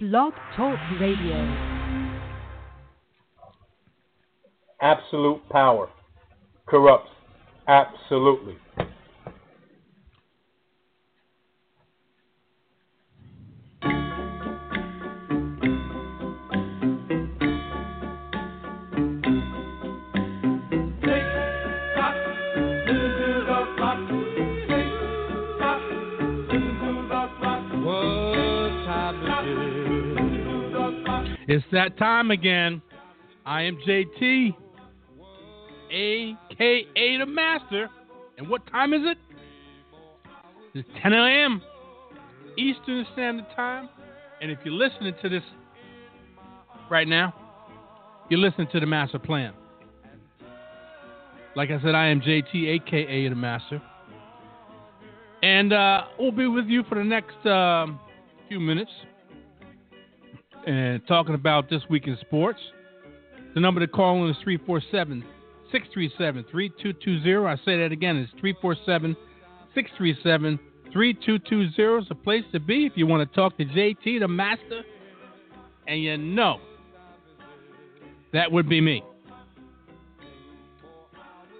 Blog 0.00 0.32
Talk 0.54 0.78
Radio. 1.00 1.34
Absolute 4.80 5.40
power 5.50 5.90
corrupts 6.66 7.10
absolutely. 7.66 8.54
It's 31.48 31.64
that 31.72 31.96
time 31.96 32.30
again. 32.30 32.82
I 33.46 33.62
am 33.62 33.78
JT, 33.78 34.54
aka 35.90 37.18
the 37.18 37.24
Master. 37.24 37.88
And 38.36 38.50
what 38.50 38.66
time 38.70 38.92
is 38.92 39.00
it? 39.02 39.16
It's 40.74 40.88
10 41.02 41.14
a.m. 41.14 41.62
Eastern 42.58 43.06
Standard 43.14 43.46
Time. 43.56 43.88
And 44.42 44.50
if 44.50 44.58
you're 44.62 44.74
listening 44.74 45.14
to 45.22 45.30
this 45.30 45.42
right 46.90 47.08
now, 47.08 47.32
you're 48.28 48.40
listening 48.40 48.68
to 48.72 48.80
the 48.80 48.86
Master 48.86 49.18
Plan. 49.18 49.54
Like 51.56 51.70
I 51.70 51.80
said, 51.80 51.94
I 51.94 52.08
am 52.08 52.20
JT, 52.20 52.68
aka 52.68 53.28
the 53.30 53.34
Master. 53.34 53.80
And 55.42 55.72
uh, 55.72 56.02
we'll 56.18 56.30
be 56.30 56.46
with 56.46 56.66
you 56.66 56.82
for 56.90 56.96
the 56.96 57.04
next 57.04 57.46
um, 57.46 57.98
few 58.50 58.60
minutes 58.60 58.90
and 60.66 61.06
talking 61.06 61.34
about 61.34 61.70
this 61.70 61.82
week 61.88 62.06
in 62.06 62.16
sports. 62.20 62.60
The 63.54 63.60
number 63.60 63.80
to 63.80 63.88
call 63.88 64.24
in 64.24 64.30
is 64.30 64.36
347 64.42 65.24
637 65.72 66.44
3220. 66.50 67.46
I 67.46 67.56
say 67.64 67.78
that 67.82 67.92
again, 67.92 68.16
it's 68.16 68.30
347 68.40 69.16
637 69.74 70.58
3220. 70.92 72.02
It's 72.02 72.10
a 72.10 72.14
place 72.14 72.44
to 72.52 72.60
be 72.60 72.86
if 72.86 72.92
you 72.96 73.06
want 73.06 73.28
to 73.28 73.34
talk 73.34 73.56
to 73.58 73.64
JT, 73.64 74.20
the 74.20 74.28
master. 74.28 74.82
And 75.86 76.02
you 76.02 76.16
know, 76.18 76.60
that 78.32 78.50
would 78.52 78.68
be 78.68 78.80
me. 78.80 79.02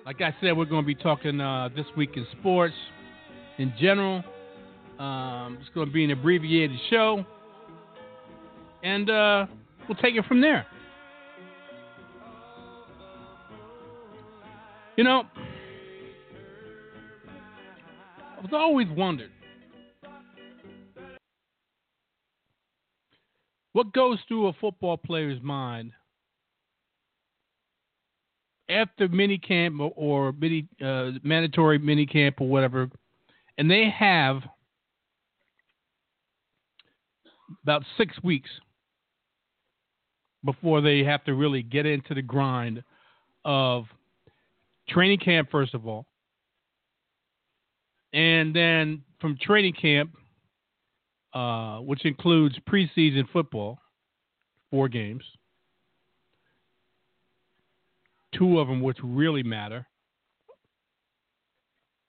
Like 0.05 0.21
I 0.21 0.35
said, 0.41 0.57
we're 0.57 0.65
going 0.65 0.83
to 0.83 0.87
be 0.87 0.95
talking 0.95 1.41
uh, 1.41 1.69
this 1.75 1.87
week 1.97 2.17
in 2.17 2.27
sports 2.39 2.75
in 3.59 3.73
general. 3.79 4.23
Um, 4.99 5.59
it's 5.61 5.71
going 5.75 5.87
to 5.87 5.93
be 5.93 6.05
an 6.05 6.11
abbreviated 6.11 6.79
show 6.91 7.25
and 8.83 9.11
uh, 9.11 9.47
we'll 9.89 9.99
take 9.99 10.15
it 10.15 10.25
from 10.27 10.41
there. 10.41 10.67
You 14.97 15.05
know, 15.05 15.23
I've 18.43 18.53
always 18.53 18.89
wondered 18.91 19.31
what 23.73 23.93
goes 23.93 24.19
through 24.27 24.49
a 24.49 24.53
football 24.55 24.97
player's 24.97 25.41
mind 25.43 25.93
after 28.69 29.09
mini 29.09 29.39
camp 29.39 29.81
or, 29.81 29.93
or 29.95 30.33
mini 30.33 30.67
uh, 30.85 31.13
mandatory 31.23 31.79
mini 31.79 32.07
camp 32.07 32.41
or 32.41 32.49
whatever, 32.49 32.91
and 33.57 33.71
they 33.71 33.89
have 33.97 34.43
about 37.63 37.85
six 37.97 38.21
weeks 38.23 38.51
before 40.45 40.81
they 40.81 41.03
have 41.05 41.25
to 41.25 41.35
really 41.35 41.63
get 41.63 41.87
into 41.87 42.15
the 42.15 42.23
grind 42.23 42.83
of 43.45 43.85
training 44.89 45.19
camp, 45.19 45.51
first 45.51 45.75
of 45.75 45.87
all. 45.87 46.07
And 48.13 48.55
then 48.55 49.03
from 49.21 49.37
training 49.41 49.75
camp, 49.75 50.17
uh, 51.35 51.79
which 51.79 52.05
includes 52.05 52.57
preseason 52.69 53.29
football, 53.33 53.79
four 54.71 54.89
games, 54.89 55.23
two 58.33 58.59
of 58.59 58.69
them 58.69 58.81
which 58.81 58.99
really 59.03 59.43
matter 59.43 59.87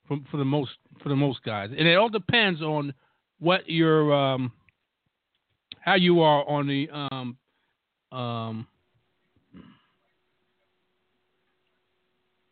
for, 0.08 0.18
for 0.32 0.38
the 0.38 0.46
most 0.46 0.72
for 1.02 1.10
the 1.10 1.16
most 1.16 1.44
guys, 1.44 1.70
and 1.78 1.88
it 1.88 1.96
all 1.96 2.10
depends 2.10 2.62
on 2.62 2.94
what 3.40 3.70
your 3.70 4.14
um, 4.14 4.52
how 5.82 5.96
you 5.96 6.22
are 6.22 6.48
on 6.50 6.68
the 6.68 6.90
um, 6.92 7.38
um, 8.12 8.68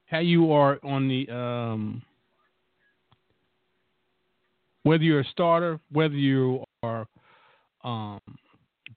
how 0.06 0.20
you 0.20 0.52
are 0.52 0.80
on 0.84 1.08
the 1.08 1.30
um, 1.34 2.02
whether 4.84 5.04
you're 5.04 5.20
a 5.20 5.26
starter, 5.26 5.80
whether 5.92 6.16
you 6.16 6.64
are 6.82 7.06
um, 7.84 8.20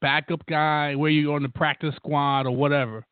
backup 0.00 0.44
guy, 0.46 0.94
whether 0.94 1.10
you're 1.10 1.34
on 1.34 1.42
the 1.42 1.48
practice 1.48 1.94
squad 1.96 2.46
or 2.46 2.54
whatever. 2.54 3.04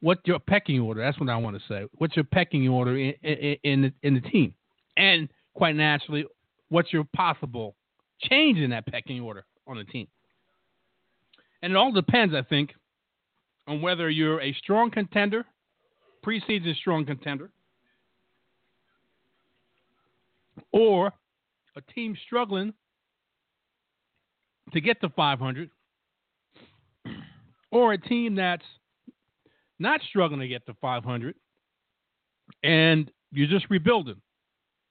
What 0.00 0.18
your 0.24 0.38
pecking 0.38 0.78
order? 0.78 1.00
That's 1.00 1.18
what 1.18 1.28
I 1.28 1.36
want 1.36 1.56
to 1.56 1.62
say. 1.68 1.86
What's 1.98 2.14
your 2.14 2.24
pecking 2.24 2.68
order 2.68 2.96
in 2.96 3.14
in, 3.22 3.56
in 3.64 3.82
the, 3.82 3.92
in 4.02 4.14
the 4.14 4.20
team? 4.20 4.54
And 4.96 5.28
quite 5.54 5.74
naturally, 5.74 6.24
what's 6.68 6.92
your 6.92 7.04
possible 7.16 7.74
change 8.22 8.58
in 8.58 8.70
that 8.70 8.86
pecking 8.86 9.20
order 9.20 9.44
on 9.66 9.76
the 9.76 9.84
team? 9.84 10.06
And 11.62 11.72
it 11.72 11.76
all 11.76 11.92
depends, 11.92 12.34
I 12.34 12.42
think, 12.42 12.74
on 13.66 13.82
whether 13.82 14.08
you're 14.08 14.40
a 14.40 14.52
strong 14.54 14.90
contender, 14.90 15.44
preseason 16.24 16.74
strong 16.76 17.04
contender, 17.04 17.50
or 20.72 21.12
a 21.76 21.80
team 21.92 22.16
struggling 22.26 22.72
to 24.72 24.80
get 24.80 25.00
to 25.00 25.08
500, 25.10 25.70
or 27.70 27.92
a 27.92 27.98
team 27.98 28.34
that's 28.34 28.64
not 29.78 30.00
struggling 30.08 30.40
to 30.40 30.48
get 30.48 30.66
to 30.66 30.74
500 30.80 31.34
and 32.62 33.10
you're 33.30 33.48
just 33.48 33.66
rebuilding. 33.70 34.20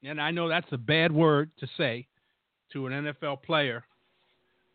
And 0.03 0.21
I 0.21 0.31
know 0.31 0.47
that's 0.47 0.71
a 0.71 0.77
bad 0.77 1.11
word 1.11 1.51
to 1.59 1.67
say 1.77 2.07
to 2.73 2.87
an 2.87 2.93
NFL 2.93 3.41
player, 3.43 3.83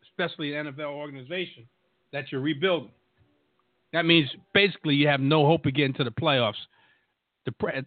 especially 0.03 0.53
an 0.55 0.67
NFL 0.67 0.93
organization 0.93 1.67
that 2.13 2.31
you're 2.31 2.41
rebuilding. 2.41 2.91
That 3.91 4.05
means 4.05 4.29
basically 4.53 4.95
you 4.95 5.07
have 5.07 5.19
no 5.19 5.45
hope 5.45 5.65
of 5.65 5.73
getting 5.73 5.93
to 5.95 6.03
the 6.03 6.11
playoffs 6.11 6.53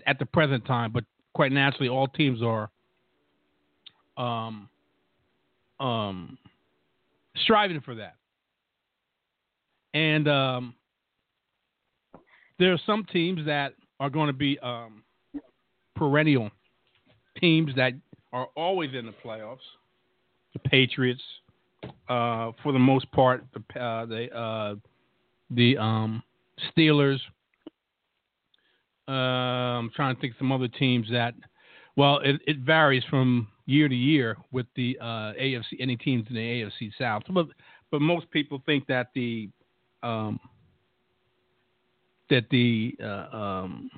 at 0.06 0.19
the 0.19 0.26
present 0.26 0.64
time. 0.66 0.92
But 0.92 1.04
quite 1.34 1.53
naturally, 1.53 1.88
all 1.88 2.09
teams 2.09 2.42
are 2.42 2.70
um, 4.16 4.69
um, 5.81 6.38
striving 7.36 7.81
for 7.81 7.94
that. 7.94 8.16
And 9.94 10.28
um, 10.28 10.75
there 12.59 12.72
are 12.72 12.81
some 12.86 13.04
teams 13.12 13.47
that 13.47 13.72
are 13.98 14.10
going 14.10 14.26
to 14.26 14.32
be 14.32 14.59
um, 14.59 15.03
perennial 15.94 16.50
teams 17.41 17.72
that 17.76 17.92
are 18.32 18.48
always 18.56 18.94
in 18.94 19.06
the 19.06 19.15
playoffs. 19.25 19.59
The 20.53 20.59
Patriots, 20.60 21.22
uh, 22.08 22.52
for 22.62 22.72
the 22.72 22.78
most 22.78 23.10
part, 23.12 23.44
the 23.52 23.80
uh, 23.80 24.06
the, 24.06 24.36
uh, 24.36 24.74
the 25.50 25.78
um, 25.78 26.22
Steelers. 26.70 27.19
Uh, 29.08 29.12
I'm 29.12 29.91
trying 29.94 30.14
to 30.14 30.20
think 30.20 30.34
some 30.38 30.52
other 30.52 30.69
teams 30.69 31.08
that. 31.10 31.34
Well, 31.97 32.19
it, 32.19 32.41
it 32.47 32.58
varies 32.58 33.04
from 33.08 33.48
year 33.64 33.88
to 33.88 33.94
year 33.94 34.36
with 34.52 34.66
the 34.76 34.98
AFC 35.02 35.80
any 35.80 35.97
teams 35.97 36.26
in 36.28 36.34
the 36.34 36.41
AFC 36.41 36.91
South, 36.98 37.22
but 37.30 37.47
but 37.91 38.03
most 38.03 38.30
people 38.30 38.62
think 38.66 38.86
that 38.86 39.08
the 39.14 39.48
um, 40.03 40.39
that 42.28 42.44
the 42.50 42.94
um, 43.32 43.91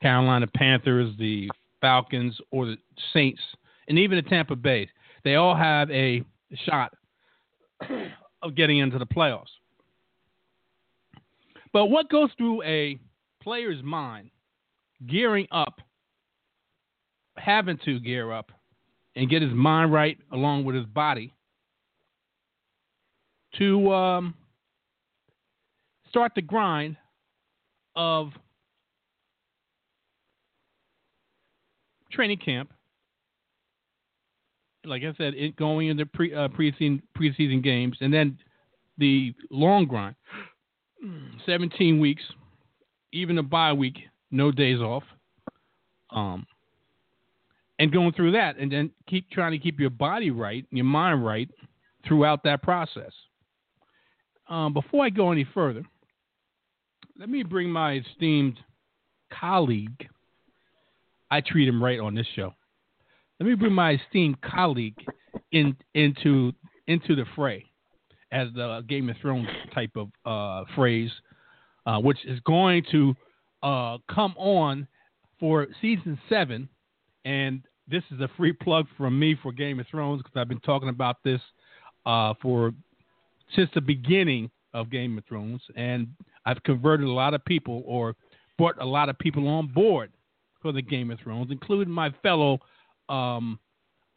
Carolina 0.00 0.46
Panthers, 0.46 1.14
the 1.18 1.48
Falcons, 1.80 2.38
or 2.50 2.66
the 2.66 2.76
Saints, 3.12 3.40
and 3.88 3.98
even 3.98 4.16
the 4.16 4.28
Tampa 4.28 4.56
Bay, 4.56 4.88
they 5.24 5.34
all 5.34 5.56
have 5.56 5.90
a 5.90 6.22
shot 6.56 6.92
of 8.42 8.54
getting 8.54 8.78
into 8.78 8.98
the 8.98 9.06
playoffs. 9.06 9.46
But 11.72 11.86
what 11.86 12.08
goes 12.08 12.30
through 12.38 12.62
a 12.62 12.98
player's 13.42 13.82
mind 13.82 14.30
gearing 15.06 15.46
up, 15.52 15.80
having 17.36 17.78
to 17.84 18.00
gear 18.00 18.32
up 18.32 18.50
and 19.14 19.28
get 19.28 19.42
his 19.42 19.52
mind 19.52 19.92
right 19.92 20.18
along 20.32 20.64
with 20.64 20.74
his 20.74 20.86
body 20.86 21.32
to 23.58 23.92
um, 23.92 24.34
start 26.08 26.32
the 26.34 26.42
grind 26.42 26.96
of 27.96 28.32
training 32.10 32.38
camp 32.38 32.72
like 34.88 35.02
I 35.02 35.12
said, 35.16 35.34
it 35.34 35.56
going 35.56 35.88
into 35.88 36.06
pre 36.06 36.34
uh, 36.34 36.48
preseason 36.48 37.02
preseason 37.16 37.62
games, 37.62 37.96
and 38.00 38.12
then 38.12 38.38
the 38.96 39.34
long 39.50 39.86
grind, 39.86 40.16
seventeen 41.46 42.00
weeks, 42.00 42.22
even 43.12 43.38
a 43.38 43.42
bye 43.42 43.72
week, 43.72 43.98
no 44.30 44.50
days 44.50 44.80
off, 44.80 45.04
um, 46.10 46.46
and 47.78 47.92
going 47.92 48.12
through 48.12 48.32
that, 48.32 48.56
and 48.58 48.72
then 48.72 48.90
keep 49.06 49.30
trying 49.30 49.52
to 49.52 49.58
keep 49.58 49.78
your 49.78 49.90
body 49.90 50.30
right, 50.30 50.66
your 50.70 50.84
mind 50.84 51.24
right 51.24 51.48
throughout 52.06 52.42
that 52.44 52.62
process. 52.62 53.12
Um, 54.48 54.72
before 54.72 55.04
I 55.04 55.10
go 55.10 55.30
any 55.30 55.46
further, 55.52 55.82
let 57.18 57.28
me 57.28 57.42
bring 57.42 57.70
my 57.70 57.94
esteemed 57.94 58.58
colleague. 59.32 60.08
I 61.30 61.42
treat 61.42 61.68
him 61.68 61.84
right 61.84 62.00
on 62.00 62.14
this 62.14 62.26
show. 62.34 62.54
Let 63.40 63.48
me 63.48 63.54
bring 63.54 63.72
my 63.72 63.92
esteemed 63.92 64.40
colleague 64.40 64.96
in 65.52 65.76
into 65.94 66.52
into 66.86 67.14
the 67.14 67.24
fray, 67.36 67.64
as 68.32 68.48
the 68.54 68.82
Game 68.88 69.08
of 69.08 69.16
Thrones 69.20 69.48
type 69.74 69.96
of 69.96 70.08
uh, 70.24 70.64
phrase, 70.74 71.10
uh, 71.86 71.98
which 72.00 72.18
is 72.24 72.40
going 72.40 72.84
to 72.90 73.14
uh, 73.62 73.98
come 74.12 74.34
on 74.36 74.88
for 75.38 75.68
season 75.80 76.18
seven, 76.28 76.68
and 77.24 77.62
this 77.86 78.02
is 78.10 78.20
a 78.20 78.28
free 78.36 78.52
plug 78.52 78.86
from 78.96 79.18
me 79.18 79.36
for 79.40 79.52
Game 79.52 79.78
of 79.78 79.86
Thrones 79.86 80.20
because 80.22 80.36
I've 80.36 80.48
been 80.48 80.60
talking 80.60 80.88
about 80.88 81.22
this 81.22 81.40
uh, 82.06 82.34
for 82.42 82.72
since 83.54 83.70
the 83.74 83.80
beginning 83.80 84.50
of 84.74 84.90
Game 84.90 85.16
of 85.16 85.24
Thrones, 85.26 85.62
and 85.76 86.08
I've 86.44 86.62
converted 86.64 87.06
a 87.06 87.12
lot 87.12 87.34
of 87.34 87.44
people 87.44 87.82
or 87.86 88.16
brought 88.58 88.80
a 88.82 88.84
lot 88.84 89.08
of 89.08 89.18
people 89.18 89.46
on 89.46 89.68
board 89.68 90.10
for 90.60 90.72
the 90.72 90.82
Game 90.82 91.12
of 91.12 91.20
Thrones, 91.20 91.52
including 91.52 91.92
my 91.92 92.10
fellow 92.22 92.58
um, 93.08 93.58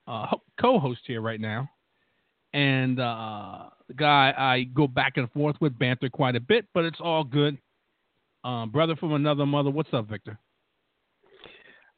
uh, 0.08 0.28
co-host 0.60 1.02
here 1.06 1.22
right 1.22 1.40
now, 1.40 1.70
and 2.54 3.00
uh, 3.00 3.70
the 3.88 3.94
guy 3.94 4.34
I 4.38 4.64
go 4.74 4.88
back 4.88 5.14
and 5.18 5.32
forth 5.32 5.56
with, 5.62 5.78
banter 5.78 6.10
quite 6.10 6.36
a 6.36 6.40
bit, 6.40 6.66
but 6.74 6.86
it's 6.86 7.00
all 7.02 7.24
good. 7.24 7.58
Um, 8.44 8.72
brother 8.72 8.96
from 8.96 9.14
another 9.14 9.46
mother, 9.46 9.70
what's 9.70 9.94
up, 9.94 10.08
Victor? 10.10 10.38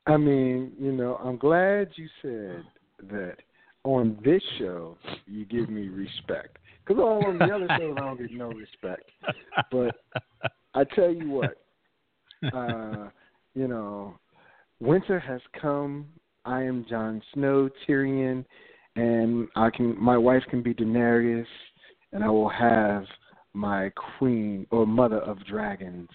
I 0.06 0.18
mean, 0.18 0.74
you 0.80 0.92
know, 0.92 1.16
I'm 1.24 1.38
glad 1.38 1.90
you 1.96 2.10
said 2.22 2.64
that 3.10 3.38
on 3.84 4.18
this 4.24 4.42
show 4.60 4.98
you 5.26 5.46
give 5.46 5.70
me 5.70 5.88
respect 5.88 6.58
because 6.86 7.02
all 7.02 7.26
on 7.26 7.38
the 7.38 7.46
other 7.46 7.68
shows 7.80 7.96
I 7.98 8.02
don't 8.02 8.18
get 8.20 8.32
no 8.32 8.50
respect. 8.50 9.10
But 9.72 9.96
I 10.74 10.84
tell 10.84 11.12
you 11.14 11.30
what, 11.30 11.58
uh, 12.54 13.10
you 13.56 13.68
know, 13.68 14.16
winter 14.80 15.20
has 15.20 15.42
come. 15.60 16.08
I 16.46 16.62
am 16.64 16.86
Jon 16.90 17.22
Snow, 17.34 17.70
Tyrion, 17.88 18.44
and 18.96 19.48
I 19.56 19.70
can. 19.70 20.00
My 20.02 20.18
wife 20.18 20.44
can 20.50 20.62
be 20.62 20.74
Daenerys, 20.74 21.46
and 22.12 22.24
I 22.24 22.30
will 22.30 22.50
have 22.50 23.06
my 23.54 23.92
queen 24.18 24.68
or 24.72 24.86
mother 24.86 25.20
of 25.20 25.44
dragons, 25.46 26.10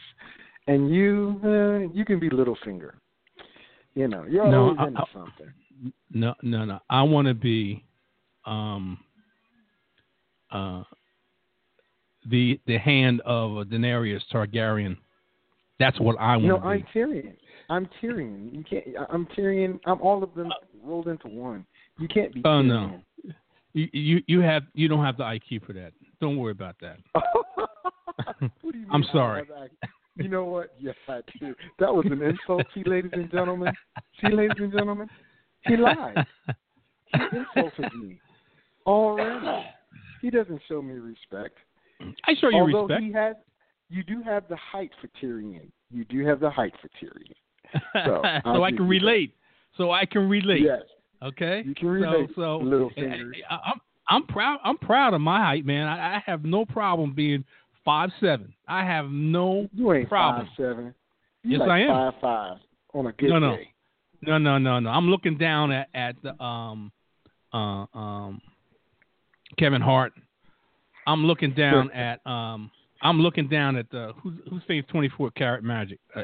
and 0.67 0.93
you, 0.93 1.41
uh, 1.45 1.93
you 1.95 2.05
can 2.05 2.19
be 2.21 2.29
Littlefinger. 2.29 2.93
You 3.95 4.09
know, 4.09 4.25
you're 4.29 4.47
No, 4.51 4.65
always 4.65 4.79
I- 4.81 4.87
into 4.89 5.01
I- 5.01 5.13
something. 5.13 5.53
No, 6.13 6.35
no, 6.43 6.65
no. 6.65 6.81
I 6.91 7.03
want 7.03 7.29
to 7.29 7.35
be, 7.35 7.85
um, 8.45 8.99
uh, 10.51 10.83
the 12.27 12.61
the 12.67 12.79
hand 12.79 13.21
of 13.23 13.57
a 13.59 13.65
Daenerys 13.65 14.21
Targaryen. 14.33 14.97
That's 15.79 15.99
what 16.01 16.17
I 16.19 16.37
want 16.37 16.47
No, 16.47 16.57
I'm. 16.59 16.83
Tyrion. 16.93 17.37
I'm 17.69 17.88
Tyrion. 18.00 18.53
You 18.55 18.65
can't. 18.69 18.85
I'm 19.11 19.26
Tyrion. 19.37 19.79
I'm 19.87 20.00
all 20.00 20.23
of 20.23 20.35
them 20.35 20.50
rolled 20.82 21.09
into 21.09 21.29
one. 21.29 21.67
You 21.99 22.09
can't 22.09 22.32
be. 22.32 22.41
Oh, 22.44 22.49
Tyrion. 22.49 22.67
no. 22.67 23.00
You, 23.75 23.88
you 23.93 24.23
you 24.26 24.41
have 24.41 24.62
you 24.75 24.88
don't 24.88 25.05
have 25.05 25.17
the 25.17 25.25
IQ 25.25 25.67
for 25.67 25.73
that. 25.75 25.93
Don't 26.20 26.38
worry 26.38 26.53
about 26.53 26.76
that. 26.81 26.97
what 27.12 28.41
do 28.41 28.49
you 28.65 28.73
mean 28.73 28.87
I'm 28.91 29.05
sorry. 29.12 29.47
You 30.17 30.29
know 30.29 30.44
what? 30.44 30.75
Yes, 30.81 30.97
I 31.06 31.20
do. 31.38 31.55
That 31.79 31.94
was 31.94 32.05
an 32.11 32.20
insult, 32.23 32.67
see, 32.75 32.82
ladies 32.85 33.12
and 33.15 33.31
gentlemen. 33.31 33.73
See, 34.21 34.35
ladies 34.35 34.56
and 34.59 34.73
gentlemen, 34.73 35.09
he 35.64 35.76
lied. 35.76 36.26
He 37.12 37.38
insulted 37.38 37.94
me 37.94 38.21
already. 38.85 39.64
He 40.21 40.31
doesn't 40.31 40.61
show 40.69 40.82
me 40.82 40.94
respect. 40.94 41.56
I 42.00 42.35
show 42.41 42.49
you 42.49 42.56
Although 42.56 42.87
respect. 42.87 43.03
he 43.05 43.12
has, 43.12 43.37
you 43.91 44.03
do 44.03 44.21
have 44.23 44.49
the 44.49 44.56
height 44.56 44.91
for 45.00 45.09
Tyrion. 45.23 45.71
You 45.93 46.05
do 46.06 46.26
have 46.26 46.41
the 46.41 46.50
height 46.50 46.75
for 46.82 46.88
Tyrion. 47.00 47.35
So, 47.93 48.23
so 48.44 48.62
I 48.65 48.70
can 48.70 48.88
relate. 48.88 49.35
So 49.76 49.91
I 49.91 50.05
can 50.06 50.29
relate. 50.29 50.62
Yes, 50.62 50.82
Okay. 51.23 51.62
you 51.67 51.75
can 51.75 51.88
relate. 51.88 52.29
So, 52.35 52.59
so 52.61 52.65
little 52.65 52.91
fingers. 52.94 53.20
and 53.20 53.35
I- 53.50 53.70
I'm 53.73 53.81
I'm 54.11 54.26
proud. 54.26 54.59
I'm 54.65 54.79
proud 54.79 55.12
of 55.12 55.20
my 55.20 55.38
height, 55.44 55.67
man. 55.67 55.87
I, 55.87 56.17
I 56.17 56.23
have 56.25 56.43
no 56.44 56.65
problem 56.65 57.12
being 57.12 57.44
five 57.85 58.11
seven. 58.20 58.55
I 58.67 58.82
have 58.85 59.11
no 59.11 59.69
You 59.73 59.93
ain't 59.93 60.09
problem. 60.09 60.47
five 60.47 60.55
seven. 60.56 60.94
You 61.43 61.59
Yes, 61.59 61.61
like 61.61 61.69
I 61.70 61.81
am. 61.81 61.88
Five 61.88 62.15
five 62.20 62.56
on 62.94 63.06
a 63.06 63.12
good 63.12 63.29
No, 63.31 63.38
no. 63.38 63.56
day. 63.56 63.73
No, 64.23 64.38
no, 64.38 64.56
no, 64.59 64.81
no. 64.81 64.88
I'm 64.91 65.09
looking 65.11 65.37
down 65.37 65.71
at 65.73 65.88
at 65.94 66.17
the 66.23 66.43
um 66.43 66.91
uh 67.53 67.85
um 67.94 68.41
Kevin 69.59 69.82
Hart. 69.82 70.12
I'm 71.06 71.25
looking 71.25 71.53
down 71.53 71.91
at 71.93 72.26
um 72.26 72.71
I'm 73.03 73.21
looking 73.21 73.49
down 73.49 73.76
at 73.76 73.91
the 73.91 74.12
who's 74.23 74.35
who's 74.50 74.62
saying 74.67 74.85
24 74.91 75.31
Carat 75.32 75.62
magic. 75.62 75.99
Uh, 76.17 76.23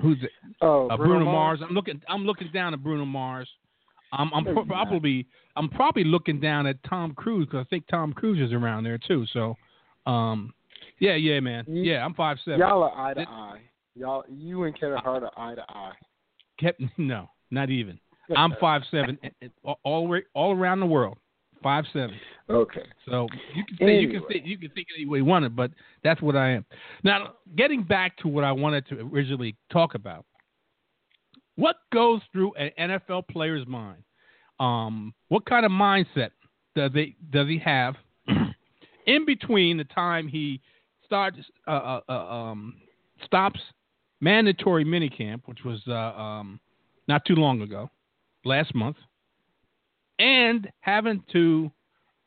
who's 0.00 0.18
it? 0.22 0.30
Oh, 0.60 0.88
Uh, 0.88 0.96
Bruno, 0.96 1.24
Mars. 1.24 1.60
I'm 1.62 1.74
looking 1.74 2.00
I'm 2.08 2.24
looking 2.24 2.50
down 2.52 2.74
at 2.74 2.82
Bruno 2.82 3.04
Mars. 3.04 3.48
I'm 4.12 4.32
I'm 4.32 4.44
pro- 4.44 4.64
probably 4.64 5.26
I'm 5.56 5.68
probably 5.68 6.04
looking 6.04 6.40
down 6.40 6.66
at 6.66 6.82
Tom 6.84 7.14
Cruise 7.14 7.46
because 7.46 7.64
I 7.66 7.68
think 7.68 7.86
Tom 7.88 8.12
Cruise 8.12 8.40
is 8.40 8.52
around 8.52 8.84
there 8.84 8.98
too. 8.98 9.24
So, 9.32 9.56
um, 10.06 10.52
yeah, 10.98 11.14
yeah, 11.14 11.40
man, 11.40 11.64
You- 11.68 11.82
yeah, 11.82 12.04
I'm 12.04 12.14
five 12.14 12.38
seven. 12.44 12.60
Y'all 12.60 12.82
are 12.82 12.96
eye 12.96 13.14
to 13.14 13.20
It- 13.22 13.28
eye. 13.28 13.60
Y'all, 13.96 14.24
you 14.28 14.64
and 14.64 14.78
Kevin 14.78 14.98
Hart 14.98 15.22
are 15.22 15.32
eye 15.36 15.54
to 15.54 15.64
eye. 15.68 15.92
Kept 16.58 16.80
no, 16.98 17.30
not 17.50 17.70
even. 17.70 17.98
I'm 18.36 18.54
five 18.60 18.82
seven, 18.90 19.18
all 19.64 19.78
all, 19.84 20.20
all 20.34 20.52
around 20.56 20.80
the 20.80 20.86
world. 20.86 21.18
Five 21.64 21.86
seven. 21.94 22.14
Okay. 22.50 22.82
So 23.08 23.26
you 23.54 23.64
can 23.64 23.76
say 23.78 23.98
you 23.98 24.06
can 24.08 24.16
Anyway. 24.16 24.32
say 24.34 24.42
you 24.44 24.58
can 24.58 24.70
think 24.70 24.86
any 24.96 25.06
way 25.06 25.18
you 25.18 25.24
want 25.24 25.46
it, 25.46 25.56
but 25.56 25.70
that's 26.04 26.20
what 26.20 26.36
I 26.36 26.50
am. 26.50 26.66
Now, 27.02 27.34
getting 27.56 27.82
back 27.82 28.18
to 28.18 28.28
what 28.28 28.44
I 28.44 28.52
wanted 28.52 28.86
to 28.88 29.00
originally 29.00 29.56
talk 29.72 29.94
about, 29.94 30.26
what 31.56 31.76
goes 31.90 32.20
through 32.32 32.52
an 32.54 32.70
NFL 32.78 33.28
player's 33.28 33.66
mind? 33.66 34.02
Um, 34.60 35.14
what 35.28 35.46
kind 35.46 35.64
of 35.64 35.72
mindset 35.72 36.30
does 36.76 36.92
they 36.92 37.16
does 37.30 37.48
he 37.48 37.58
have 37.58 37.94
in 39.06 39.24
between 39.24 39.78
the 39.78 39.84
time 39.84 40.28
he 40.28 40.60
starts 41.06 41.38
uh, 41.66 41.70
uh, 41.70 42.00
uh, 42.08 42.12
um, 42.12 42.74
stops 43.24 43.60
mandatory 44.20 44.84
minicamp, 44.84 45.40
which 45.46 45.64
was 45.64 45.80
uh, 45.88 45.92
um, 45.92 46.60
not 47.08 47.24
too 47.24 47.34
long 47.34 47.62
ago, 47.62 47.90
last 48.44 48.74
month, 48.74 48.96
and 50.18 50.70
having 50.80 51.22
to 51.32 51.70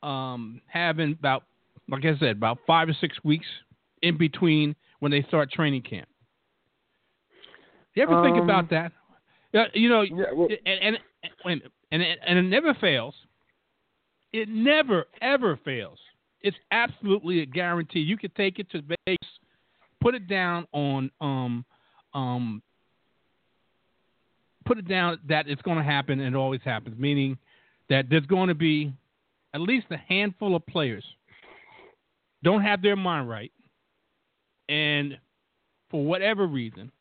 um, 0.03 0.61
having 0.67 1.11
about, 1.13 1.43
like 1.89 2.05
I 2.05 2.17
said, 2.19 2.37
about 2.37 2.59
five 2.67 2.87
or 2.89 2.93
six 2.99 3.17
weeks 3.23 3.47
in 4.01 4.17
between 4.17 4.75
when 4.99 5.11
they 5.11 5.23
start 5.23 5.51
training 5.51 5.81
camp. 5.81 6.07
You 7.95 8.03
ever 8.03 8.21
think 8.21 8.37
Um, 8.37 8.43
about 8.43 8.69
that? 8.69 8.91
You 9.73 9.89
know, 9.89 10.01
Yeah. 10.03 10.31
Well, 10.33 10.49
and 10.65 10.79
and 10.81 10.97
and, 11.23 11.33
wait 11.43 11.53
a 11.53 11.55
minute. 11.55 11.71
and 11.91 12.01
it- 12.01 12.19
and 12.27 12.37
it 12.37 12.43
never 12.43 12.73
fails. 12.75 13.15
It 14.33 14.49
never 14.49 15.05
ever 15.21 15.57
fails. 15.57 15.99
It's 16.41 16.57
absolutely 16.71 17.41
a 17.41 17.45
guarantee. 17.45 18.01
You 18.01 18.17
can 18.17 18.29
take 18.31 18.59
it 18.59 18.69
to 18.71 18.81
Vegas, 18.81 19.39
put 19.99 20.13
it 20.13 20.27
down 20.27 20.67
on 20.73 21.09
um 21.21 21.65
um 22.13 22.61
put 24.65 24.77
it 24.77 24.87
down 24.87 25.17
that 25.27 25.47
it's 25.47 25.61
going 25.61 25.77
to 25.77 25.83
happen 25.83 26.19
and 26.19 26.35
it 26.35 26.37
always 26.37 26.61
happens. 26.63 26.99
Meaning 26.99 27.37
that 27.89 28.09
there's 28.09 28.25
going 28.25 28.49
to 28.49 28.55
be 28.55 28.93
at 29.53 29.61
least 29.61 29.87
a 29.91 29.97
handful 29.97 30.55
of 30.55 30.65
players 30.65 31.03
don't 32.43 32.61
have 32.61 32.81
their 32.81 32.95
mind 32.95 33.29
right, 33.29 33.51
and 34.69 35.17
for 35.89 36.03
whatever 36.05 36.45
reason 36.45 36.91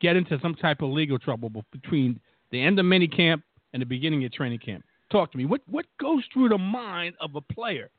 get 0.00 0.16
into 0.16 0.38
some 0.40 0.54
type 0.54 0.82
of 0.82 0.90
legal 0.90 1.18
trouble 1.18 1.50
between 1.72 2.18
the 2.50 2.60
end 2.60 2.78
of 2.78 2.86
minicamp 2.86 3.42
and 3.72 3.80
the 3.80 3.86
beginning 3.86 4.24
of 4.24 4.32
training 4.32 4.58
camp. 4.58 4.82
Talk 5.10 5.30
to 5.32 5.38
me. 5.38 5.44
What 5.44 5.60
what 5.68 5.86
goes 6.00 6.22
through 6.32 6.50
the 6.50 6.58
mind 6.58 7.14
of 7.20 7.34
a 7.34 7.40
player? 7.40 7.90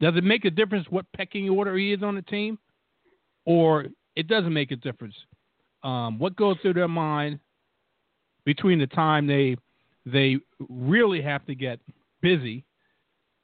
Does 0.00 0.14
it 0.16 0.24
make 0.24 0.44
a 0.44 0.50
difference 0.50 0.86
what 0.90 1.06
pecking 1.14 1.48
order 1.48 1.76
he 1.76 1.92
is 1.92 2.02
on 2.02 2.14
the 2.14 2.22
team, 2.22 2.58
or 3.44 3.86
it 4.14 4.28
doesn't 4.28 4.52
make 4.52 4.70
a 4.70 4.76
difference? 4.76 5.14
Um, 5.82 6.18
what 6.18 6.36
goes 6.36 6.56
through 6.62 6.74
their 6.74 6.88
mind 6.88 7.38
between 8.44 8.78
the 8.78 8.86
time 8.86 9.26
they 9.26 9.56
they 10.06 10.36
really 10.68 11.20
have 11.20 11.44
to 11.46 11.54
get 11.54 11.80
busy, 12.22 12.64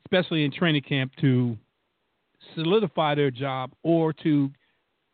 especially 0.06 0.44
in 0.44 0.52
training 0.52 0.82
camp, 0.82 1.12
to 1.20 1.56
solidify 2.54 3.14
their 3.14 3.30
job 3.30 3.72
or 3.82 4.12
to 4.12 4.50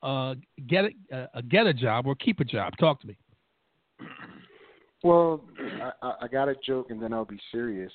uh, 0.03 0.35
get 0.69 0.85
a, 0.85 1.17
uh, 1.17 1.41
get 1.49 1.67
a 1.67 1.75
job 1.75 2.07
or 2.07 2.15
keep 2.15 2.41
a 2.41 2.45
job. 2.45 2.75
Talk 2.79 3.01
to 3.01 3.07
me. 3.07 3.17
Well, 5.03 5.45
I, 6.03 6.15
I 6.23 6.29
got 6.29 6.49
a 6.49 6.55
joke 6.67 6.91
and 6.91 7.03
then 7.03 7.13
I'll 7.13 7.25
be 7.25 7.41
serious. 7.51 7.93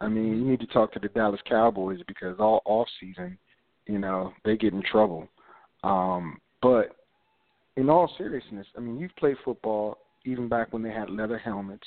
I 0.00 0.08
mean, 0.08 0.36
you 0.36 0.44
need 0.44 0.60
to 0.60 0.66
talk 0.66 0.92
to 0.92 0.98
the 0.98 1.08
Dallas 1.08 1.40
Cowboys 1.48 2.00
because 2.06 2.36
all 2.38 2.62
off 2.64 2.88
season, 3.00 3.38
you 3.86 3.98
know, 3.98 4.32
they 4.44 4.56
get 4.56 4.72
in 4.72 4.82
trouble. 4.82 5.28
Um, 5.82 6.38
but 6.62 6.96
in 7.76 7.90
all 7.90 8.10
seriousness, 8.16 8.66
I 8.76 8.80
mean, 8.80 8.98
you've 8.98 9.14
played 9.16 9.36
football 9.44 9.98
even 10.24 10.48
back 10.48 10.72
when 10.72 10.82
they 10.82 10.90
had 10.90 11.10
leather 11.10 11.38
helmets. 11.38 11.86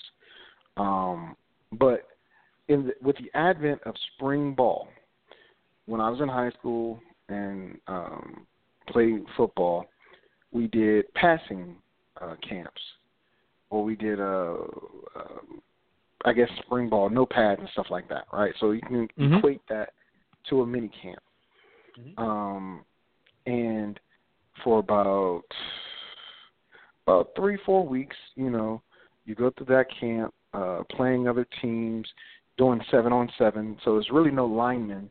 Um, 0.78 1.36
but 1.74 2.08
in 2.68 2.88
the, 2.88 2.94
with 3.02 3.16
the 3.18 3.36
advent 3.38 3.82
of 3.86 3.96
spring 4.16 4.54
ball, 4.54 4.88
when 5.86 6.02
I 6.02 6.10
was 6.10 6.22
in 6.22 6.28
high 6.28 6.52
school 6.52 7.02
and 7.30 7.78
um, 7.88 8.46
played 8.88 9.24
football, 9.36 9.86
we 10.52 10.68
did 10.68 11.12
passing 11.14 11.76
uh, 12.22 12.36
camps, 12.48 12.82
or 13.70 13.84
we 13.84 13.96
did 13.96 14.20
uh, 14.20 14.56
uh, 15.16 15.40
I 16.26 16.34
guess 16.34 16.50
spring 16.66 16.90
ball, 16.90 17.10
no 17.10 17.26
pads 17.26 17.60
and 17.60 17.70
stuff 17.70 17.88
like 17.90 18.10
that, 18.10 18.26
right? 18.34 18.54
So 18.60 18.72
you 18.72 18.82
can 18.82 19.08
Mhm. 19.18 19.38
equate 19.38 19.62
that 19.68 19.94
to 20.46 20.62
a 20.62 20.66
mini 20.66 20.90
camp. 20.90 21.22
Mhm. 21.98 22.20
Um, 22.20 22.86
and 23.46 24.00
for 24.64 24.80
about 24.80 25.46
about 27.06 27.34
three 27.36 27.58
four 27.58 27.88
weeks, 27.88 28.18
you 28.36 28.50
know, 28.50 28.82
you 29.26 29.36
go 29.36 29.50
through 29.52 29.68
that 29.68 29.90
camp, 29.90 30.34
uh, 30.54 30.84
playing 30.92 31.28
other 31.28 31.46
teams, 31.62 32.08
doing 32.58 32.82
seven 32.92 33.14
on 33.14 33.30
seven. 33.38 33.78
So 33.84 33.94
there's 33.94 34.10
really 34.12 34.32
no 34.32 34.46
linemen 34.46 35.10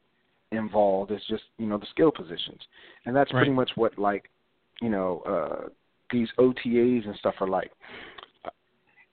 involved. 0.53 1.11
It's 1.11 1.27
just 1.29 1.45
you 1.59 1.67
know 1.67 1.79
the 1.79 1.87
skill 1.91 2.11
positions, 2.11 2.61
and 3.05 3.15
that's 3.15 3.31
pretty 3.31 3.51
much 3.51 3.71
what 3.75 3.99
like 3.99 4.31
you 4.81 4.89
know 4.89 5.23
uh, 5.27 5.69
these 6.11 6.29
OTAs 6.39 7.07
and 7.07 7.17
stuff 7.19 7.35
are 7.41 7.49
like. 7.49 7.71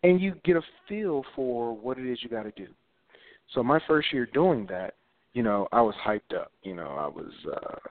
And 0.03 0.19
you 0.19 0.35
get 0.43 0.57
a 0.57 0.61
feel 0.89 1.23
for 1.33 1.75
what 1.75 1.97
it 1.97 2.11
is 2.11 2.19
you 2.21 2.29
got 2.29 2.43
to 2.43 2.51
do. 2.51 2.67
So 3.53 3.63
my 3.63 3.79
first 3.87 4.11
year 4.11 4.25
doing 4.33 4.65
that, 4.69 4.95
you 5.33 5.43
know, 5.43 5.67
I 5.71 5.81
was 5.81 5.95
hyped 6.05 6.35
up. 6.37 6.51
You 6.63 6.75
know, 6.75 6.89
I 6.89 7.07
was 7.07 7.31
uh, 7.51 7.89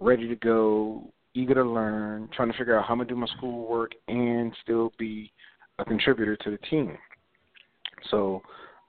ready 0.00 0.28
to 0.28 0.36
go, 0.36 1.04
eager 1.34 1.54
to 1.54 1.64
learn, 1.64 2.28
trying 2.34 2.52
to 2.52 2.58
figure 2.58 2.78
out 2.78 2.84
how 2.84 2.92
I'm 2.92 2.98
gonna 2.98 3.08
do 3.08 3.16
my 3.16 3.26
schoolwork 3.36 3.92
and 4.08 4.52
still 4.62 4.92
be 4.98 5.32
a 5.78 5.84
contributor 5.84 6.36
to 6.36 6.50
the 6.50 6.58
team. 6.70 6.96
So, 8.10 8.42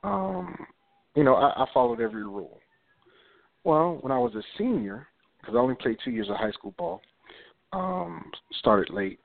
um, 0.03 0.55
you 1.15 1.23
know, 1.23 1.35
I, 1.35 1.63
I 1.63 1.65
followed 1.73 2.01
every 2.01 2.23
rule. 2.23 2.59
Well, 3.63 3.99
when 4.01 4.11
I 4.11 4.17
was 4.17 4.33
a 4.35 4.43
senior, 4.57 5.07
because 5.39 5.55
I 5.55 5.59
only 5.59 5.75
played 5.75 5.97
two 6.03 6.11
years 6.11 6.29
of 6.29 6.37
high 6.37 6.51
school 6.51 6.73
ball, 6.77 7.01
um, 7.73 8.31
started 8.59 8.93
late. 8.93 9.19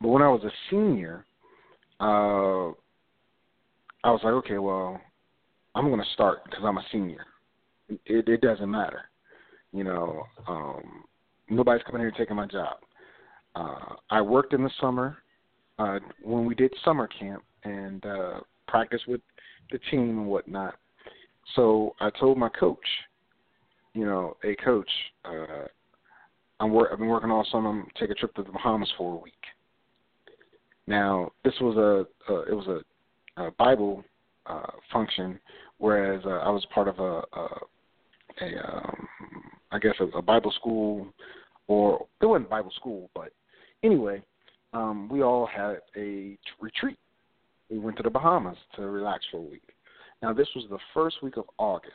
But 0.00 0.08
when 0.08 0.22
I 0.22 0.28
was 0.28 0.42
a 0.44 0.50
senior, 0.70 1.24
uh, 2.00 2.70
I 4.04 4.10
was 4.10 4.20
like, 4.24 4.32
okay, 4.34 4.58
well, 4.58 5.00
I'm 5.74 5.88
going 5.88 6.00
to 6.00 6.12
start 6.14 6.44
because 6.44 6.62
I'm 6.64 6.78
a 6.78 6.84
senior. 6.90 7.24
It, 7.88 8.28
it 8.28 8.40
doesn't 8.40 8.70
matter, 8.70 9.02
you 9.72 9.84
know. 9.84 10.22
Um, 10.48 11.04
nobody's 11.48 11.84
coming 11.84 12.00
here 12.00 12.12
taking 12.16 12.36
my 12.36 12.46
job. 12.46 12.78
Uh, 13.54 13.94
I 14.10 14.20
worked 14.20 14.54
in 14.54 14.64
the 14.64 14.70
summer 14.80 15.18
uh, 15.78 15.98
when 16.22 16.46
we 16.46 16.54
did 16.54 16.72
summer 16.84 17.06
camp 17.06 17.42
and 17.64 18.04
uh, 18.04 18.40
practice 18.72 19.02
with 19.06 19.20
the 19.70 19.78
team 19.90 20.18
and 20.18 20.26
whatnot. 20.26 20.74
So 21.54 21.94
I 22.00 22.08
told 22.18 22.38
my 22.38 22.48
coach, 22.48 22.78
you 23.92 24.06
know, 24.06 24.38
hey 24.42 24.56
coach, 24.56 24.88
uh, 25.26 25.66
I'm 26.58 26.72
work. 26.72 26.88
I've 26.90 26.98
been 26.98 27.08
working 27.08 27.30
all 27.30 27.46
summer. 27.52 27.68
I'm 27.68 27.86
take 28.00 28.08
a 28.08 28.14
trip 28.14 28.34
to 28.36 28.42
the 28.42 28.50
Bahamas 28.50 28.90
for 28.96 29.12
a 29.14 29.18
week. 29.18 29.34
Now 30.86 31.32
this 31.44 31.52
was 31.60 31.76
a, 31.76 32.32
a 32.32 32.40
it 32.50 32.54
was 32.54 32.66
a, 33.36 33.42
a 33.42 33.50
Bible 33.52 34.02
uh, 34.46 34.70
function, 34.90 35.38
whereas 35.76 36.22
uh, 36.24 36.30
I 36.30 36.48
was 36.48 36.66
part 36.74 36.88
of 36.88 36.98
a, 36.98 37.22
a, 37.38 37.48
a 38.40 38.76
um, 38.76 39.06
I 39.70 39.78
guess 39.80 39.94
a, 40.00 40.04
a 40.16 40.22
Bible 40.22 40.52
school, 40.52 41.06
or 41.66 42.06
it 42.22 42.26
wasn't 42.26 42.48
Bible 42.48 42.72
school, 42.76 43.10
but 43.14 43.32
anyway, 43.82 44.22
um, 44.72 45.10
we 45.10 45.22
all 45.22 45.46
had 45.46 45.76
a 45.94 46.38
retreat. 46.58 46.98
We 47.72 47.78
went 47.78 47.96
to 47.96 48.02
the 48.02 48.10
Bahamas 48.10 48.58
to 48.76 48.82
relax 48.82 49.24
for 49.30 49.38
a 49.38 49.40
week. 49.40 49.62
Now 50.22 50.34
this 50.34 50.48
was 50.54 50.66
the 50.68 50.78
first 50.92 51.22
week 51.22 51.38
of 51.38 51.46
August. 51.56 51.94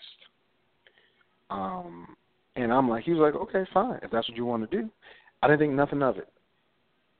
Um, 1.51 2.17
and 2.55 2.73
I'm 2.73 2.89
like, 2.89 3.03
he 3.03 3.11
was 3.11 3.19
like, 3.19 3.39
okay, 3.39 3.69
fine, 3.71 3.99
if 4.01 4.09
that's 4.09 4.27
what 4.27 4.35
you 4.35 4.45
want 4.45 4.69
to 4.69 4.81
do. 4.81 4.89
I 5.43 5.47
didn't 5.47 5.59
think 5.59 5.73
nothing 5.73 6.01
of 6.01 6.17
it, 6.17 6.27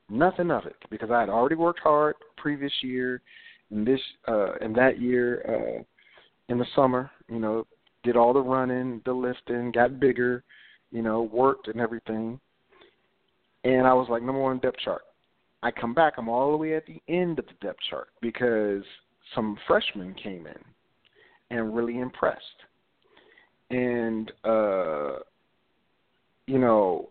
nothing 0.09 0.49
of 0.49 0.65
it, 0.65 0.75
because 0.89 1.11
I 1.11 1.19
had 1.19 1.29
already 1.29 1.53
worked 1.53 1.79
hard 1.81 2.15
previous 2.35 2.73
year, 2.81 3.21
and 3.69 3.85
this 3.85 3.99
uh, 4.27 4.53
and 4.59 4.75
that 4.75 4.99
year 4.99 5.43
uh, 5.47 5.83
in 6.51 6.57
the 6.57 6.65
summer, 6.75 7.11
you 7.29 7.37
know, 7.39 7.67
did 8.03 8.17
all 8.17 8.33
the 8.33 8.41
running, 8.41 9.01
the 9.05 9.13
lifting, 9.13 9.71
got 9.71 9.99
bigger, 9.99 10.43
you 10.91 11.03
know, 11.03 11.21
worked 11.21 11.67
and 11.67 11.79
everything. 11.79 12.39
And 13.63 13.85
I 13.85 13.93
was 13.93 14.07
like 14.09 14.23
number 14.23 14.41
one 14.41 14.57
depth 14.57 14.79
chart. 14.79 15.03
I 15.63 15.71
come 15.71 15.93
back, 15.93 16.13
I'm 16.17 16.29
all 16.29 16.51
the 16.51 16.57
way 16.57 16.75
at 16.75 16.85
the 16.85 17.01
end 17.07 17.39
of 17.39 17.45
the 17.45 17.65
depth 17.65 17.79
chart 17.89 18.09
because 18.21 18.83
some 19.35 19.57
freshmen 19.67 20.13
came 20.13 20.47
in 20.47 20.57
and 21.49 21.75
really 21.75 21.99
impressed. 21.99 22.41
And 23.69 24.31
uh 24.43 25.19
you 26.45 26.59
know, 26.59 27.09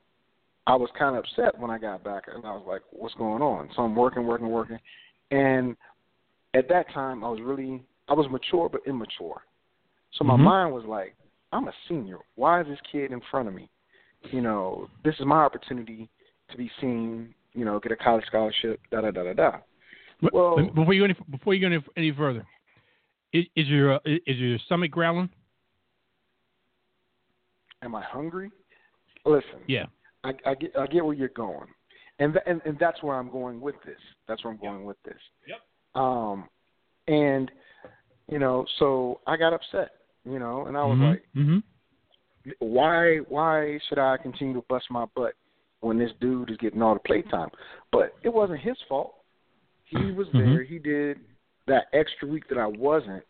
I 0.67 0.75
was 0.75 0.89
kind 0.99 1.17
of 1.17 1.25
upset 1.25 1.59
when 1.59 1.71
I 1.71 1.79
got 1.79 2.03
back 2.03 2.25
and 2.33 2.45
I 2.47 2.53
was 2.53 2.65
like, 2.67 2.83
What's 2.91 3.15
going 3.15 3.43
on? 3.43 3.69
So 3.75 3.83
I'm 3.83 3.95
working, 3.95 4.27
working, 4.27 4.49
working 4.49 4.79
and 5.31 5.77
at 6.55 6.69
that 6.69 6.91
time 6.93 7.25
I 7.25 7.29
was 7.29 7.41
really 7.43 7.83
I 8.09 8.15
was 8.15 8.27
mature 8.31 8.69
but 8.69 8.81
immature. 8.87 9.43
So 10.13 10.25
my 10.25 10.37
Mhm. 10.37 10.45
mind 10.45 10.75
was 10.75 10.85
like, 10.85 11.15
I'm 11.53 11.69
a 11.69 11.75
senior. 11.89 12.19
Why 12.37 12.61
is 12.61 12.67
this 12.67 12.81
kid 12.91 13.13
in 13.13 13.21
front 13.31 13.49
of 13.49 13.55
me? 13.55 13.69
You 14.31 14.41
know, 14.41 14.89
this 15.05 15.19
is 15.19 15.27
my 15.27 15.45
opportunity 15.45 16.09
to 16.49 16.57
be 16.57 16.71
seen, 16.81 17.35
you 17.57 17.65
know, 17.65 17.81
get 17.81 17.91
a 17.91 17.97
college 17.97 18.25
scholarship, 18.27 18.81
da 18.91 19.01
da 19.01 19.11
da 19.11 19.25
da 19.25 19.33
da. 19.33 19.59
But- 20.21 20.33
Well- 20.33 20.57
before 20.75 20.93
you 20.95 21.01
go 21.01 21.05
any, 21.07 21.17
before 21.31 21.55
you 21.55 21.61
go 21.61 21.67
any, 21.75 21.85
any 21.97 22.13
further, 22.13 22.47
is, 23.33 23.45
is 23.57 23.67
your 23.67 23.95
uh, 23.95 23.99
is 24.05 24.37
your 24.37 24.59
stomach 24.67 24.91
growling? 24.91 25.29
Am 27.83 27.95
I 27.95 28.03
hungry? 28.03 28.51
Listen, 29.25 29.61
Yeah. 29.67 29.87
I, 30.25 30.33
I 30.45 30.55
get 30.55 30.77
I 30.79 30.87
get 30.87 31.05
where 31.05 31.15
you're 31.15 31.29
going, 31.29 31.69
and 32.19 32.33
th- 32.33 32.43
and 32.47 32.61
and 32.65 32.77
that's 32.79 33.03
where 33.03 33.17
I'm 33.17 33.31
going 33.31 33.61
with 33.61 33.77
this. 33.85 33.99
That's 34.27 34.43
where 34.45 34.53
I'm 34.53 34.59
going 34.61 34.85
with 34.85 34.97
this. 35.05 35.19
Yep. 35.47 36.03
Um, 36.03 36.49
and 37.07 37.51
you 38.31 38.39
know, 38.39 38.67
so 38.79 39.21
I 39.27 39.37
got 39.37 39.53
upset, 39.53 39.91
you 40.25 40.39
know, 40.41 40.67
and 40.67 40.77
I 40.77 40.85
was 40.85 40.99
Mhm. 40.99 41.11
like, 41.11 41.25
Mhm. 41.37 41.63
why 42.59 43.19
why 43.29 43.79
should 43.89 43.99
I 43.99 44.17
continue 44.17 44.55
to 44.55 44.63
bust 44.69 44.87
my 44.91 45.05
butt 45.15 45.35
when 45.81 45.99
this 45.99 46.11
dude 46.21 46.51
is 46.51 46.57
getting 46.59 46.83
all 46.83 46.95
the 46.95 47.01
playtime? 47.01 47.51
But 47.93 48.15
it 48.23 48.33
wasn't 48.33 48.61
his 48.61 48.77
fault. 48.89 49.15
He 49.85 50.13
was 50.13 50.29
Mhm. 50.29 50.33
there. 50.33 50.63
He 50.63 50.79
did 50.79 51.21
that 51.67 51.87
extra 51.93 52.29
week 52.29 52.49
that 52.49 52.59
I 52.59 52.67
wasn't, 52.67 53.25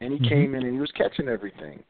and 0.00 0.12
he 0.12 0.18
Mhm. 0.18 0.28
came 0.28 0.54
in 0.54 0.62
and 0.64 0.72
he 0.72 0.80
was 0.80 0.92
catching 0.92 1.28
everything. 1.28 1.82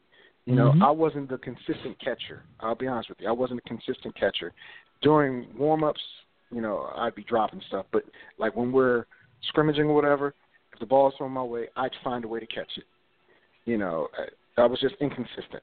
You 0.46 0.54
know, 0.54 0.72
Mhm. 0.72 0.82
I 0.82 0.90
wasn't 0.90 1.28
the 1.28 1.38
consistent 1.38 1.98
catcher. 1.98 2.42
I'll 2.60 2.74
be 2.74 2.86
honest 2.86 3.10
with 3.10 3.20
you. 3.20 3.28
I 3.28 3.32
wasn't 3.32 3.60
a 3.60 3.68
consistent 3.68 4.14
catcher. 4.14 4.54
During 5.02 5.54
warm 5.58 5.84
ups, 5.84 6.02
you 6.50 6.62
know, 6.62 6.90
I'd 6.96 7.14
be 7.14 7.24
dropping 7.24 7.60
stuff, 7.62 7.84
but 7.90 8.04
like 8.38 8.56
when 8.56 8.72
we're 8.72 9.04
scrimmaging 9.42 9.90
or 9.90 9.94
whatever, 9.94 10.34
if 10.72 10.78
the 10.78 10.86
ball's 10.86 11.14
thrown 11.16 11.32
my 11.32 11.42
way, 11.42 11.68
I'd 11.76 11.94
find 11.96 12.24
a 12.24 12.28
way 12.28 12.40
to 12.40 12.46
catch 12.46 12.78
it. 12.78 12.86
You 13.66 13.76
know, 13.76 14.08
I, 14.16 14.62
I 14.62 14.66
was 14.66 14.80
just 14.80 14.94
inconsistent. 15.00 15.62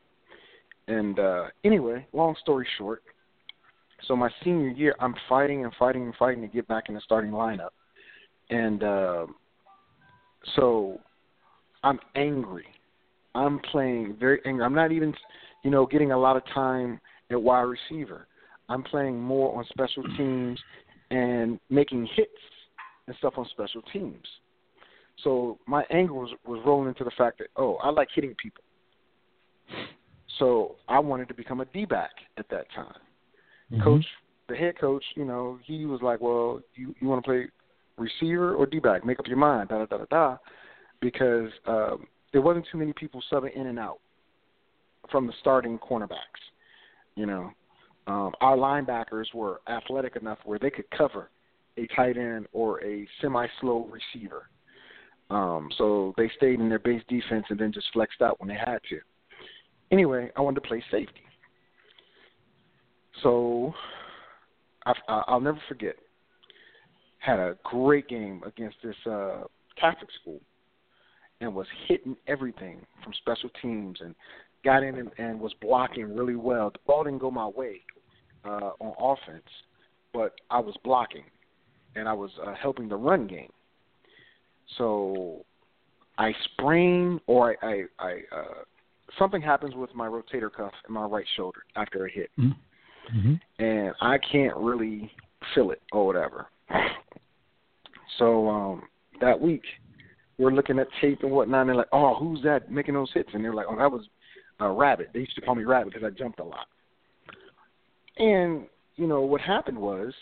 And 0.88 1.20
uh 1.20 1.48
anyway, 1.64 2.06
long 2.14 2.36
story 2.36 2.68
short, 2.78 3.02
so 4.08 4.16
my 4.16 4.30
senior 4.44 4.70
year, 4.70 4.96
I'm 5.00 5.16
fighting 5.28 5.64
and 5.64 5.74
fighting 5.78 6.04
and 6.04 6.16
fighting 6.16 6.42
to 6.42 6.48
get 6.48 6.68
back 6.68 6.86
in 6.90 6.96
the 6.96 7.02
starting 7.02 7.32
lineup. 7.32 7.70
And 8.50 8.84
uh, 8.84 9.26
so 10.56 11.00
I'm 11.84 12.00
angry. 12.16 12.66
I'm 13.34 13.60
playing 13.72 14.18
very 14.20 14.40
angry. 14.46 14.64
I'm 14.64 14.76
not 14.76 14.92
even, 14.92 15.14
you 15.64 15.72
know, 15.72 15.86
getting 15.86 16.12
a 16.12 16.18
lot 16.18 16.38
of 16.38 16.44
time 16.54 17.00
at 17.32 17.42
wide 17.42 17.62
receiver. 17.62 18.28
I'm 18.70 18.84
playing 18.84 19.20
more 19.20 19.58
on 19.58 19.66
special 19.70 20.04
teams 20.18 20.60
and 21.12 21.60
making 21.70 22.08
hits 22.16 22.32
and 23.08 23.16
stuff 23.18 23.34
on 23.38 23.48
special 23.52 23.82
teams. 23.94 24.26
So 25.24 25.58
my 25.68 25.84
anger 25.92 26.14
was 26.14 26.32
was 26.46 26.62
rolling 26.66 26.90
into 26.90 27.04
the 27.04 27.12
fact 27.18 27.40
that 27.40 27.48
oh, 27.56 27.76
I 27.76 27.90
like 27.90 28.10
hitting 28.14 28.36
people. 28.42 28.64
So 30.40 30.76
I 30.88 31.00
wanted 31.00 31.28
to 31.30 31.34
become 31.34 31.62
a 31.62 31.66
D 31.66 31.86
back 31.86 32.12
at 32.38 32.50
that 32.50 32.66
time. 32.76 33.00
Mhm. 33.72 33.84
Coach, 33.84 34.06
the 34.48 34.56
head 34.56 34.78
coach, 34.78 35.04
you 35.16 35.26
know, 35.26 35.60
he 35.64 35.86
was 35.86 36.02
like, 36.02 36.22
"Well, 36.22 36.62
you 36.76 36.96
you 37.00 37.08
want 37.08 37.24
to 37.24 37.28
play 37.28 37.48
receiver 37.98 38.56
or 38.56 38.66
D 38.66 38.80
back? 38.80 39.06
Make 39.06 39.20
up 39.20 39.28
your 39.28 39.38
mind." 39.38 39.70
Da 39.70 39.80
da 39.80 39.86
da 39.86 39.98
da 39.98 40.06
da, 40.06 40.38
because 41.00 41.52
um, 41.66 42.08
there 42.32 42.42
wasn't 42.42 42.68
too 42.72 42.78
many 42.78 42.94
people 42.94 43.24
subbing 43.32 43.54
in 43.56 43.68
and 43.68 43.80
out 43.80 44.00
from 45.10 45.28
the 45.28 45.34
starting 45.40 45.80
cornerbacks. 45.80 46.42
You 47.16 47.26
know, 47.26 47.52
um, 48.08 48.34
our 48.42 48.56
linebackers 48.56 49.34
were 49.34 49.62
athletic 49.68 50.16
enough 50.16 50.40
where 50.46 50.60
they 50.60 50.70
could 50.70 50.90
cover 50.92 51.30
a 51.78 51.88
tight 51.88 52.18
end 52.18 52.48
or 52.54 52.84
a 52.84 53.08
semi-slow 53.22 53.90
receiver. 53.92 54.50
Um, 55.30 55.70
so 55.78 56.14
they 56.18 56.30
stayed 56.38 56.60
in 56.60 56.70
their 56.70 56.80
base 56.80 57.02
defense 57.10 57.46
and 57.50 57.60
then 57.60 57.72
just 57.72 57.88
flexed 57.94 58.22
out 58.22 58.40
when 58.40 58.48
they 58.48 58.56
had 58.56 58.80
to. 58.90 59.00
Anyway, 59.92 60.32
I 60.36 60.42
wanted 60.42 60.62
to 60.62 60.68
play 60.68 60.84
safety. 60.92 61.22
So 63.24 63.74
I, 64.86 64.94
I'll 65.08 65.40
never 65.40 65.60
forget. 65.68 65.96
Had 67.20 67.40
a 67.40 67.58
great 67.64 68.08
game 68.08 68.44
against 68.46 68.78
this 68.84 68.96
uh, 69.10 69.44
Catholic 69.80 70.10
school, 70.22 70.40
and 71.42 71.54
was 71.54 71.68
hitting 71.88 72.16
everything 72.28 72.82
from 73.04 73.14
special 73.14 73.50
teams, 73.62 74.00
and 74.02 74.14
got 74.64 74.84
in 74.84 74.96
and, 74.96 75.12
and 75.18 75.40
was 75.40 75.54
blocking 75.62 76.16
really 76.16 76.36
well. 76.36 76.70
The 76.72 76.80
ball 76.86 77.04
didn't 77.04 77.20
go 77.20 77.32
my 77.32 77.48
way 77.48 77.82
uh, 78.44 78.72
on 78.80 78.94
offense, 79.00 79.48
but 80.14 80.34
I 80.52 80.60
was 80.60 80.76
blocking, 80.84 81.24
and 81.96 82.08
I 82.08 82.14
was 82.14 82.32
uh, 82.46 82.54
helping 82.54 82.90
the 82.90 82.96
run 82.96 83.28
game. 83.28 83.52
So 84.78 85.46
I 86.18 86.32
sprain 86.54 87.20
or 87.28 87.56
I, 87.64 87.68
I, 87.68 87.84
I 88.00 88.12
uh, 88.36 88.64
something 89.18 89.42
happens 89.42 89.76
with 89.76 89.94
my 89.96 90.08
rotator 90.08 90.52
cuff 90.52 90.74
in 90.88 90.94
my 90.94 91.06
right 91.06 91.26
shoulder 91.36 91.62
after 91.76 92.06
a 92.06 92.12
hit, 92.12 92.30
Mm-hmm. 92.40 92.52
And 93.60 93.94
I 94.02 94.18
can't 94.32 94.56
really 94.58 95.12
feel 95.54 95.72
it 95.72 95.82
or 95.92 96.06
whatever. 96.06 96.48
So 98.18 98.48
um, 98.50 98.84
that 99.20 99.38
week, 99.38 99.64
we're 100.38 100.52
looking 100.52 100.80
at 100.80 100.88
tape 101.02 101.20
and 101.24 101.32
whatnot, 101.32 101.62
and 101.62 101.70
they're 101.70 101.76
like, 101.76 101.90
"Oh, 101.92 102.16
who's 102.16 102.42
that 102.44 102.72
making 102.72 102.94
those 102.94 103.12
hits?" 103.14 103.28
And 103.34 103.44
they're 103.44 103.54
like, 103.54 103.66
"Oh, 103.70 103.76
that 103.76 103.92
was 103.92 104.08
uh, 104.62 104.70
Rabbit." 104.70 105.10
They 105.14 105.20
used 105.20 105.36
to 105.36 105.42
call 105.42 105.56
me 105.56 105.66
Rabbit 105.66 105.94
because 105.94 106.08
I 106.08 106.18
jumped 106.18 106.40
a 106.40 106.44
lot. 106.46 106.68
And 108.18 108.68
you 108.96 109.08
know 109.08 109.20
what 109.20 109.42
happened 109.42 109.78
was, 109.78 110.14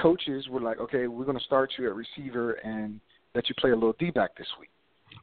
coaches 0.00 0.46
were 0.48 0.60
like, 0.60 0.78
"Okay, 0.78 1.08
we're 1.08 1.24
going 1.24 1.38
to 1.38 1.44
start 1.44 1.72
you 1.76 1.88
at 1.88 1.96
receiver 1.96 2.52
and 2.52 3.00
let 3.34 3.48
you 3.48 3.54
play 3.58 3.70
a 3.70 3.74
little 3.74 3.96
D 3.98 4.10
back 4.10 4.36
this 4.36 4.46
week." 4.60 4.70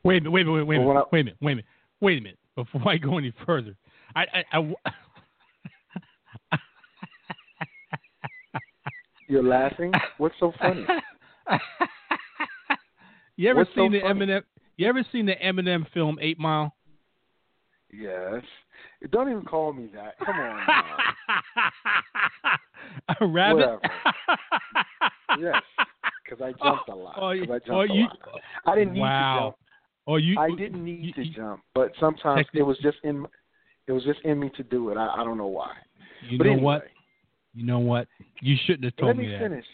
Wait 0.03 0.17
a 0.17 0.19
minute, 0.19 0.31
wait 0.31 0.41
a 0.41 0.51
minute, 0.51 0.65
wait 0.65 0.75
a 0.75 0.79
minute, 0.79 1.05
wait 1.11 1.19
a 1.19 1.23
minute, 1.23 1.37
wait 1.41 1.51
a 1.51 1.55
minute, 1.55 1.65
wait 2.01 2.17
a 2.17 2.21
minute. 2.21 2.39
Before 2.55 2.89
I 2.89 2.97
go 2.97 3.17
any 3.17 3.33
further, 3.45 3.75
I, 4.15 4.25
I, 4.51 4.57
I 4.57 4.91
You're 9.27 9.43
laughing. 9.43 9.91
What's 10.17 10.35
so 10.39 10.53
funny? 10.59 10.85
you 13.35 13.49
ever 13.49 13.59
What's 13.59 13.71
so 13.71 13.81
seen 13.81 13.91
the 13.91 14.01
funny? 14.01 14.25
Eminem? 14.25 14.41
You 14.77 14.87
ever 14.87 15.05
seen 15.11 15.25
the 15.25 15.35
Eminem 15.43 15.85
film 15.93 16.17
Eight 16.21 16.39
Mile? 16.39 16.73
Yes. 17.91 18.43
Don't 19.11 19.29
even 19.29 19.43
call 19.43 19.73
me 19.73 19.89
that. 19.93 20.17
Come 20.25 20.35
on. 20.35 20.67
A 23.19 23.27
rabbit. 23.27 23.57
Whatever. 23.57 23.81
yes, 25.39 25.61
because 26.23 26.41
I 26.43 26.51
jumped 26.63 26.89
a 26.89 26.93
oh, 26.93 26.97
lot. 26.97 27.15
Oh, 27.17 27.27
I 27.27 27.33
oh, 27.33 27.45
jumped 27.45 27.69
oh, 27.69 27.81
a 27.81 27.93
you, 27.93 28.03
lot. 28.03 28.41
I 28.65 28.75
didn't 28.75 28.93
need 28.93 29.01
to 29.01 29.39
jump. 29.39 29.55
Oh, 30.07 30.15
you. 30.17 30.39
I 30.39 30.49
oh, 30.51 30.55
didn't 30.55 30.83
need 30.83 31.05
you- 31.05 31.13
to 31.13 31.23
you- 31.23 31.33
jump, 31.33 31.61
but 31.73 31.91
sometimes 31.99 32.45
it 32.53 32.63
was 32.63 32.77
just 32.81 32.97
in. 33.03 33.25
It 33.87 33.91
was 33.91 34.03
just 34.03 34.19
in 34.23 34.39
me 34.39 34.49
to 34.57 34.63
do 34.63 34.89
it. 34.89 34.97
I, 34.97 35.07
I 35.07 35.23
don't 35.23 35.37
know 35.37 35.47
why. 35.47 35.71
You 36.27 36.39
but 36.39 36.45
know 36.45 36.53
anyway, 36.53 36.63
what? 36.63 36.83
You 37.55 37.65
know 37.65 37.79
what? 37.79 38.07
You 38.41 38.55
shouldn't 38.65 38.83
have 38.83 38.95
told 38.97 39.17
let 39.17 39.17
me 39.17 39.27
that. 39.27 39.33
Let 39.41 39.51
me 39.51 39.55
finish. 39.55 39.65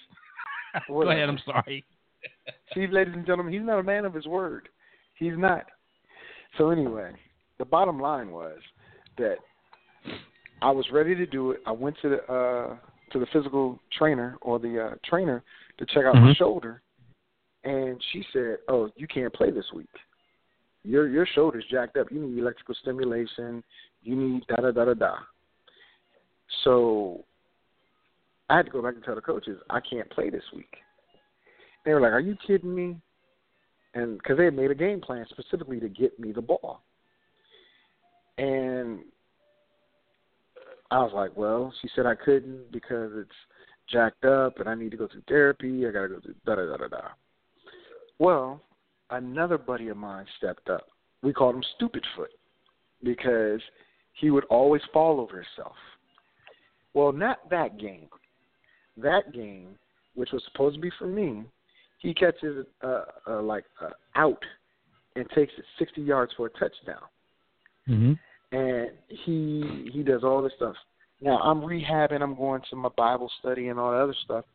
Go 0.87 1.09
ahead. 1.09 1.27
I'm 1.27 1.39
sorry. 1.45 1.83
See, 2.73 2.87
ladies 2.87 3.13
and 3.15 3.25
gentlemen, 3.25 3.51
he's 3.51 3.63
not 3.63 3.79
a 3.79 3.83
man 3.83 4.05
of 4.05 4.13
his 4.13 4.25
word. 4.25 4.69
He's 5.15 5.33
not. 5.35 5.65
So 6.57 6.69
anyway, 6.69 7.11
the 7.57 7.65
bottom 7.65 7.99
line 7.99 8.31
was 8.31 8.59
that 9.17 9.35
I 10.61 10.71
was 10.71 10.85
ready 10.91 11.15
to 11.15 11.25
do 11.25 11.51
it. 11.51 11.61
I 11.65 11.71
went 11.71 11.95
to 12.03 12.09
the 12.09 12.33
uh 12.33 12.77
to 13.11 13.19
the 13.19 13.25
physical 13.33 13.79
trainer 13.97 14.37
or 14.41 14.59
the 14.59 14.87
uh 14.87 14.95
trainer 15.05 15.43
to 15.77 15.85
check 15.87 16.05
out 16.05 16.15
my 16.15 16.31
Mhm. 16.31 16.37
shoulder 16.37 16.81
and 17.63 18.01
she 18.11 18.25
said, 18.33 18.59
"Oh, 18.67 18.91
you 18.95 19.07
can't 19.07 19.33
play 19.33 19.51
this 19.51 19.71
week. 19.73 19.89
Your 20.83 21.07
your 21.07 21.25
shoulder's 21.25 21.65
jacked 21.69 21.97
up. 21.97 22.11
You 22.11 22.21
need 22.21 22.37
electrical 22.39 22.75
stimulation. 22.75 23.63
You 24.01 24.15
need 24.15 24.47
da 24.47 24.57
da 24.57 24.71
da 24.71 24.85
da 24.85 24.93
da." 24.93 25.15
So 26.63 27.23
I 28.51 28.57
had 28.57 28.65
to 28.65 28.71
go 28.71 28.81
back 28.81 28.95
and 28.95 29.03
tell 29.03 29.15
the 29.15 29.21
coaches 29.21 29.57
I 29.69 29.79
can't 29.79 30.09
play 30.09 30.29
this 30.29 30.43
week. 30.53 30.75
They 31.85 31.93
were 31.93 32.01
like, 32.01 32.11
"Are 32.11 32.19
you 32.19 32.35
kidding 32.45 32.75
me?" 32.75 32.97
And 33.93 34.17
because 34.17 34.37
they 34.37 34.43
had 34.45 34.55
made 34.55 34.71
a 34.71 34.75
game 34.75 34.99
plan 34.99 35.25
specifically 35.29 35.79
to 35.79 35.87
get 35.87 36.19
me 36.19 36.33
the 36.33 36.41
ball, 36.41 36.83
and 38.37 39.05
I 40.91 40.99
was 40.99 41.13
like, 41.13 41.35
"Well," 41.37 41.73
she 41.81 41.87
said 41.95 42.05
I 42.05 42.15
couldn't 42.15 42.73
because 42.73 43.13
it's 43.15 43.31
jacked 43.87 44.25
up 44.25 44.59
and 44.59 44.67
I 44.67 44.75
need 44.75 44.91
to 44.91 44.97
go 44.97 45.07
through 45.07 45.23
therapy. 45.29 45.87
I 45.87 45.91
got 45.91 46.01
to 46.03 46.07
go 46.09 46.19
through 46.19 46.35
da 46.45 46.55
da 46.55 46.65
da 46.65 46.77
da 46.77 46.87
da. 46.89 47.07
Well, 48.19 48.61
another 49.11 49.57
buddy 49.57 49.87
of 49.87 49.95
mine 49.95 50.25
stepped 50.37 50.69
up. 50.69 50.87
We 51.23 51.31
called 51.31 51.55
him 51.55 51.63
Stupid 51.77 52.05
Foot 52.17 52.31
because 53.01 53.61
he 54.11 54.29
would 54.29 54.45
always 54.45 54.81
fall 54.91 55.21
over 55.21 55.37
himself. 55.37 55.77
Well, 56.93 57.13
not 57.13 57.49
that 57.49 57.79
game. 57.79 58.09
That 59.01 59.33
game, 59.33 59.75
which 60.15 60.31
was 60.31 60.43
supposed 60.51 60.75
to 60.75 60.81
be 60.81 60.91
for 60.97 61.07
me, 61.07 61.43
he 61.99 62.13
catches 62.13 62.65
uh, 62.83 63.03
uh, 63.27 63.41
like 63.41 63.65
uh, 63.81 63.89
out 64.15 64.43
and 65.15 65.29
takes 65.35 65.53
it 65.57 65.65
60 65.77 66.01
yards 66.01 66.31
for 66.35 66.47
a 66.47 66.49
touchdown. 66.51 67.03
Mm-hmm. 67.87 68.13
And 68.55 68.89
he 69.07 69.89
he 69.93 70.03
does 70.03 70.23
all 70.23 70.41
this 70.41 70.53
stuff. 70.57 70.75
Now 71.21 71.37
I'm 71.37 71.61
rehabbing. 71.61 72.21
I'm 72.21 72.35
going 72.35 72.61
to 72.69 72.75
my 72.75 72.89
Bible 72.97 73.31
study 73.39 73.69
and 73.69 73.79
all 73.79 73.91
that 73.91 74.01
other 74.01 74.15
stuff. 74.25 74.45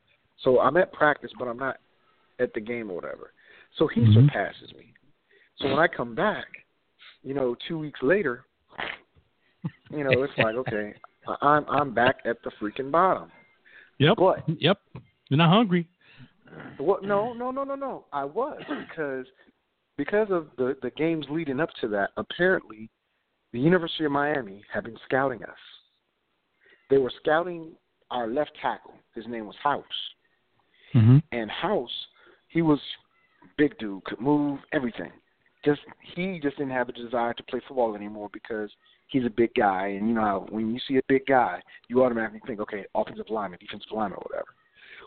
So 0.42 0.60
I'm 0.60 0.76
at 0.76 0.92
practice, 0.92 1.30
but 1.38 1.48
I'm 1.48 1.56
not 1.56 1.78
at 2.38 2.52
the 2.52 2.60
game 2.60 2.90
or 2.90 2.96
whatever. 2.96 3.32
So 3.78 3.86
he 3.86 4.02
Mhm. 4.02 4.14
surpasses 4.14 4.72
me. 4.74 4.92
So 5.56 5.68
when 5.68 5.78
I 5.78 5.86
come 5.86 6.14
back, 6.14 6.46
you 7.22 7.32
know, 7.34 7.56
two 7.66 7.78
weeks 7.78 8.02
later, 8.02 8.44
you 9.90 10.04
know, 10.04 10.22
it's 10.22 10.36
like 10.36 10.56
okay, 10.56 10.94
I'm 11.40 11.64
I'm 11.68 11.94
back 11.94 12.16
at 12.24 12.42
the 12.42 12.50
freaking 12.60 12.90
bottom. 12.90 13.30
Yep. 13.98 14.16
But 14.18 14.44
Yep. 14.60 14.78
You're 15.28 15.38
not 15.38 15.50
hungry. 15.50 15.88
what? 16.78 17.02
No, 17.02 17.32
no, 17.32 17.50
no, 17.50 17.64
no, 17.64 17.74
no. 17.74 18.04
I 18.12 18.24
was 18.24 18.60
because 18.66 19.26
because 19.96 20.28
of 20.30 20.48
the 20.56 20.76
the 20.82 20.90
games 20.90 21.26
leading 21.30 21.60
up 21.60 21.70
to 21.80 21.88
that. 21.88 22.10
Apparently, 22.16 22.90
the 23.52 23.60
University 23.60 24.04
of 24.04 24.12
Miami 24.12 24.62
had 24.72 24.84
been 24.84 24.98
scouting 25.04 25.42
us. 25.42 25.58
They 26.90 26.98
were 26.98 27.12
scouting 27.22 27.72
our 28.10 28.28
left 28.28 28.52
tackle. 28.62 28.94
His 29.14 29.26
name 29.26 29.46
was 29.46 29.56
House. 29.62 29.84
Mm-hmm. 30.94 31.18
And 31.32 31.50
House, 31.50 31.90
he 32.48 32.62
was 32.62 32.78
big 33.58 33.76
dude, 33.78 34.04
could 34.04 34.20
move 34.20 34.60
everything. 34.72 35.10
Just 35.64 35.80
he 36.14 36.38
just 36.40 36.56
didn't 36.58 36.72
have 36.72 36.88
a 36.88 36.92
desire 36.92 37.34
to 37.34 37.42
play 37.44 37.60
football 37.66 37.96
anymore 37.96 38.30
because 38.32 38.70
he's 39.08 39.24
a 39.24 39.30
big 39.30 39.54
guy, 39.54 39.88
and 39.88 40.08
you 40.08 40.14
know 40.14 40.20
how 40.22 40.46
when 40.50 40.72
you 40.72 40.80
see 40.86 40.96
a 40.96 41.02
big 41.08 41.26
guy, 41.26 41.60
you 41.88 42.02
automatically 42.02 42.40
think, 42.46 42.60
okay, 42.60 42.84
offensive 42.94 43.26
lineman, 43.30 43.58
defensive 43.60 43.90
lineman, 43.92 44.18
or 44.18 44.26
whatever. 44.28 44.54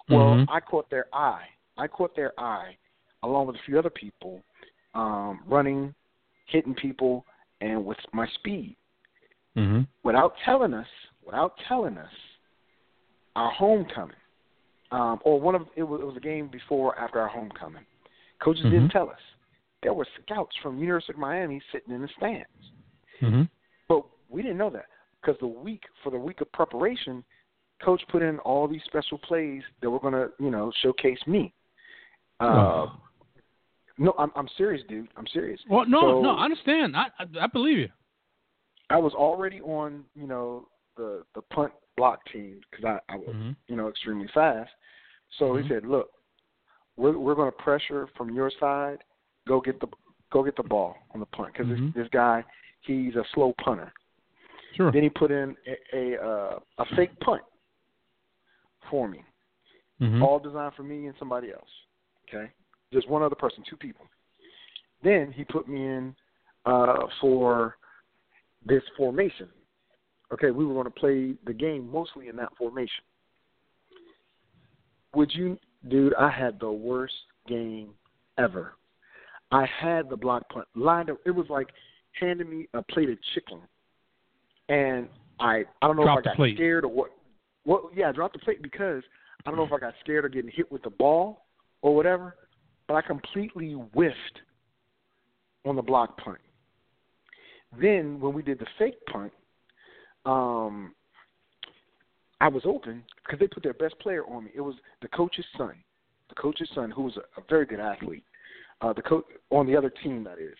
Well, 0.09 0.35
Mhm. 0.37 0.45
I 0.49 0.59
caught 0.59 0.89
their 0.89 1.07
eye. 1.13 1.47
I 1.77 1.87
caught 1.87 2.15
their 2.15 2.33
eye, 2.39 2.77
along 3.23 3.47
with 3.47 3.55
a 3.57 3.59
few 3.59 3.77
other 3.77 3.89
people, 3.89 4.43
um, 4.95 5.43
running, 5.45 5.93
hitting 6.45 6.73
people, 6.73 7.25
and 7.61 7.85
with 7.85 7.99
my 8.13 8.27
speed 8.27 8.75
Mm-hmm. 9.55 9.81
without 10.03 10.35
telling 10.45 10.73
us, 10.73 10.87
without 11.23 11.57
telling 11.67 11.97
us, 11.97 12.13
our 13.35 13.51
homecoming, 13.51 14.15
um, 14.91 15.19
or 15.23 15.39
one 15.39 15.55
of 15.55 15.67
it 15.75 15.83
was, 15.83 16.01
it 16.01 16.05
was 16.05 16.17
a 16.17 16.21
game 16.21 16.47
before 16.47 16.95
or 16.95 16.99
after 16.99 17.19
our 17.19 17.27
homecoming. 17.27 17.85
Coaches 18.39 18.63
didn't 18.63 18.87
Mhm. 18.87 18.91
tell 18.91 19.09
us. 19.09 19.21
There 19.81 19.93
were 19.93 20.05
scouts 20.23 20.55
from 20.57 20.79
University 20.79 21.13
of 21.13 21.19
Miami 21.19 21.61
sitting 21.71 21.93
in 21.93 22.01
the 22.01 22.07
stands, 22.09 22.71
Mm-hmm. 23.21 23.43
We 24.29 24.41
didn't 24.41 24.57
know 24.57 24.69
that 24.69 24.85
because 25.21 25.37
the 25.39 25.47
week 25.47 25.83
for 26.03 26.11
the 26.11 26.17
week 26.17 26.41
of 26.41 26.51
preparation, 26.51 27.23
coach 27.83 28.01
put 28.09 28.21
in 28.21 28.39
all 28.39 28.67
these 28.67 28.81
special 28.85 29.17
plays 29.17 29.63
that 29.81 29.89
were 29.89 29.99
going 29.99 30.13
to, 30.13 30.29
you 30.39 30.51
know, 30.51 30.71
showcase 30.81 31.19
me. 31.27 31.53
Uh, 32.39 32.87
no, 33.97 34.13
I'm 34.17 34.31
I'm 34.35 34.47
serious, 34.57 34.83
dude. 34.87 35.09
I'm 35.17 35.27
serious. 35.27 35.59
well, 35.69 35.85
no, 35.85 36.01
so- 36.01 36.21
no, 36.21 36.35
I 36.35 36.45
understand. 36.45 36.95
I, 36.95 37.07
I 37.19 37.25
I 37.41 37.47
believe 37.47 37.77
you. 37.79 37.89
I 38.89 38.97
was 38.97 39.13
already 39.13 39.61
on, 39.61 40.05
you 40.15 40.25
know, 40.27 40.67
the 40.95 41.23
the 41.35 41.41
punt 41.43 41.73
block 41.97 42.19
team 42.31 42.61
because 42.71 42.85
I, 42.85 43.13
I 43.13 43.17
was, 43.17 43.35
Mhm. 43.35 43.55
you 43.67 43.75
know, 43.75 43.87
extremely 43.89 44.27
fast. 44.33 44.71
So 45.37 45.53
Mhm. 45.53 45.63
he 45.63 45.67
said, 45.67 45.85
"Look, 45.85 46.11
we're 46.95 47.17
we're 47.17 47.35
going 47.35 47.51
to 47.51 47.57
pressure 47.57 48.07
from 48.15 48.33
your 48.33 48.49
side. 48.59 49.03
Go 49.47 49.59
get 49.59 49.79
the 49.81 49.87
go 50.31 50.43
get 50.43 50.55
the 50.55 50.63
ball 50.63 50.95
on 51.13 51.19
the 51.19 51.25
punt 51.27 51.53
because 51.53 51.67
Mhm. 51.67 51.93
this 51.93 52.03
this 52.03 52.09
guy, 52.11 52.43
he's 52.81 53.15
a 53.15 53.25
slow 53.33 53.53
punter." 53.63 53.91
Sure. 54.75 54.91
Then 54.91 55.03
he 55.03 55.09
put 55.09 55.31
in 55.31 55.55
a 55.93 55.97
a, 55.97 56.17
uh, 56.17 56.59
a 56.79 56.85
fake 56.95 57.17
punt 57.19 57.41
for 58.89 59.07
me, 59.07 59.23
Mm-hmm. 60.01 60.23
all 60.23 60.39
designed 60.39 60.73
for 60.75 60.83
me 60.83 61.07
and 61.07 61.15
somebody 61.19 61.51
else. 61.51 61.67
Okay, 62.27 62.49
just 62.93 63.09
one 63.09 63.21
other 63.21 63.35
person, 63.35 63.63
two 63.69 63.75
people. 63.75 64.05
Then 65.03 65.33
he 65.35 65.43
put 65.43 65.67
me 65.67 65.85
in 65.85 66.15
uh, 66.65 67.07
for 67.19 67.75
this 68.65 68.83
formation. 68.97 69.49
Okay, 70.31 70.51
we 70.51 70.65
were 70.65 70.73
going 70.73 70.85
to 70.85 70.91
play 70.91 71.33
the 71.45 71.53
game 71.53 71.91
mostly 71.91 72.27
in 72.27 72.35
that 72.37 72.49
formation. 72.57 73.03
Would 75.15 75.33
you, 75.33 75.57
dude? 75.89 76.13
I 76.15 76.29
had 76.29 76.59
the 76.59 76.71
worst 76.71 77.15
game 77.47 77.89
ever. 78.37 78.75
I 79.51 79.65
had 79.65 80.09
the 80.09 80.17
block 80.17 80.47
punt 80.49 80.67
lined 80.75 81.09
up. 81.09 81.17
It 81.25 81.31
was 81.31 81.47
like 81.49 81.67
handing 82.19 82.49
me 82.49 82.67
a 82.73 82.83
plate 82.83 83.09
of 83.09 83.17
chicken, 83.33 83.59
and 84.69 85.07
I 85.39 85.63
I 85.81 85.87
don't 85.87 85.95
know 85.97 86.03
Drop 86.03 86.19
if 86.19 86.25
I 86.25 86.29
got 86.29 86.35
plate. 86.35 86.55
scared 86.55 86.85
or 86.85 86.87
what. 86.89 87.11
Well, 87.65 87.89
yeah, 87.95 88.09
I 88.09 88.11
dropped 88.11 88.33
the 88.33 88.39
plate 88.39 88.61
because 88.61 89.03
I 89.45 89.49
don't 89.49 89.57
know 89.57 89.65
if 89.65 89.73
I 89.73 89.79
got 89.79 89.93
scared 89.99 90.25
of 90.25 90.33
getting 90.33 90.51
hit 90.51 90.71
with 90.71 90.83
the 90.83 90.89
ball 90.89 91.45
or 91.81 91.95
whatever, 91.95 92.35
but 92.87 92.95
I 92.95 93.01
completely 93.01 93.73
whiffed 93.73 94.39
on 95.65 95.75
the 95.75 95.81
block 95.81 96.17
punt. 96.17 96.37
Then 97.79 98.19
when 98.19 98.33
we 98.33 98.41
did 98.41 98.59
the 98.59 98.65
fake 98.79 98.95
punt, 99.11 99.31
um, 100.25 100.95
I 102.41 102.47
was 102.47 102.63
open 102.65 103.03
because 103.23 103.39
they 103.39 103.47
put 103.47 103.61
their 103.63 103.73
best 103.73 103.99
player 103.99 104.23
on 104.25 104.45
me. 104.45 104.51
It 104.55 104.61
was 104.61 104.75
the 105.01 105.07
coach's 105.09 105.45
son, 105.57 105.73
the 106.29 106.35
coach's 106.35 106.69
son, 106.73 106.89
who 106.91 107.03
was 107.03 107.17
a, 107.17 107.39
a 107.39 107.43
very 107.49 107.65
good 107.65 107.79
athlete. 107.79 108.23
Uh, 108.81 108.93
the 108.93 109.01
coach 109.01 109.25
on 109.51 109.67
the 109.67 109.75
other 109.75 109.91
team, 110.03 110.23
that 110.23 110.39
is. 110.39 110.55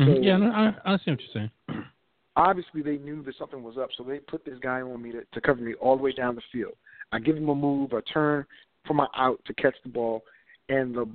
Mhm. 0.00 0.14
So- 0.16 0.20
Yeah, 0.22 0.36
no, 0.38 0.50
I, 0.50 0.74
I 0.84 0.92
understand 0.92 1.18
what 1.18 1.24
you're 1.34 1.48
saying. 1.68 1.84
obviously 2.36 2.82
they 2.82 2.96
knew 2.98 3.22
that 3.22 3.36
something 3.38 3.62
was 3.62 3.76
up, 3.78 3.90
so 3.96 4.04
they 4.04 4.18
put 4.18 4.44
this 4.44 4.58
guy 4.60 4.80
on 4.80 5.02
me 5.02 5.12
to, 5.12 5.22
to 5.32 5.40
cover 5.40 5.60
me 5.60 5.74
all 5.74 5.96
the 5.96 6.02
way 6.02 6.12
down 6.12 6.34
the 6.34 6.42
field. 6.52 6.74
I 7.12 7.18
give 7.18 7.36
him 7.36 7.48
a 7.48 7.54
move, 7.54 7.92
I 7.92 8.00
turn 8.12 8.44
for 8.86 8.94
my 8.94 9.06
out 9.16 9.40
to 9.46 9.54
catch 9.54 9.74
the 9.82 9.90
ball, 9.90 10.22
and 10.68 10.94
the 10.94 11.08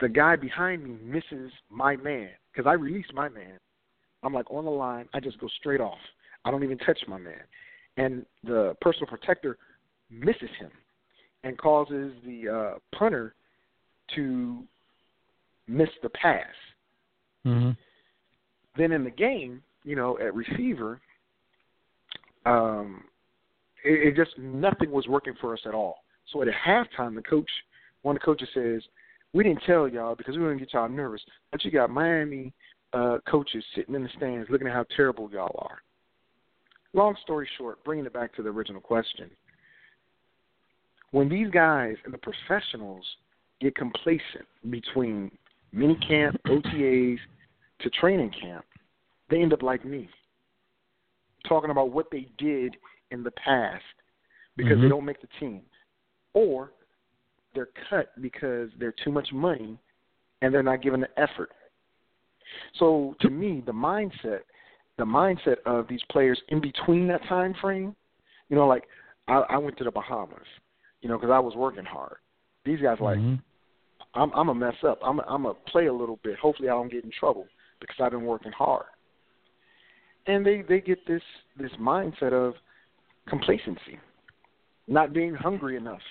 the 0.00 0.08
guy 0.08 0.34
behind 0.34 0.82
me 0.82 0.96
misses 1.04 1.52
my 1.70 1.94
man 1.96 2.30
because 2.52 2.68
I 2.68 2.72
released 2.72 3.14
my 3.14 3.28
man. 3.28 3.58
I'm 4.24 4.34
like 4.34 4.50
on 4.50 4.64
the 4.64 4.70
line, 4.70 5.08
I 5.14 5.20
just 5.20 5.38
go 5.38 5.48
straight 5.60 5.80
off. 5.80 5.98
I 6.44 6.50
don't 6.50 6.64
even 6.64 6.78
touch 6.78 6.98
my 7.06 7.18
man, 7.18 7.42
and 7.98 8.26
the 8.42 8.74
personal 8.80 9.06
protector 9.06 9.58
misses 10.10 10.50
him 10.58 10.70
and 11.44 11.56
causes 11.58 12.12
the 12.24 12.48
uh, 12.48 12.96
punter 12.96 13.34
to 14.14 14.64
miss 15.68 15.88
the 16.02 16.08
pass 16.08 16.46
hmm 17.44 17.70
then 18.76 18.92
in 18.92 19.04
the 19.04 19.10
game, 19.10 19.62
you 19.84 19.96
know, 19.96 20.18
at 20.18 20.34
receiver, 20.34 21.00
um, 22.46 23.04
it, 23.84 24.08
it 24.08 24.16
just 24.16 24.36
nothing 24.38 24.90
was 24.90 25.06
working 25.08 25.34
for 25.40 25.52
us 25.52 25.60
at 25.66 25.74
all. 25.74 26.04
So 26.32 26.42
at 26.42 26.48
halftime, 26.48 27.14
the 27.14 27.22
coach, 27.22 27.50
one 28.02 28.16
of 28.16 28.20
the 28.20 28.24
coaches 28.24 28.48
says, 28.54 28.82
"We 29.32 29.44
didn't 29.44 29.62
tell 29.66 29.88
y'all 29.88 30.14
because 30.14 30.36
we 30.36 30.42
didn't 30.42 30.58
get 30.58 30.72
y'all 30.72 30.88
nervous, 30.88 31.20
but 31.50 31.64
you 31.64 31.70
got 31.70 31.90
Miami 31.90 32.52
uh, 32.92 33.18
coaches 33.28 33.64
sitting 33.74 33.94
in 33.94 34.02
the 34.02 34.08
stands 34.16 34.48
looking 34.50 34.66
at 34.66 34.72
how 34.72 34.84
terrible 34.96 35.30
y'all 35.30 35.56
are." 35.58 35.82
Long 36.94 37.16
story 37.22 37.48
short, 37.56 37.82
bringing 37.84 38.04
it 38.04 38.12
back 38.12 38.34
to 38.34 38.42
the 38.42 38.50
original 38.50 38.80
question, 38.80 39.30
when 41.10 41.28
these 41.28 41.50
guys 41.50 41.96
and 42.04 42.12
the 42.12 42.18
professionals 42.18 43.04
get 43.60 43.74
complacent 43.76 44.46
between 44.70 45.30
mini 45.72 45.96
camp, 46.06 46.36
OTAs, 46.46 47.18
to 47.80 47.90
training 47.90 48.30
camp, 48.40 48.64
they 49.32 49.40
end 49.40 49.52
up 49.52 49.62
like 49.62 49.84
me, 49.84 50.08
talking 51.48 51.70
about 51.70 51.90
what 51.90 52.10
they 52.10 52.28
did 52.36 52.76
in 53.10 53.22
the 53.22 53.30
past 53.32 53.82
because 54.56 54.78
Mhm. 54.78 54.82
they 54.82 54.88
don't 54.88 55.04
make 55.04 55.20
the 55.20 55.28
team, 55.40 55.64
or 56.34 56.72
they're 57.54 57.70
cut 57.88 58.12
because 58.20 58.70
they're 58.74 58.92
too 58.92 59.10
much 59.10 59.32
money 59.32 59.78
and 60.42 60.52
they're 60.52 60.62
not 60.62 60.82
given 60.82 61.00
the 61.00 61.20
effort. 61.20 61.52
So 62.74 63.16
to 63.20 63.30
me, 63.30 63.62
the 63.64 63.72
mindset, 63.72 64.42
the 64.96 65.04
mindset 65.04 65.60
of 65.64 65.88
these 65.88 66.02
players 66.04 66.40
in 66.48 66.60
between 66.60 67.06
that 67.08 67.22
time 67.24 67.54
frame, 67.54 67.96
you 68.48 68.56
know, 68.56 68.66
like 68.66 68.86
I, 69.28 69.40
I 69.40 69.56
went 69.56 69.78
to 69.78 69.84
the 69.84 69.90
Bahamas, 69.90 70.46
you 71.00 71.08
know, 71.08 71.16
because 71.16 71.30
I 71.32 71.38
was 71.38 71.56
working 71.56 71.84
hard. 71.84 72.18
These 72.64 72.80
guys 72.80 73.00
like 73.00 73.18
Mhm. 73.18 73.42
I'm 74.14 74.30
I'm 74.32 74.50
a 74.50 74.54
mess 74.54 74.84
up. 74.84 74.98
I'm 75.02 75.20
a, 75.20 75.22
I'm 75.22 75.46
a 75.46 75.54
play 75.54 75.86
a 75.86 75.92
little 75.92 76.16
bit. 76.22 76.38
Hopefully, 76.38 76.68
I 76.68 76.72
don't 76.72 76.90
get 76.90 77.04
in 77.04 77.10
trouble 77.10 77.48
because 77.80 77.96
I've 77.98 78.12
been 78.12 78.26
working 78.26 78.52
hard. 78.52 78.86
And 80.26 80.46
they 80.46 80.62
they 80.62 80.80
get 80.80 81.04
this 81.06 81.22
this 81.58 81.72
mindset 81.80 82.32
of 82.32 82.54
complacency, 83.28 83.98
not 84.86 85.12
being 85.12 85.34
hungry 85.34 85.76
enough, 85.76 86.02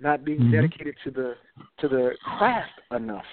not 0.00 0.24
being 0.24 0.40
Mhm. 0.40 0.52
dedicated 0.52 0.96
to 1.04 1.10
the 1.10 1.36
to 1.78 1.88
the 1.88 2.16
craft 2.22 2.80
enough 2.90 3.26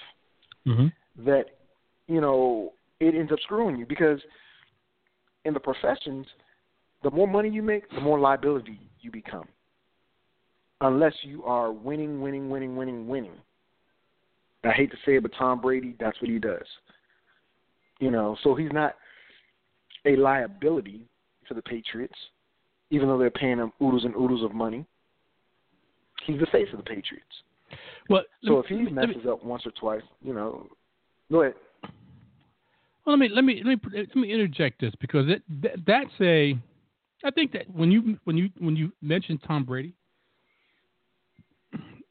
Mhm. 0.66 0.92
that 1.16 1.58
you 2.06 2.20
know 2.20 2.72
it 3.00 3.14
ends 3.14 3.32
up 3.32 3.40
screwing 3.40 3.76
you 3.76 3.86
because 3.86 4.20
in 5.44 5.54
the 5.54 5.60
professions, 5.60 6.26
the 7.02 7.10
more 7.10 7.28
money 7.28 7.48
you 7.48 7.62
make, 7.62 7.88
the 7.90 8.00
more 8.00 8.18
liability 8.18 8.80
you 9.00 9.10
become. 9.10 9.48
Unless 10.80 11.14
you 11.24 11.44
are 11.44 11.72
winning, 11.72 12.20
winning, 12.20 12.50
winning, 12.50 12.76
winning, 12.76 13.08
winning. 13.08 13.40
I 14.64 14.72
hate 14.72 14.90
to 14.90 14.96
say 15.06 15.16
it, 15.16 15.22
but 15.22 15.32
Tom 15.34 15.60
Brady, 15.60 15.94
that's 15.98 16.20
what 16.20 16.28
he 16.28 16.38
does. 16.38 16.66
You 18.00 18.10
know, 18.10 18.36
so 18.42 18.54
he's 18.54 18.72
not 18.72 18.96
a 20.06 20.16
liability 20.16 21.02
to 21.48 21.54
the 21.54 21.62
Patriots, 21.62 22.14
even 22.90 23.08
though 23.08 23.18
they're 23.18 23.30
paying 23.30 23.58
him 23.58 23.72
oodles 23.82 24.04
and 24.04 24.14
oodles 24.16 24.42
of 24.44 24.52
money. 24.54 24.84
He's 26.26 26.40
the 26.40 26.46
face 26.46 26.68
of 26.72 26.78
the 26.78 26.84
Patriots. 26.84 27.42
Well, 28.08 28.22
So 28.44 28.60
if 28.60 28.66
he 28.66 28.76
me- 28.76 28.84
let 28.90 29.08
me- 29.08 29.14
messes 29.14 29.28
up 29.28 29.44
once 29.44 29.66
or 29.66 29.72
twice, 29.72 30.02
you 30.22 30.32
know, 30.32 30.68
go 31.30 31.42
ahead. 31.42 31.54
Well, 33.04 33.16
let 33.16 33.18
me 33.18 33.28
let 33.28 33.44
me 33.44 33.62
let 33.64 33.84
me 33.84 33.90
let 33.98 34.16
me 34.16 34.32
interject 34.32 34.80
this 34.80 34.92
because 35.00 35.28
it 35.28 35.42
that, 35.62 35.84
that's 35.86 36.20
a. 36.20 36.56
I 37.24 37.30
think 37.30 37.52
that 37.52 37.68
when 37.72 37.90
you 37.92 38.18
when 38.24 38.36
you 38.36 38.50
when 38.58 38.76
you 38.76 38.92
mention 39.00 39.38
Tom 39.38 39.64
Brady, 39.64 39.94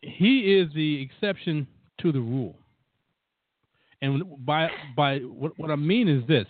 he 0.02 0.56
is 0.58 0.72
the 0.74 1.02
exception 1.02 1.68
to 2.00 2.12
the 2.12 2.20
rule. 2.20 2.56
And 4.02 4.24
by 4.46 4.70
by 4.96 5.20
what 5.20 5.58
what 5.58 5.72
I 5.72 5.76
mean 5.76 6.08
is 6.08 6.26
this: 6.28 6.48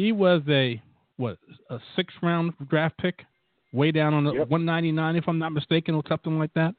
he 0.00 0.12
was 0.12 0.40
a 0.48 0.80
what 1.16 1.36
a 1.68 1.78
six 1.94 2.14
round 2.22 2.54
draft 2.70 2.96
pick, 2.96 3.26
way 3.72 3.92
down 3.92 4.14
on 4.14 4.24
the 4.24 4.32
Yep. 4.32 4.48
199 4.48 5.16
if 5.16 5.28
I'm 5.28 5.38
not 5.38 5.52
mistaken, 5.52 5.94
or 5.94 6.02
something 6.08 6.38
like 6.38 6.52
that. 6.54 6.74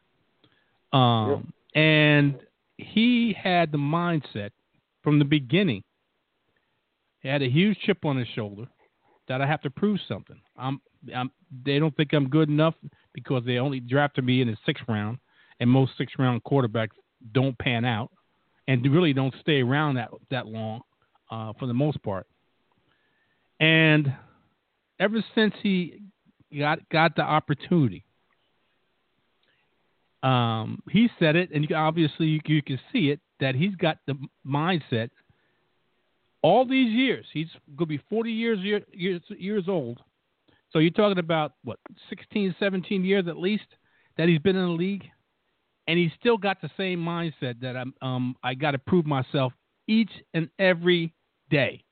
Um, 0.97 1.53
and 1.75 2.39
he 2.77 3.33
had 3.33 3.71
the 3.71 3.77
mindset 3.77 4.49
from 5.03 5.19
the 5.19 5.25
beginning. 5.25 5.83
He 7.19 7.29
had 7.29 7.43
a 7.43 7.49
huge 7.49 7.77
chip 7.85 8.03
on 8.03 8.17
his 8.17 8.27
shoulder 8.29 8.67
that 9.27 9.39
I 9.39 9.45
have 9.45 9.61
to 9.61 9.69
prove 9.69 9.99
something. 10.07 10.41
I'm, 10.57 10.81
I'm, 11.15 11.29
they 11.63 11.77
don't 11.77 11.95
think 11.95 12.13
I'm 12.13 12.27
good 12.27 12.49
enough 12.49 12.73
because 13.13 13.43
they 13.45 13.57
only 13.57 13.79
drafted 13.79 14.25
me 14.25 14.41
in 14.41 14.47
the 14.47 14.57
sixth 14.65 14.83
round, 14.87 15.19
and 15.59 15.69
most 15.69 15.91
sixth 15.95 16.15
round 16.17 16.43
quarterbacks 16.43 16.97
don't 17.33 17.57
pan 17.59 17.85
out 17.85 18.09
and 18.67 18.83
really 18.91 19.13
don't 19.13 19.35
stay 19.41 19.61
around 19.61 19.95
that 19.95 20.09
that 20.31 20.47
long 20.47 20.81
uh, 21.29 21.53
for 21.59 21.67
the 21.67 21.73
most 21.73 22.01
part. 22.01 22.25
And 23.61 24.11
ever 24.99 25.23
since 25.35 25.53
he 25.61 26.01
got 26.57 26.79
got 26.89 27.15
the 27.15 27.21
opportunity, 27.21 28.03
um, 30.23 30.81
he 30.89 31.09
said 31.19 31.35
it, 31.35 31.51
and 31.53 31.69
you, 31.69 31.75
obviously 31.75 32.25
you, 32.25 32.41
you 32.45 32.63
can 32.63 32.79
see 32.91 33.11
it 33.11 33.19
that 33.39 33.53
he's 33.53 33.75
got 33.75 33.99
the 34.07 34.17
mindset. 34.45 35.11
All 36.41 36.65
these 36.65 36.91
years, 36.91 37.27
he's 37.31 37.49
going 37.77 37.87
to 37.87 37.97
be 37.97 38.03
40 38.09 38.31
years 38.31 38.57
year, 38.59 38.81
years 38.91 39.21
years 39.29 39.65
old. 39.67 39.99
So 40.73 40.79
you're 40.79 40.89
talking 40.89 41.19
about 41.19 41.53
what 41.63 41.77
16, 42.09 42.55
17 42.59 43.05
years 43.05 43.27
at 43.27 43.37
least 43.37 43.67
that 44.17 44.27
he's 44.27 44.39
been 44.39 44.55
in 44.55 44.65
the 44.65 44.71
league, 44.71 45.03
and 45.87 45.99
he's 45.99 46.11
still 46.19 46.37
got 46.37 46.61
the 46.61 46.71
same 46.77 46.99
mindset 46.99 47.59
that 47.61 47.77
I'm 47.77 47.93
um 48.01 48.35
I 48.41 48.55
got 48.55 48.71
to 48.71 48.79
prove 48.79 49.05
myself 49.05 49.53
each 49.87 50.11
and 50.33 50.49
every 50.57 51.13
day. 51.51 51.83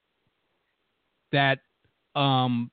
That 1.32 1.60
um 2.16 2.72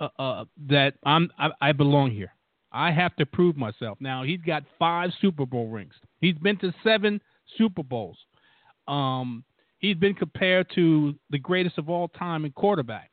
uh, 0.00 0.08
uh 0.18 0.44
that 0.68 0.94
I'm 1.04 1.30
I, 1.38 1.50
I 1.60 1.72
belong 1.72 2.10
here. 2.10 2.32
I 2.72 2.90
have 2.90 3.14
to 3.16 3.26
prove 3.26 3.56
myself. 3.56 3.98
Now 4.00 4.22
he's 4.22 4.40
got 4.46 4.64
five 4.78 5.10
Super 5.20 5.44
Bowl 5.44 5.68
rings. 5.68 5.94
He's 6.20 6.36
been 6.36 6.56
to 6.58 6.72
seven 6.82 7.20
Super 7.58 7.82
Bowls. 7.82 8.16
Um, 8.88 9.44
he's 9.78 9.96
been 9.96 10.14
compared 10.14 10.68
to 10.74 11.14
the 11.30 11.38
greatest 11.38 11.78
of 11.78 11.90
all 11.90 12.08
time 12.08 12.44
in 12.44 12.52
quarterbacks. 12.52 13.08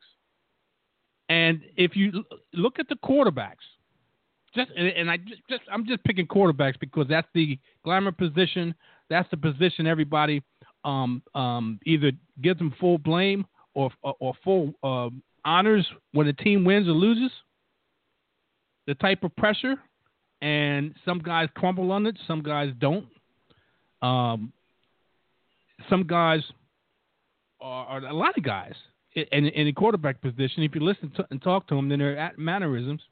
And 1.28 1.60
if 1.76 1.94
you 1.94 2.24
look 2.54 2.78
at 2.78 2.88
the 2.88 2.96
quarterbacks, 2.96 3.66
just 4.54 4.70
and, 4.76 4.88
and 4.88 5.10
I 5.10 5.16
just, 5.18 5.42
just 5.48 5.62
I'm 5.70 5.86
just 5.86 6.02
picking 6.04 6.26
quarterbacks 6.26 6.78
because 6.80 7.06
that's 7.08 7.28
the 7.34 7.58
glamour 7.84 8.12
position. 8.12 8.74
That's 9.08 9.28
the 9.30 9.36
position 9.36 9.86
everybody 9.86 10.42
um, 10.84 11.22
um, 11.34 11.78
either 11.84 12.12
gives 12.40 12.58
them 12.58 12.74
full 12.80 12.98
blame 12.98 13.46
or 14.02 14.14
or, 14.20 14.34
full 14.44 14.74
um 14.82 15.22
honors 15.44 15.86
when 16.12 16.26
the 16.26 16.32
team 16.32 16.64
wins 16.64 16.88
or 16.88 16.92
loses. 16.92 17.32
The 18.86 18.94
type 18.94 19.22
of 19.22 19.34
pressure, 19.36 19.76
and 20.42 20.94
some 21.04 21.20
guys 21.20 21.48
crumble 21.54 21.92
on 21.92 22.06
it, 22.06 22.18
some 22.26 22.42
guys 22.42 22.72
don't. 22.78 23.06
Um, 24.02 24.52
some 25.88 26.06
guys 26.06 26.40
are, 27.60 27.86
are 27.86 28.06
a 28.06 28.14
lot 28.14 28.36
of 28.36 28.42
guys 28.42 28.74
in, 29.14 29.46
in 29.46 29.66
the 29.66 29.72
quarterback 29.72 30.20
position. 30.20 30.62
If 30.62 30.74
you 30.74 30.80
listen 30.80 31.12
to, 31.16 31.26
and 31.30 31.40
talk 31.42 31.68
to 31.68 31.74
them, 31.74 31.88
then 31.88 31.98
their 31.98 32.32
mannerisms 32.36 33.02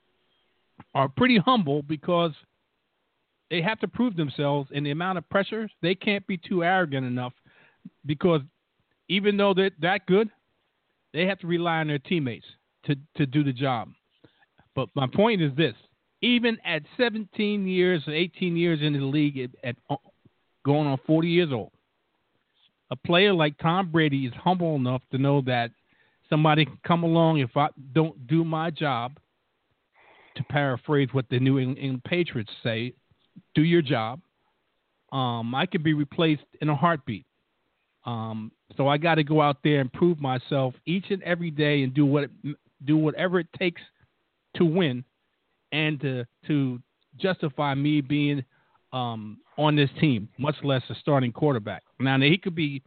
are 0.94 1.08
pretty 1.08 1.38
humble 1.38 1.82
because 1.82 2.32
they 3.50 3.62
have 3.62 3.80
to 3.80 3.88
prove 3.88 4.16
themselves 4.16 4.70
in 4.72 4.84
the 4.84 4.90
amount 4.90 5.18
of 5.18 5.28
pressure. 5.28 5.68
They 5.82 5.94
can't 5.94 6.26
be 6.26 6.36
too 6.36 6.64
arrogant 6.64 7.06
enough 7.06 7.32
because 8.06 8.40
even 9.08 9.36
though 9.36 9.54
they're 9.54 9.70
that 9.80 10.06
good, 10.06 10.28
they 11.12 11.26
have 11.26 11.38
to 11.40 11.46
rely 11.46 11.78
on 11.78 11.88
their 11.88 11.98
teammates 11.98 12.46
to, 12.84 12.96
to 13.16 13.26
do 13.26 13.42
the 13.42 13.52
job. 13.52 13.88
But 14.74 14.88
my 14.94 15.06
point 15.06 15.42
is 15.42 15.54
this: 15.56 15.74
even 16.22 16.58
at 16.64 16.82
17 16.96 17.66
years, 17.66 18.02
or 18.06 18.12
18 18.12 18.56
years 18.56 18.80
in 18.82 18.92
the 18.92 19.00
league, 19.00 19.38
at, 19.38 19.50
at 19.64 19.76
going 20.64 20.86
on 20.86 20.98
40 21.06 21.28
years 21.28 21.50
old, 21.52 21.72
a 22.90 22.96
player 22.96 23.32
like 23.32 23.58
Tom 23.58 23.90
Brady 23.90 24.26
is 24.26 24.32
humble 24.34 24.76
enough 24.76 25.02
to 25.12 25.18
know 25.18 25.42
that 25.42 25.70
somebody 26.30 26.64
can 26.64 26.78
come 26.86 27.02
along 27.02 27.38
if 27.38 27.56
I 27.56 27.68
don't 27.92 28.26
do 28.26 28.44
my 28.44 28.70
job. 28.70 29.18
To 30.36 30.44
paraphrase 30.44 31.08
what 31.10 31.28
the 31.30 31.40
New 31.40 31.58
England 31.58 32.04
Patriots 32.04 32.52
say, 32.62 32.94
do 33.56 33.62
your 33.62 33.82
job. 33.82 34.20
Um, 35.10 35.52
I 35.52 35.66
could 35.66 35.82
be 35.82 35.94
replaced 35.94 36.44
in 36.60 36.68
a 36.68 36.76
heartbeat. 36.76 37.26
Um, 38.08 38.52
so 38.78 38.88
I 38.88 38.96
got 38.96 39.16
to 39.16 39.22
go 39.24 39.42
out 39.42 39.58
there 39.62 39.80
and 39.80 39.92
prove 39.92 40.18
myself 40.18 40.72
each 40.86 41.04
and 41.10 41.22
every 41.24 41.50
day 41.50 41.82
and 41.82 41.92
do 41.92 42.06
what 42.06 42.30
do 42.86 42.96
whatever 42.96 43.38
it 43.38 43.48
takes 43.58 43.82
to 44.56 44.64
win 44.64 45.04
and 45.72 46.00
to 46.00 46.24
to 46.46 46.80
justify 47.20 47.74
me 47.74 48.00
being 48.00 48.42
um, 48.94 49.36
on 49.58 49.76
this 49.76 49.90
team, 50.00 50.26
much 50.38 50.54
less 50.62 50.82
a 50.88 50.94
starting 50.94 51.32
quarterback. 51.32 51.82
Now 52.00 52.18
he 52.18 52.38
could 52.38 52.54
be 52.54 52.82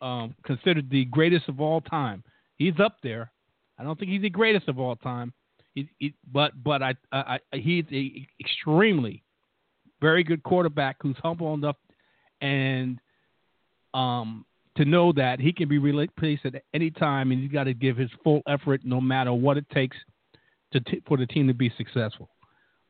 um, 0.00 0.34
considered 0.46 0.88
the 0.88 1.04
greatest 1.06 1.46
of 1.50 1.60
all 1.60 1.82
time. 1.82 2.24
He's 2.56 2.80
up 2.82 2.96
there. 3.02 3.30
I 3.78 3.84
don't 3.84 3.98
think 3.98 4.10
he's 4.10 4.22
the 4.22 4.30
greatest 4.30 4.68
of 4.68 4.78
all 4.78 4.96
time. 4.96 5.34
He, 5.74 5.90
he, 5.98 6.14
but 6.32 6.52
but 6.64 6.82
I, 6.82 6.94
I, 7.12 7.38
I 7.52 7.56
he's 7.58 7.84
a 7.92 8.26
extremely 8.40 9.24
very 10.00 10.24
good 10.24 10.42
quarterback 10.42 10.96
who's 11.02 11.16
humble 11.22 11.52
enough 11.52 11.76
and 12.40 12.98
um, 13.92 14.46
to 14.76 14.84
know 14.84 15.12
that 15.12 15.40
he 15.40 15.52
can 15.52 15.68
be 15.68 15.78
replaced 15.78 16.44
at 16.46 16.62
any 16.72 16.90
time, 16.90 17.30
and 17.30 17.40
he's 17.40 17.52
got 17.52 17.64
to 17.64 17.74
give 17.74 17.96
his 17.96 18.10
full 18.22 18.42
effort, 18.48 18.80
no 18.84 19.00
matter 19.00 19.32
what 19.32 19.56
it 19.56 19.68
takes, 19.70 19.96
to 20.72 20.80
t- 20.80 21.02
for 21.06 21.16
the 21.16 21.26
team 21.26 21.46
to 21.46 21.54
be 21.54 21.72
successful. 21.76 22.28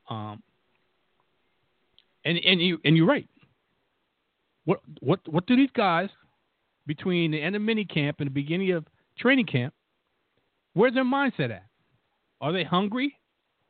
Um, 0.09 0.41
and 2.23 2.39
and 2.43 2.61
you 2.61 2.79
and 2.83 2.97
you're 2.97 3.07
right. 3.07 3.27
What 4.65 4.79
what 4.99 5.19
what 5.27 5.45
do 5.45 5.55
these 5.55 5.69
guys 5.75 6.09
between 6.87 7.31
the 7.31 7.41
end 7.41 7.55
of 7.55 7.61
mini 7.61 7.85
camp 7.85 8.17
and 8.19 8.27
the 8.27 8.33
beginning 8.33 8.71
of 8.71 8.85
training 9.17 9.45
camp? 9.45 9.73
Where's 10.73 10.93
their 10.93 11.05
mindset 11.05 11.51
at? 11.51 11.65
Are 12.41 12.51
they 12.51 12.63
hungry? 12.63 13.17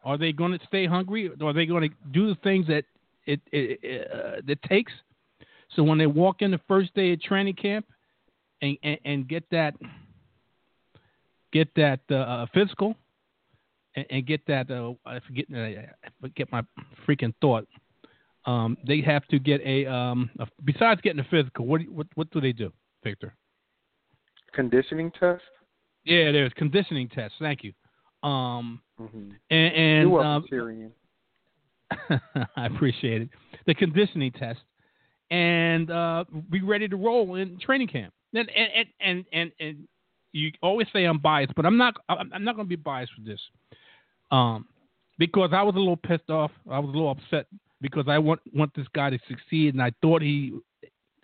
Are 0.04 0.18
they 0.18 0.32
going 0.32 0.58
to 0.58 0.66
stay 0.68 0.86
hungry? 0.86 1.30
Are 1.42 1.54
they 1.54 1.66
going 1.66 1.90
to 1.90 1.96
do 2.12 2.28
the 2.28 2.36
things 2.44 2.68
that 2.68 2.86
it 3.26 3.42
it, 3.52 3.80
it, 3.84 4.12
uh, 4.12 4.42
it 4.48 4.62
takes? 4.64 4.94
So 5.76 5.84
when 5.84 5.98
they 5.98 6.08
walk 6.08 6.42
in 6.42 6.52
the 6.52 6.62
first 6.68 6.94
day 6.94 7.12
of 7.12 7.22
training 7.22 7.56
camp 7.56 7.86
and 8.62 8.78
and, 8.84 8.98
and 9.06 9.28
get 9.28 9.44
that 9.52 9.76
get 11.52 11.74
that 11.76 12.00
uh, 12.12 12.46
physical 12.54 12.96
and, 13.96 14.06
and, 14.10 14.26
get 14.26 14.46
that 14.48 14.70
uh, 14.70 14.94
I 15.06 15.20
forget 15.22 15.46
I 15.54 15.88
forget 16.22 16.52
my 16.52 16.64
freaking 17.08 17.34
thought 17.42 17.68
um, 18.46 18.78
they 18.86 19.02
have 19.02 19.26
to 19.28 19.40
get 19.40 19.62
a, 19.62 19.86
um, 19.92 20.30
a, 20.40 20.48
besides 20.64 21.02
getting 21.02 21.20
a 21.20 21.28
physical. 21.30 21.66
What, 21.66 21.82
what 21.90 22.08
what 22.16 22.30
do 22.32 22.40
they 22.40 22.52
do, 22.52 22.72
Victor? 23.04 23.34
Conditioning 24.54 25.12
test. 25.20 25.44
Yeah, 26.04 26.32
there's 26.32 26.54
conditioning 26.54 27.10
tests. 27.10 27.36
Thank 27.40 27.64
you. 27.64 27.74
Um, 28.28 28.82
mm-hmm. 29.00 29.32
and, 29.50 29.74
and 29.74 30.10
You're 30.10 30.10
welcome, 30.10 30.92
um, 32.10 32.20
I 32.56 32.68
appreciate 32.68 33.24
it. 33.24 33.30
The 33.66 33.74
conditioning 33.74 34.32
test, 34.32 34.60
and 35.32 35.90
uh, 35.90 36.26
be 36.50 36.62
ready 36.62 36.88
to 36.88 36.96
roll 36.96 37.36
in 37.36 37.60
training 37.60 37.88
camp. 37.88 38.14
And 38.36 38.50
and 38.50 38.88
and 39.00 39.26
and, 39.32 39.52
and 39.60 39.88
you 40.34 40.52
always 40.62 40.88
say 40.92 41.06
I'm 41.06 41.20
biased, 41.20 41.56
but 41.56 41.66
I'm 41.66 41.78
not. 41.78 41.96
I'm 42.10 42.44
not 42.44 42.56
going 42.56 42.68
to 42.68 42.70
be 42.70 42.76
biased 42.76 43.14
with 43.18 43.26
this, 43.26 43.40
um, 44.32 44.68
because 45.18 45.52
I 45.54 45.64
was 45.64 45.76
a 45.76 45.80
little 45.80 45.98
pissed 45.98 46.30
off. 46.30 46.52
I 46.70 46.80
was 46.80 46.90
a 46.90 46.92
little 46.92 47.12
upset 47.12 47.48
because 47.80 48.06
I 48.10 48.18
want 48.18 48.42
want 48.54 48.74
this 48.76 48.88
guy 48.94 49.10
to 49.10 49.20
succeed, 49.30 49.74
and 49.74 49.82
I 49.82 49.94
thought 50.02 50.22
he, 50.22 50.54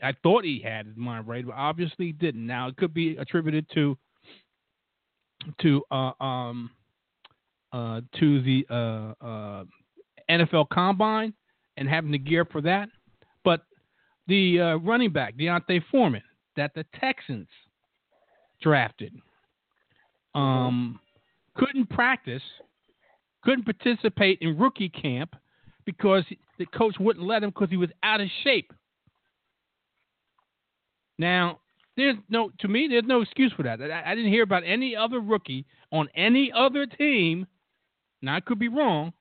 I 0.01 0.13
thought 0.23 0.45
he 0.45 0.61
had 0.63 0.85
his 0.85 0.95
mind 0.95 1.27
right, 1.27 1.45
but 1.45 1.55
obviously 1.55 2.07
he 2.07 2.11
didn't. 2.13 2.47
Now 2.47 2.69
it 2.69 2.77
could 2.77 2.93
be 2.93 3.17
attributed 3.17 3.65
to, 3.73 3.97
to 5.61 5.83
uh, 5.91 6.23
um, 6.23 6.71
uh, 7.73 7.99
to 8.19 8.41
the 8.41 8.65
uh, 8.69 9.25
uh 9.25 9.63
NFL 10.29 10.69
Combine 10.69 11.33
and 11.75 11.89
having 11.89 12.11
the 12.11 12.17
gear 12.17 12.45
for 12.45 12.61
that, 12.61 12.87
but 13.43 13.63
the 14.27 14.61
uh, 14.61 14.75
running 14.77 15.11
back 15.11 15.35
D'Onta 15.37 15.81
Foreman 15.91 16.23
that 16.55 16.73
the 16.73 16.85
Texans 16.99 17.47
drafted 18.61 19.13
um, 20.33 20.99
couldn't 21.55 21.89
practice, 21.89 22.41
couldn't 23.43 23.65
participate 23.65 24.39
in 24.41 24.57
rookie 24.57 24.89
camp 24.89 25.35
because 25.85 26.23
the 26.57 26.65
coach 26.67 26.95
wouldn't 26.99 27.25
let 27.25 27.43
him 27.43 27.49
because 27.49 27.69
he 27.69 27.77
was 27.77 27.89
out 28.03 28.21
of 28.21 28.27
shape. 28.43 28.71
Now, 31.17 31.59
there's 31.97 32.15
no 32.29 32.51
to 32.59 32.67
me, 32.67 32.87
there's 32.89 33.03
no 33.05 33.21
excuse 33.21 33.51
for 33.55 33.63
that. 33.63 33.81
I, 33.81 34.11
I 34.11 34.15
didn't 34.15 34.31
hear 34.31 34.43
about 34.43 34.63
any 34.65 34.95
other 34.95 35.19
rookie 35.19 35.65
on 35.91 36.07
any 36.15 36.51
other 36.55 36.85
team. 36.85 37.47
Now 38.21 38.35
I 38.35 38.39
could 38.39 38.59
be 38.59 38.69
wrong. 38.69 39.13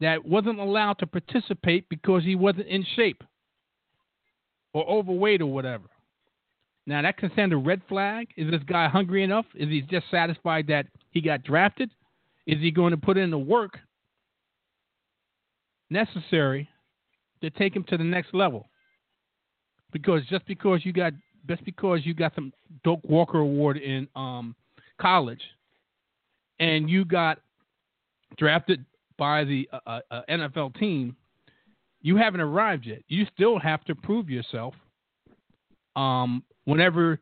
That 0.00 0.24
wasn't 0.24 0.60
allowed 0.60 0.94
to 1.00 1.06
participate 1.06 1.88
because 1.90 2.22
he 2.24 2.34
wasn't 2.34 2.68
in 2.68 2.86
shape 2.96 3.22
or 4.72 4.88
overweight 4.88 5.42
or 5.42 5.52
whatever. 5.52 5.84
Now 6.86 7.02
that 7.02 7.16
can 7.16 7.30
send 7.36 7.52
a 7.52 7.56
red 7.56 7.82
flag. 7.88 8.28
Is 8.36 8.50
this 8.50 8.62
guy 8.66 8.88
hungry 8.88 9.22
enough? 9.22 9.46
Is 9.54 9.68
he 9.68 9.82
just 9.82 10.06
satisfied 10.10 10.66
that 10.68 10.86
he 11.10 11.20
got 11.20 11.42
drafted? 11.42 11.90
Is 12.46 12.58
he 12.60 12.70
going 12.70 12.92
to 12.92 12.96
put 12.96 13.16
in 13.16 13.30
the 13.30 13.38
work 13.38 13.78
necessary 15.90 16.68
to 17.42 17.50
take 17.50 17.74
him 17.74 17.84
to 17.84 17.96
the 17.96 18.04
next 18.04 18.32
level. 18.32 18.68
Because 19.92 20.22
just 20.30 20.46
because 20.46 20.80
you 20.84 20.92
got 20.92 21.12
just 21.48 21.64
because 21.64 22.00
you 22.04 22.14
got 22.14 22.34
some 22.34 22.52
Doak 22.84 23.00
Walker 23.02 23.38
Award 23.38 23.78
in 23.78 24.06
um, 24.14 24.54
college, 25.00 25.40
and 26.60 26.88
you 26.88 27.04
got 27.04 27.38
drafted 28.36 28.84
by 29.18 29.44
the 29.44 29.68
uh, 29.72 29.78
uh, 29.86 30.00
uh 30.10 30.22
NFL 30.30 30.78
team, 30.78 31.16
you 32.02 32.16
haven't 32.16 32.40
arrived 32.40 32.86
yet. 32.86 33.02
You 33.08 33.26
still 33.34 33.58
have 33.58 33.84
to 33.84 33.94
prove 33.94 34.30
yourself 34.30 34.74
um, 36.00 36.42
whenever 36.64 37.20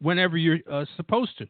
whenever 0.00 0.36
you're 0.36 0.58
uh, 0.70 0.84
supposed 0.96 1.36
to, 1.38 1.46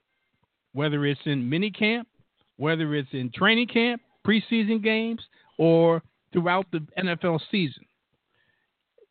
whether 0.73 1.05
it's 1.05 1.21
in 1.25 1.49
mini 1.49 1.71
camp, 1.71 2.09
whether 2.57 2.95
it's 2.95 3.09
in 3.13 3.31
training 3.35 3.69
camp, 3.69 4.01
preseason 4.27 4.83
games, 4.83 5.21
or 5.59 6.03
throughout 6.33 6.67
the 6.73 6.81
NFL 6.99 7.41
season. 7.51 7.85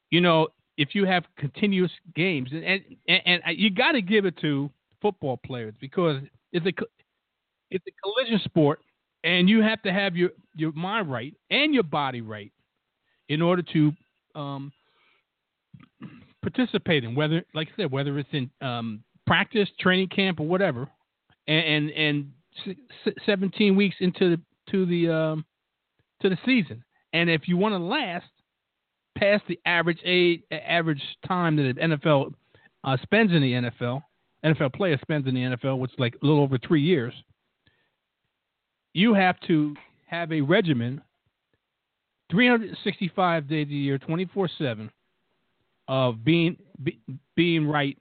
You 0.10 0.22
know, 0.22 0.48
if 0.78 0.96
you 0.96 1.06
have 1.06 1.26
continuous 1.38 1.92
games, 2.16 2.50
and 2.54 2.64
and, 2.64 3.42
and 3.46 3.58
you 3.58 3.70
got 3.70 3.92
to 3.92 4.02
give 4.02 4.26
it 4.26 4.38
to 4.42 4.70
football 5.02 5.38
players 5.38 5.74
because 5.82 6.22
it's 6.54 6.66
a 6.66 6.74
it's 7.70 7.86
a 7.86 7.92
collision 8.04 8.40
sport, 8.46 8.80
and 9.24 9.50
you 9.50 9.62
have 9.62 9.82
to 9.84 9.92
have 9.92 10.16
your 10.16 10.30
your 10.56 10.72
mind 10.72 11.12
right 11.12 11.34
and 11.52 11.74
your 11.74 11.84
body 11.84 12.22
right 12.22 12.52
in 13.28 13.42
order 13.42 13.62
to 13.74 13.92
um, 14.36 14.72
participate 16.50 17.04
in 17.04 17.16
whether, 17.16 17.44
like 17.54 17.68
I 17.74 17.84
said, 17.84 17.92
whether 17.92 18.18
it's 18.20 18.30
in 18.32 18.50
um, 18.62 19.04
practice, 19.26 19.70
training 19.80 20.10
camp, 20.10 20.40
or 20.40 20.48
whatever, 20.48 20.88
and 21.48 21.92
and, 21.92 22.32
and 22.66 22.76
17 23.26 23.76
weeks 23.76 23.96
into 24.00 24.36
the 24.36 24.42
to 24.72 24.86
the 24.86 25.10
um, 25.14 25.46
to 26.22 26.30
the 26.30 26.38
season. 26.46 26.84
And 27.14 27.30
if 27.30 27.48
you 27.48 27.58
want 27.58 27.74
to 27.74 27.80
last 27.80 28.26
past 29.18 29.44
the 29.48 29.60
average 29.66 30.00
age, 30.06 30.42
average 30.52 31.02
time 31.28 31.56
that 31.58 31.74
the 31.76 31.82
NFL 31.82 32.34
uh, 32.84 32.98
spends 33.02 33.32
in 33.32 33.42
the 33.42 33.54
NFL, 33.54 34.02
NFL 34.46 34.74
player 34.74 34.98
spends 35.02 35.28
in 35.28 35.36
the 35.36 35.42
NFL, 35.42 35.80
which 35.80 35.92
is 35.92 36.00
like 36.00 36.16
a 36.22 36.26
little 36.26 36.42
over 36.42 36.58
three 36.58 36.82
years, 36.82 37.14
you 38.94 39.14
have 39.14 39.40
to 39.48 39.76
have 40.06 40.32
a 40.32 40.42
regimen 40.42 41.02
365 42.30 43.48
days 43.48 43.68
a 43.68 43.72
year, 43.72 43.98
24 43.98 44.50
7 44.58 44.92
of 45.88 46.24
being 46.24 46.58
be, 46.84 47.00
being 47.36 47.68
right 47.68 47.98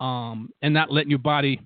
um, 0.00 0.50
and 0.62 0.72
not 0.74 0.90
letting 0.90 1.10
your 1.10 1.18
body 1.18 1.60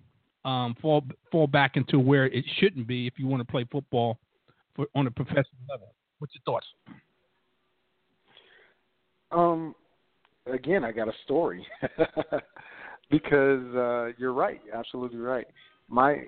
um, 0.44 0.74
fall 0.80 1.04
fall 1.30 1.46
back 1.46 1.76
into 1.76 1.98
where 1.98 2.26
it 2.26 2.44
shouldn't 2.58 2.86
be 2.86 3.06
if 3.06 3.14
you 3.18 3.26
want 3.26 3.46
to 3.46 3.50
play 3.50 3.66
football 3.70 4.18
for, 4.74 4.86
on 4.94 5.06
a 5.06 5.10
professional 5.10 5.44
level. 5.68 5.94
What's 6.18 6.34
your 6.34 6.42
thoughts? 6.44 6.66
Um, 9.32 9.74
again, 10.46 10.84
I 10.84 10.92
got 10.92 11.08
a 11.08 11.12
story 11.24 11.66
because 13.10 13.74
uh, 13.74 14.12
you're 14.18 14.32
right, 14.32 14.60
absolutely 14.72 15.18
right. 15.18 15.46
My 15.88 16.24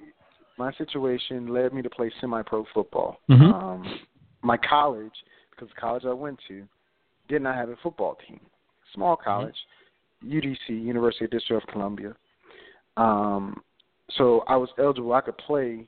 my 0.59 0.73
situation 0.75 1.49
led 1.49 1.73
me 1.73 1.83
to 1.83 1.91
play 1.91 2.13
semi-pro 2.21 2.67
football. 2.75 3.19
Mm-hmm. 3.31 3.53
Um, 3.53 4.01
my 4.43 4.59
college, 4.59 5.13
because 5.51 5.69
the 5.75 5.81
college 5.81 6.05
I 6.05 6.13
went 6.13 6.39
to, 6.49 6.65
did 7.29 7.43
not 7.43 7.55
have 7.55 7.71
a 7.71 7.77
football 7.83 8.19
team. 8.29 8.41
Small 8.95 9.17
mm-hmm. 9.17 9.25
college, 9.25 9.57
UDC, 10.25 10.69
University 10.69 11.25
of 11.25 11.31
District 11.31 11.63
of 11.63 11.73
Columbia. 11.73 12.15
Um, 12.97 13.63
so 14.17 14.45
I 14.49 14.57
was 14.57 14.69
eligible. 14.79 15.13
I 15.13 15.21
could 15.21 15.39
play 15.39 15.87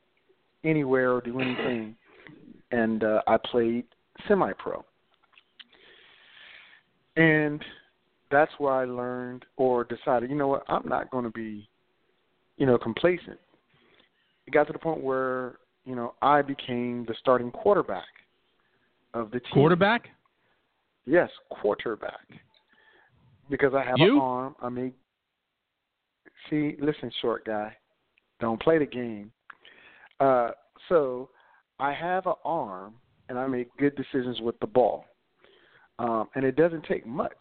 anywhere 0.65 1.13
or 1.13 1.21
do 1.21 1.41
anything, 1.41 1.95
and 2.71 3.05
uh, 3.05 3.21
I 3.27 3.37
played 3.37 3.85
semi-pro. 4.27 4.85
And 7.17 7.63
that's 8.31 8.51
where 8.59 8.73
I 8.73 8.85
learned 8.85 9.45
or 9.57 9.85
decided, 9.85 10.31
you 10.31 10.37
know 10.37 10.49
what, 10.49 10.65
I'm 10.69 10.89
not 10.89 11.11
going 11.11 11.25
to 11.25 11.31
be, 11.31 11.69
you 12.57 12.67
know, 12.67 12.79
complacent. 12.79 13.39
It 14.47 14.53
got 14.53 14.67
to 14.67 14.73
the 14.73 14.79
point 14.79 15.03
where, 15.03 15.57
you 15.85 15.95
know, 15.95 16.15
I 16.23 16.43
became 16.43 17.05
the 17.07 17.15
starting 17.21 17.51
quarterback 17.51 18.05
of 19.13 19.31
the 19.31 19.41
team. 19.41 19.53
Quarterback? 19.53 20.09
Yes, 21.07 21.31
quarterback. 21.51 22.27
Because 23.51 23.75
I 23.75 23.85
have 23.85 23.99
You? 23.99 24.15
an 24.15 24.21
arm. 24.21 24.57
I 24.63 24.69
mean, 24.69 24.93
see, 26.49 26.77
listen, 26.81 27.11
short 27.21 27.45
guy, 27.45 27.77
don't 28.41 28.61
play 28.61 28.79
the 28.79 28.87
game. 28.87 29.31
Uh, 30.21 30.51
so 30.89 31.31
I 31.79 31.93
have 31.93 32.27
an 32.27 32.35
arm, 32.45 32.95
and 33.29 33.39
I 33.39 33.47
make 33.47 33.75
good 33.77 33.97
decisions 33.97 34.41
with 34.41 34.59
the 34.61 34.67
ball. 34.67 35.05
Um, 35.99 36.29
and 36.35 36.45
it 36.45 36.57
doesn't 36.57 36.85
take 36.85 37.07
much 37.07 37.33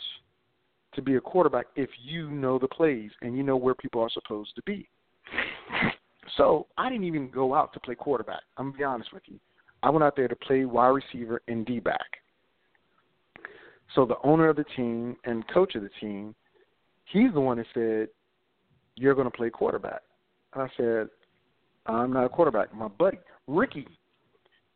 to 0.95 1.01
be 1.01 1.15
a 1.15 1.21
quarterback 1.21 1.65
if 1.75 1.89
you 2.03 2.29
know 2.29 2.59
the 2.59 2.67
plays 2.67 3.11
and 3.21 3.35
you 3.35 3.43
know 3.43 3.57
where 3.57 3.73
people 3.73 4.01
are 4.01 4.09
supposed 4.09 4.55
to 4.55 4.61
be. 4.63 4.87
So 6.37 6.67
I 6.77 6.89
didn't 6.89 7.05
even 7.05 7.29
go 7.29 7.53
out 7.53 7.73
to 7.73 7.79
play 7.79 7.95
quarterback. 7.95 8.41
I'm 8.57 8.67
gonna 8.67 8.77
be 8.77 8.83
honest 8.83 9.13
with 9.13 9.23
you. 9.27 9.39
I 9.83 9.89
went 9.89 10.03
out 10.03 10.15
there 10.15 10.27
to 10.27 10.35
play 10.35 10.65
wide 10.65 10.87
receiver 10.87 11.41
and 11.47 11.65
D 11.65 11.79
back. 11.79 11.99
So 13.95 14.05
the 14.05 14.17
owner 14.23 14.49
of 14.49 14.55
the 14.55 14.65
team 14.75 15.15
and 15.25 15.47
coach 15.49 15.75
of 15.75 15.83
the 15.83 15.89
team, 15.99 16.33
he's 17.05 17.31
the 17.33 17.39
one 17.39 17.57
that 17.57 17.67
said, 17.73 18.09
"You're 18.95 19.15
going 19.15 19.29
to 19.29 19.37
play 19.37 19.49
quarterback." 19.49 20.01
And 20.53 20.63
I 20.63 20.69
said, 20.77 21.09
"I'm 21.85 22.11
not 22.11 22.25
a 22.25 22.29
quarterback. 22.29 22.73
My 22.73 22.87
buddy 22.87 23.19
Ricky, 23.47 23.87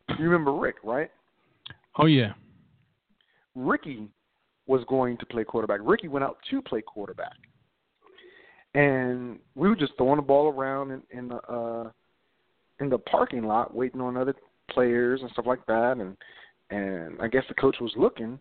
you 0.09 0.25
remember 0.25 0.53
Rick, 0.53 0.75
right? 0.83 1.09
Oh 1.97 2.05
yeah. 2.05 2.33
Ricky 3.55 4.07
was 4.67 4.83
going 4.87 5.17
to 5.17 5.25
play 5.25 5.43
quarterback. 5.43 5.79
Ricky 5.83 6.07
went 6.07 6.23
out 6.23 6.37
to 6.51 6.61
play 6.61 6.81
quarterback, 6.81 7.37
and 8.75 9.39
we 9.55 9.67
were 9.67 9.75
just 9.75 9.93
throwing 9.97 10.17
the 10.17 10.21
ball 10.21 10.53
around 10.53 10.91
in, 10.91 11.01
in 11.11 11.27
the 11.29 11.37
uh, 11.51 11.89
in 12.79 12.89
the 12.89 12.97
parking 12.99 13.43
lot, 13.43 13.73
waiting 13.73 14.01
on 14.01 14.17
other 14.17 14.35
players 14.69 15.21
and 15.21 15.31
stuff 15.31 15.45
like 15.47 15.65
that. 15.65 15.97
And 15.97 16.17
and 16.69 17.19
I 17.21 17.27
guess 17.27 17.43
the 17.47 17.55
coach 17.55 17.77
was 17.79 17.91
looking 17.95 18.39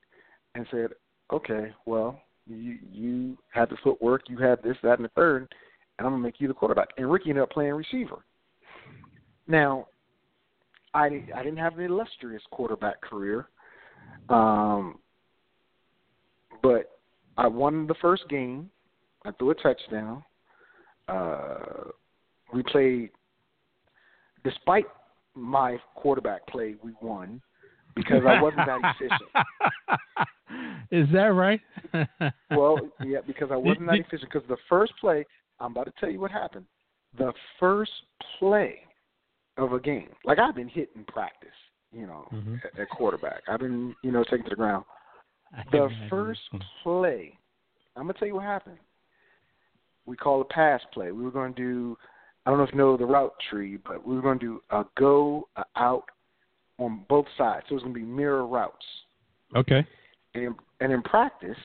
and 0.57 0.67
said, 0.71 0.91
"Okay, 1.31 1.73
well, 1.85 2.21
you 2.47 2.79
you 2.91 3.39
had 3.53 3.69
the 3.69 3.77
footwork, 3.85 4.29
you 4.29 4.39
had 4.39 4.63
this, 4.63 4.77
that, 4.83 4.99
and 4.99 5.05
the 5.05 5.11
third, 5.11 5.43
and 5.99 6.07
I'm 6.07 6.15
gonna 6.15 6.23
make 6.23 6.41
you 6.41 6.49
the 6.49 6.55
quarterback." 6.55 6.89
And 6.97 7.11
Ricky 7.11 7.31
ended 7.31 7.43
up 7.43 7.51
playing 7.51 7.75
receiver. 7.75 8.25
Now, 9.47 9.89
I 10.95 11.07
I 11.35 11.43
didn't 11.43 11.59
have 11.59 11.79
an 11.79 11.85
illustrious 11.85 12.43
quarterback 12.51 13.01
career. 13.01 13.49
Um, 14.29 14.99
but 16.63 16.99
I 17.37 17.47
won 17.47 17.87
the 17.87 17.95
first 18.01 18.29
game. 18.29 18.71
I 19.25 19.31
threw 19.33 19.51
a 19.51 19.55
touchdown. 19.55 20.25
Uh, 21.09 21.91
we 22.53 22.63
played, 22.63 23.11
despite 24.43 24.87
my 25.35 25.79
quarterback 25.95 26.47
play, 26.47 26.77
we 26.83 26.93
won 27.01 27.41
because 27.97 28.23
I 28.27 28.41
wasn't 28.41 28.67
that 28.67 28.79
efficient. 29.01 29.31
Is 30.93 31.09
that 31.13 31.33
right? 31.33 31.61
Well, 32.51 32.89
yeah, 33.01 33.19
because 33.27 33.49
I 33.51 33.57
wasn't 33.69 33.87
that 33.87 33.99
efficient. 33.99 34.31
Because 34.33 34.49
the 34.49 34.57
first 34.69 34.93
play, 35.01 35.25
I'm 35.59 35.73
about 35.73 35.87
to 35.87 35.93
tell 35.99 36.11
you 36.11 36.21
what 36.21 36.31
happened. 36.31 36.67
The 37.19 37.33
first 37.59 37.91
play 38.39 38.77
of 39.57 39.73
a 39.73 39.81
game, 39.81 40.11
like 40.25 40.39
I've 40.39 40.55
been 40.55 40.69
hit 40.69 40.91
in 40.95 41.05
practice, 41.05 41.49
you 41.93 42.07
know, 42.07 42.29
Mhm. 42.33 42.61
at, 42.65 42.79
at 42.79 42.91
quarterback. 42.91 43.43
I've 43.49 43.61
been, 43.61 43.97
you 44.03 44.13
know, 44.13 44.23
taken 44.25 44.45
to 44.45 44.51
the 44.51 44.57
ground. 44.57 44.85
The 45.73 45.89
first 46.11 46.43
play, 46.83 47.39
I'm 47.97 48.03
gonna 48.03 48.13
tell 48.19 48.29
you 48.29 48.35
what 48.35 48.45
happened. 48.45 48.79
We 50.05 50.17
call 50.17 50.43
it 50.43 50.49
pass 50.51 50.81
play. 50.93 51.11
We 51.11 51.25
were 51.25 51.31
going 51.31 51.55
to 51.55 51.61
do, 51.61 51.99
I 52.45 52.51
don't 52.51 52.59
know 52.59 52.65
if 52.65 52.71
you 52.73 52.79
know 52.79 52.97
the 52.97 53.07
route 53.07 53.35
tree, 53.51 53.77
but 53.79 54.07
we 54.07 54.15
were 54.15 54.23
going 54.23 54.39
to 54.39 54.45
do 54.47 54.61
a 54.71 54.85
go, 54.97 55.49
a 55.57 55.65
out 55.77 56.05
on 56.79 57.05
both 57.09 57.27
sides. 57.39 57.67
So 57.69 57.75
it's 57.75 57.83
going 57.83 57.95
to 57.95 58.01
be 58.01 58.07
mirror 58.07 58.47
routes. 58.47 58.85
Okay. 59.55 59.87
And 60.35 60.45
in, 60.45 60.55
and 60.81 60.93
in 60.93 61.03
practice, 61.03 61.57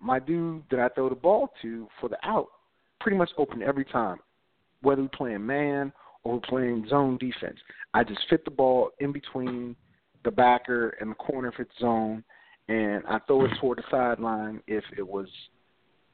my 0.00 0.18
dude 0.18 0.62
that 0.70 0.80
I 0.80 0.88
throw 0.90 1.08
the 1.08 1.14
ball 1.14 1.50
to 1.62 1.88
for 2.00 2.08
the 2.08 2.18
out 2.22 2.48
pretty 3.00 3.16
much 3.16 3.30
open 3.38 3.62
every 3.62 3.84
time, 3.84 4.18
whether 4.82 5.02
we're 5.02 5.08
playing 5.08 5.44
man 5.46 5.92
or 6.22 6.34
we're 6.34 6.40
playing 6.40 6.86
zone 6.88 7.16
defense. 7.18 7.58
I 7.94 8.04
just 8.04 8.20
fit 8.28 8.44
the 8.44 8.50
ball 8.50 8.90
in 9.00 9.12
between 9.12 9.76
the 10.24 10.30
backer 10.30 10.96
and 11.00 11.10
the 11.10 11.14
corner 11.14 11.48
if 11.48 11.58
it's 11.58 11.70
zone, 11.78 12.24
and 12.68 13.02
I 13.06 13.18
throw 13.26 13.44
it 13.44 13.50
toward 13.60 13.78
the 13.78 13.82
sideline 13.90 14.62
if 14.66 14.84
it 14.96 15.06
was 15.06 15.28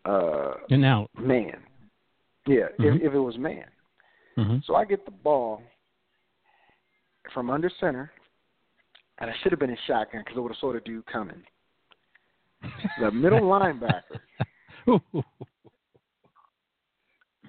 uh, 0.05 0.55
And 0.71 0.85
out. 0.85 1.11
man. 1.19 1.63
Yeah, 2.47 2.69
Mhm. 2.79 2.97
if, 2.97 3.03
if 3.03 3.13
it 3.15 3.19
was 3.19 3.37
man. 3.39 3.67
hmm 4.37 4.57
So 4.65 4.75
I 4.75 4.85
get 4.85 5.05
the 5.05 5.11
ball 5.11 5.63
from 7.35 7.51
under 7.51 7.71
center, 7.79 8.11
and 9.21 9.31
I 9.31 9.35
should 9.43 9.53
have 9.53 9.59
been 9.59 9.71
in 9.71 9.77
shotgun 9.87 10.23
because 10.23 10.37
I 10.37 10.41
would 10.41 10.53
have 10.53 10.59
saw 10.59 10.73
the 10.73 10.81
dude 10.81 11.07
coming. 11.07 11.43
The 13.01 13.11
middle 13.11 13.41
linebacker. 13.43 14.21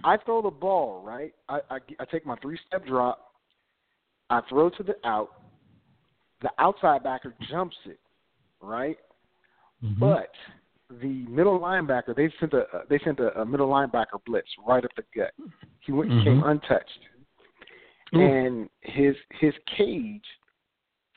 I 0.04 0.18
throw 0.26 0.42
the 0.42 0.50
ball 0.50 1.04
right. 1.06 1.34
I, 1.48 1.60
I 1.70 1.78
I 2.00 2.06
take 2.06 2.26
my 2.26 2.36
three 2.38 2.60
step 2.68 2.86
drop. 2.86 3.34
I 4.30 4.42
throw 4.50 4.70
to 4.70 4.84
the 4.84 4.96
out. 5.06 5.30
The 6.42 6.50
outside 6.58 7.04
backer 7.04 7.36
jumps 7.50 7.76
it, 7.86 8.00
right? 8.62 8.98
Mhm. 9.84 10.00
But 10.00 10.32
the 10.90 11.26
middle 11.30 11.60
linebacker, 11.60 12.16
they 12.16 12.34
sent 12.40 12.54
a 12.54 12.66
they 12.90 13.00
sent 13.04 13.20
a, 13.20 13.42
a 13.42 13.46
middle 13.46 13.70
linebacker 13.70 14.24
blitz 14.26 14.50
right 14.68 14.84
up 14.84 14.92
the 14.96 15.04
gut. 15.16 15.34
He 15.82 15.92
went 15.92 16.12
he 16.12 16.24
came 16.24 16.44
untouched, 16.44 17.00
Ooh. 18.16 18.20
and 18.22 18.70
his 18.82 19.16
his 19.40 19.54
cage 19.78 20.26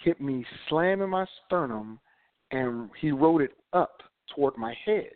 hit 0.04 0.20
me 0.20 0.44
slamming 0.68 1.10
my 1.10 1.26
sternum, 1.46 1.98
and 2.50 2.90
he 3.00 3.10
rode 3.10 3.40
it 3.42 3.52
up 3.72 4.02
toward 4.34 4.56
my 4.56 4.74
head. 4.84 5.12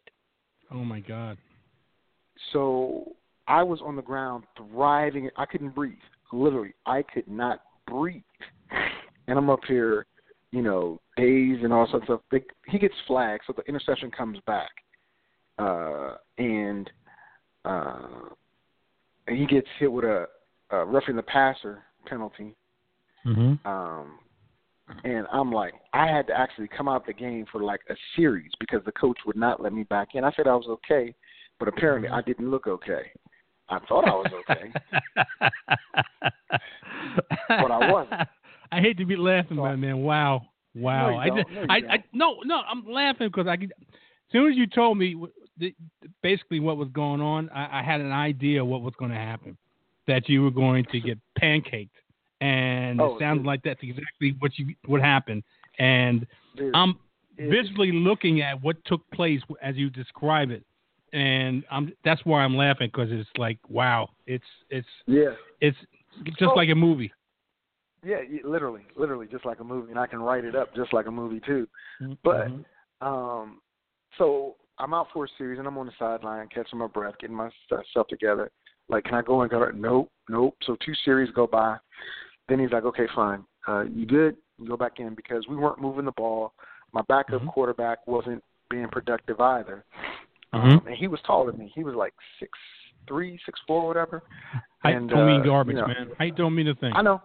oh 0.72 0.84
my 0.84 1.00
God. 1.00 1.38
So 2.52 3.12
I 3.46 3.62
was 3.62 3.80
on 3.82 3.96
the 3.96 4.02
ground 4.02 4.44
thriving. 4.56 5.28
I 5.36 5.44
couldn't 5.46 5.74
breathe. 5.74 5.98
Literally, 6.32 6.74
I 6.86 7.02
could 7.02 7.28
not 7.28 7.60
breathe. 7.86 8.22
And 9.26 9.36
I'm 9.36 9.50
up 9.50 9.60
here, 9.68 10.06
you 10.52 10.62
know, 10.62 10.98
dazed 11.18 11.62
and 11.62 11.70
all 11.70 11.86
sorts 11.90 12.06
of 12.08 12.22
stuff. 12.30 12.42
He 12.66 12.78
gets 12.78 12.94
flagged, 13.06 13.42
so 13.46 13.52
the 13.54 13.62
interception 13.64 14.10
comes 14.10 14.38
back, 14.46 14.70
uh, 15.58 16.14
and 16.38 16.90
uh, 17.66 18.30
he 19.28 19.44
gets 19.44 19.66
hit 19.78 19.92
with 19.92 20.06
a, 20.06 20.24
a 20.70 20.82
roughing 20.86 21.14
the 21.16 21.22
passer 21.22 21.82
penalty. 22.06 22.56
hmm 23.24 23.56
Um, 23.66 24.18
and 25.04 25.26
I'm 25.32 25.52
like, 25.52 25.74
I 25.92 26.06
had 26.06 26.26
to 26.28 26.38
actually 26.38 26.68
come 26.68 26.88
out 26.88 27.06
the 27.06 27.12
game 27.12 27.46
for 27.50 27.62
like 27.62 27.80
a 27.90 27.94
series 28.16 28.50
because 28.60 28.80
the 28.84 28.92
coach 28.92 29.18
would 29.26 29.36
not 29.36 29.62
let 29.62 29.72
me 29.72 29.82
back 29.84 30.08
in. 30.14 30.24
I 30.24 30.32
said 30.36 30.46
I 30.46 30.54
was 30.54 30.66
okay, 30.68 31.14
but 31.58 31.68
apparently 31.68 32.08
I 32.08 32.22
didn't 32.22 32.50
look 32.50 32.66
okay. 32.66 33.10
I 33.68 33.78
thought 33.88 34.08
I 34.08 34.12
was 34.12 34.32
okay. 34.48 34.72
But 37.48 37.70
I 37.70 37.90
wasn't. 37.92 38.20
I 38.72 38.80
hate 38.80 38.98
to 38.98 39.06
be 39.06 39.16
laughing, 39.16 39.56
So- 39.56 39.62
but 39.62 39.76
man, 39.76 39.98
wow, 39.98 40.42
wow. 40.74 41.10
No, 41.10 41.16
I, 41.16 41.28
just- 41.28 41.50
No, 41.50 41.60
I, 41.68 41.76
I, 41.76 42.04
no, 42.12 42.36
no. 42.44 42.60
I'm 42.70 42.86
laughing 42.86 43.28
because 43.28 43.46
I 43.46 43.56
could. 43.56 43.72
As 43.80 44.32
soon 44.32 44.50
as 44.50 44.56
you 44.58 44.66
told 44.66 44.98
me 44.98 45.16
the, 45.56 45.74
basically 46.22 46.60
what 46.60 46.76
was 46.76 46.88
going 46.92 47.20
on, 47.20 47.48
I, 47.50 47.80
I 47.80 47.82
had 47.82 48.00
an 48.00 48.12
idea 48.12 48.62
what 48.64 48.82
was 48.82 48.92
going 48.98 49.10
to 49.10 49.16
happen. 49.16 49.56
That 50.06 50.28
you 50.28 50.42
were 50.42 50.50
going 50.50 50.86
to 50.92 51.00
get 51.00 51.18
pancaked, 51.40 51.90
and 52.40 53.00
Oh, 53.00 53.16
it 53.16 53.20
sounds 53.20 53.38
dude. 53.40 53.46
like 53.46 53.62
that's 53.62 53.82
exactly 53.82 54.34
what 54.38 54.58
you 54.58 54.74
what 54.86 55.00
happened. 55.00 55.42
And 55.78 56.26
Dude, 56.56 56.74
I'm 56.74 56.98
it- 57.36 57.50
visually 57.50 57.92
looking 57.92 58.40
at 58.42 58.62
what 58.62 58.76
took 58.84 59.08
place 59.10 59.40
as 59.62 59.76
you 59.76 59.90
describe 59.90 60.50
it, 60.50 60.64
and 61.12 61.64
I'm 61.70 61.92
that's 62.04 62.24
why 62.24 62.42
I'm 62.42 62.56
laughing 62.56 62.88
because 62.92 63.10
it's 63.10 63.30
like 63.36 63.58
wow, 63.68 64.08
it's 64.26 64.44
it's 64.70 64.88
yeah, 65.06 65.34
it's 65.60 65.76
just 66.24 66.42
Oh. 66.42 66.54
like 66.54 66.68
a 66.70 66.74
movie. 66.74 67.12
yeah, 68.04 68.18
literally, 68.44 68.82
literally, 68.96 69.26
just 69.26 69.44
like 69.44 69.60
a 69.60 69.64
movie, 69.64 69.90
and 69.90 69.98
I 69.98 70.06
can 70.06 70.20
write 70.20 70.44
it 70.44 70.54
up 70.54 70.74
just 70.74 70.92
like 70.92 71.06
a 71.06 71.10
movie 71.10 71.40
too. 71.40 71.66
But 72.22 72.48
Mhm. 72.48 72.64
um, 73.00 73.60
so 74.16 74.56
I'm 74.78 74.94
out 74.94 75.08
for 75.12 75.24
a 75.24 75.28
series, 75.36 75.58
and 75.58 75.66
I'm 75.66 75.76
on 75.78 75.86
the 75.86 75.92
sideline, 75.98 76.48
catching 76.48 76.78
my 76.78 76.86
breath, 76.86 77.18
getting 77.18 77.36
myself 77.36 78.06
together. 78.08 78.50
Like, 78.88 79.04
can 79.04 79.14
I 79.14 79.22
go 79.22 79.42
and 79.42 79.50
go? 79.50 79.70
Nope, 79.74 80.10
nope. 80.28 80.56
So 80.62 80.76
two 80.76 80.94
series 81.04 81.30
go 81.32 81.46
by. 81.46 81.76
Then 82.48 82.58
he's 82.58 82.72
like, 82.72 82.84
okay, 82.84 83.06
fine. 83.14 83.44
Uh, 83.66 83.82
you 83.82 84.06
good? 84.06 84.36
You 84.58 84.68
go 84.68 84.76
back 84.76 84.98
in 84.98 85.14
because 85.14 85.46
we 85.48 85.56
weren't 85.56 85.80
moving 85.80 86.04
the 86.04 86.12
ball. 86.12 86.52
My 86.92 87.02
backup 87.02 87.42
Mhm. 87.42 87.52
quarterback 87.52 88.06
wasn't 88.06 88.42
being 88.70 88.88
productive 88.88 89.40
either. 89.40 89.84
Mhm. 90.54 90.78
um, 90.80 90.86
and 90.86 90.96
he 90.96 91.08
was 91.08 91.20
taller 91.22 91.50
than 91.50 91.60
me. 91.60 91.68
He 91.74 91.84
was 91.84 91.94
like 91.94 92.14
six 92.38 92.58
three, 93.06 93.38
six 93.44 93.58
four, 93.66 93.86
whatever. 93.86 94.22
I 94.84 94.92
and, 94.92 95.08
don't 95.08 95.26
mean 95.26 95.40
uh, 95.40 95.44
garbage, 95.44 95.76
you 95.76 95.80
know, 95.82 95.88
man. 95.88 96.10
I 96.20 96.30
don't 96.30 96.54
mean 96.54 96.68
a 96.68 96.74
thing. 96.74 96.92
I 96.94 97.02
know, 97.02 97.20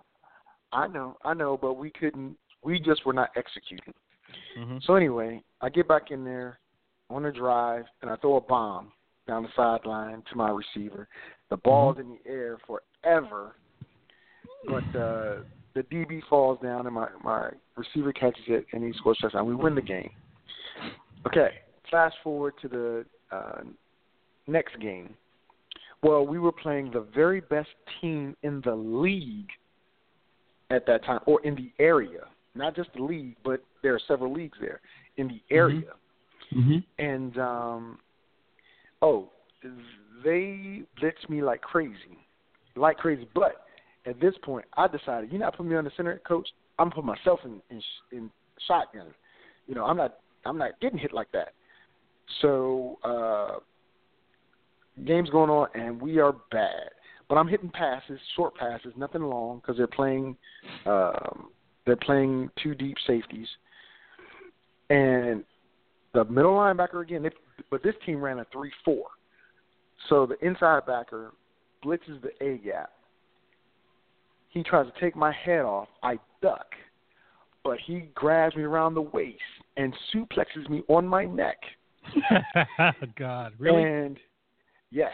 I 0.71 0.87
know, 0.87 1.17
I 1.23 1.33
know, 1.33 1.57
but 1.57 1.73
we 1.73 1.91
couldn't. 1.91 2.37
We 2.63 2.79
just 2.79 3.05
were 3.05 3.13
not 3.13 3.29
executing. 3.35 3.93
hmm 4.57 4.77
So 4.81 4.95
anyway, 4.95 5.43
I 5.61 5.69
get 5.69 5.87
back 5.87 6.11
in 6.11 6.23
there 6.23 6.59
on 7.09 7.23
the 7.23 7.31
drive 7.31 7.85
and 8.01 8.09
I 8.09 8.15
throw 8.17 8.37
a 8.37 8.41
bomb 8.41 8.91
down 9.27 9.43
the 9.43 9.49
sideline 9.55 10.23
to 10.29 10.35
my 10.35 10.49
receiver. 10.49 11.07
The 11.49 11.57
ball's 11.57 11.97
in 11.99 12.09
the 12.09 12.29
air 12.29 12.57
forever, 12.65 13.55
but 14.67 14.99
uh, 14.99 15.35
the 15.73 15.83
DB 15.91 16.21
falls 16.29 16.59
down 16.61 16.85
and 16.85 16.95
my 16.95 17.07
my 17.23 17.49
receiver 17.75 18.13
catches 18.13 18.43
it 18.47 18.65
and 18.73 18.83
he 18.83 18.93
scores 18.99 19.17
touchdown. 19.21 19.45
We 19.45 19.55
win 19.55 19.75
the 19.75 19.81
game. 19.81 20.11
Okay, 21.27 21.49
fast 21.89 22.15
forward 22.23 22.53
to 22.61 22.67
the 22.67 23.05
uh, 23.31 23.61
next 24.47 24.79
game. 24.79 25.13
Well, 26.01 26.25
we 26.27 26.37
were 26.37 26.51
playing 26.51 26.91
the 26.91 27.05
very 27.15 27.39
best 27.39 27.69
team 28.01 28.35
in 28.43 28.61
the 28.65 28.75
league 28.75 29.47
at 30.69 30.85
that 30.85 31.05
time, 31.05 31.21
or 31.25 31.41
in 31.45 31.55
the 31.55 31.71
area. 31.79 32.25
Not 32.55 32.75
just 32.75 32.89
the 32.95 33.03
league, 33.03 33.35
but 33.43 33.63
there 33.81 33.95
are 33.95 34.01
several 34.07 34.33
leagues 34.33 34.57
there 34.59 34.81
in 35.17 35.27
the 35.27 35.41
area. 35.49 35.93
hmm 36.51 36.77
And 36.99 37.37
um, 37.37 37.99
oh, 39.01 39.29
they 40.23 40.83
blitzed 41.01 41.29
me 41.29 41.41
like 41.41 41.61
crazy, 41.61 42.19
like 42.75 42.97
crazy. 42.97 43.27
But 43.33 43.65
at 44.05 44.19
this 44.19 44.33
point, 44.43 44.65
I 44.75 44.87
decided, 44.87 45.31
you're 45.31 45.39
not 45.39 45.55
putting 45.55 45.69
me 45.71 45.77
on 45.77 45.85
the 45.85 45.91
center, 45.95 46.21
coach. 46.27 46.47
I'm 46.79 46.89
putting 46.89 47.05
myself 47.05 47.39
in 47.45 47.61
in, 47.69 47.81
in 48.11 48.29
shotgun. 48.67 49.07
You 49.67 49.75
know, 49.75 49.85
I'm 49.85 49.97
not 49.97 50.17
I'm 50.45 50.57
not 50.57 50.79
getting 50.81 50.97
hit 50.97 51.13
like 51.13 51.31
that. 51.31 51.53
So 52.41 52.99
uh, 53.03 53.59
games 55.05 55.29
going 55.29 55.49
on, 55.49 55.67
and 55.75 56.01
we 56.01 56.19
are 56.19 56.33
bad. 56.51 56.89
But 57.29 57.35
I'm 57.35 57.47
hitting 57.47 57.69
passes, 57.69 58.19
short 58.35 58.55
passes, 58.55 58.93
nothing 58.97 59.23
long, 59.23 59.59
because 59.59 59.77
they're 59.77 59.87
playing 59.87 60.35
um, 60.85 61.49
they're 61.85 61.95
playing 61.95 62.49
two 62.61 62.75
deep 62.75 62.97
safeties, 63.07 63.47
and 64.89 65.43
the 66.13 66.25
middle 66.25 66.53
linebacker 66.53 67.01
again. 67.01 67.23
They, 67.23 67.31
but 67.69 67.83
this 67.83 67.95
team 68.05 68.21
ran 68.21 68.39
a 68.39 68.45
three-four, 68.51 69.05
so 70.09 70.25
the 70.25 70.45
inside 70.45 70.85
backer 70.85 71.31
blitzes 71.83 72.21
the 72.21 72.31
A 72.45 72.57
gap. 72.57 72.91
He 74.53 74.61
tries 74.61 74.85
to 74.85 74.99
take 74.99 75.15
my 75.15 75.33
head 75.33 75.61
off. 75.61 75.87
I 76.03 76.19
duck, 76.41 76.67
but 77.63 77.79
he 77.83 78.09
grabs 78.13 78.55
me 78.55 78.61
around 78.63 78.93
the 78.93 79.01
waist 79.01 79.39
and 79.77 79.93
suplexes 80.13 80.69
me 80.69 80.83
on 80.87 81.07
my 81.07 81.25
neck. 81.25 81.57
God, 83.17 83.53
really? 83.57 83.83
And 83.83 84.19
yes, 84.91 85.13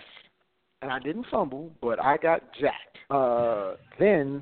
and 0.82 0.92
I 0.92 1.00
didn't 1.00 1.28
fumble, 1.32 1.72
but 1.82 2.04
I 2.04 2.18
got 2.18 2.42
jacked. 2.60 2.98
Uh, 3.10 3.76
then 3.98 4.42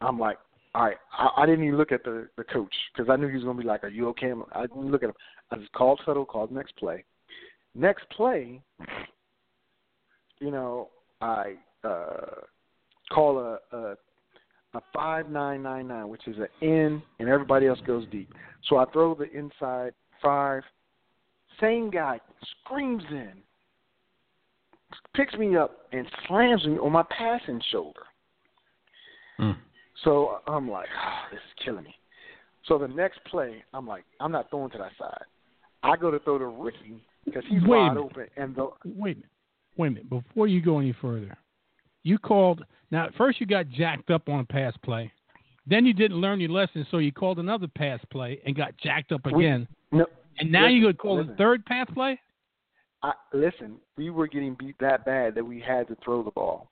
I'm 0.00 0.18
like, 0.18 0.38
all 0.74 0.86
right, 0.86 0.96
I, 1.12 1.42
I 1.42 1.46
didn't 1.46 1.64
even 1.64 1.78
look 1.78 1.92
at 1.92 2.02
the 2.02 2.28
the 2.36 2.44
coach 2.44 2.74
because 2.92 3.08
I 3.08 3.16
knew 3.16 3.28
he 3.28 3.34
was 3.36 3.44
gonna 3.44 3.60
be 3.60 3.66
like, 3.66 3.84
"Are 3.84 3.88
you 3.88 4.08
okay?" 4.08 4.32
I 4.52 4.62
didn't 4.62 4.90
look 4.90 5.02
at 5.02 5.10
him. 5.10 5.14
I 5.52 5.56
just 5.56 5.72
called 5.72 6.00
huddle, 6.04 6.24
called 6.24 6.50
next 6.50 6.76
play. 6.76 7.04
Next 7.74 8.08
play, 8.10 8.60
you 10.40 10.50
know, 10.50 10.88
I 11.20 11.54
uh, 11.84 12.42
call 13.10 13.38
a, 13.38 13.76
a 13.76 13.94
a 14.74 14.80
five 14.94 15.30
nine 15.30 15.62
nine 15.62 15.88
nine, 15.88 16.08
which 16.08 16.26
is 16.26 16.36
an 16.36 16.48
in, 16.60 17.02
and 17.18 17.28
everybody 17.28 17.66
else 17.66 17.78
goes 17.86 18.06
deep. 18.10 18.32
So 18.68 18.76
I 18.76 18.84
throw 18.92 19.14
the 19.14 19.30
inside 19.32 19.92
five. 20.22 20.62
Same 21.60 21.90
guy 21.90 22.20
screams 22.64 23.02
in, 23.10 23.32
picks 25.14 25.34
me 25.34 25.56
up, 25.56 25.86
and 25.92 26.06
slams 26.26 26.64
me 26.66 26.78
on 26.78 26.92
my 26.92 27.02
passing 27.16 27.60
shoulder. 27.72 28.02
Mm. 29.40 29.56
So 30.04 30.38
I'm 30.46 30.70
like, 30.70 30.86
oh, 31.04 31.22
this 31.32 31.38
is 31.38 31.64
killing 31.64 31.84
me. 31.84 31.94
So 32.66 32.78
the 32.78 32.88
next 32.88 33.18
play, 33.24 33.64
I'm 33.72 33.86
like, 33.86 34.04
I'm 34.20 34.30
not 34.30 34.50
throwing 34.50 34.70
to 34.70 34.78
that 34.78 34.92
side. 34.98 35.24
I 35.82 35.96
go 35.96 36.10
to 36.10 36.18
throw 36.20 36.38
to 36.38 36.46
Ricky 36.46 37.02
because 37.24 37.42
he's 37.48 37.62
Wait 37.62 37.78
a 37.78 37.88
wide 37.88 37.96
open, 37.96 38.26
and 38.36 38.54
the 38.54 38.68
Wait 38.84 39.16
a 39.16 39.20
minute. 39.20 39.24
Wait 39.76 39.86
a 39.86 39.90
minute. 39.90 40.10
Before 40.10 40.46
you 40.46 40.60
go 40.60 40.78
any 40.78 40.94
further, 41.00 41.36
you 42.08 42.18
called. 42.18 42.64
Now, 42.90 43.06
at 43.06 43.14
first 43.14 43.40
you 43.40 43.46
got 43.46 43.68
jacked 43.68 44.10
up 44.10 44.28
on 44.28 44.40
a 44.40 44.44
pass 44.44 44.72
play. 44.82 45.12
Then 45.66 45.84
you 45.84 45.92
didn't 45.92 46.16
learn 46.16 46.40
your 46.40 46.50
lesson, 46.50 46.86
so 46.90 46.98
you 46.98 47.12
called 47.12 47.38
another 47.38 47.68
pass 47.68 48.00
play 48.10 48.40
and 48.46 48.56
got 48.56 48.76
jacked 48.78 49.12
up 49.12 49.26
We- 49.26 49.44
again. 49.44 49.68
no, 49.92 50.06
and 50.38 50.50
now 50.50 50.62
listen, 50.62 50.76
you 50.76 50.86
could 50.86 50.98
call 50.98 51.16
listen. 51.18 51.32
the 51.32 51.36
third 51.36 51.66
pass 51.66 51.86
play? 51.92 52.18
I, 53.02 53.12
listen, 53.32 53.76
we 53.96 54.10
were 54.10 54.26
getting 54.26 54.54
beat 54.58 54.76
that 54.80 55.04
bad 55.04 55.34
that 55.34 55.44
we 55.44 55.60
had 55.60 55.86
to 55.88 55.96
throw 56.02 56.22
the 56.22 56.30
ball. 56.30 56.70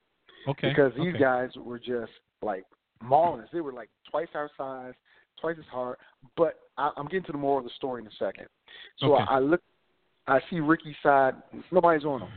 Okay. 0.49 0.69
because 0.69 0.93
these 0.97 1.09
okay. 1.15 1.19
guys 1.19 1.51
were 1.57 1.79
just 1.79 2.13
like 2.41 2.65
mauling 3.03 3.41
us. 3.41 3.49
They 3.53 3.61
were 3.61 3.73
like 3.73 3.91
twice 4.09 4.29
our 4.35 4.49
size, 4.57 4.95
twice 5.41 5.57
as 5.59 5.65
hard. 5.71 5.97
But 6.37 6.61
I, 6.79 6.91
I'm 6.97 7.07
getting 7.07 7.25
to 7.25 7.33
the 7.33 7.39
moral 7.39 7.59
of 7.59 7.65
the 7.65 7.71
story 7.77 8.01
in 8.01 8.07
a 8.07 8.11
second. 8.19 8.47
So 8.99 9.15
Okay. 9.15 9.25
I, 9.29 9.37
I 9.37 9.39
look, 9.41 9.61
I 10.29 10.41
see 10.49 10.61
Ricky's 10.61 10.95
side. 11.03 11.35
Nobody's 11.73 12.05
on 12.05 12.23
him, 12.23 12.29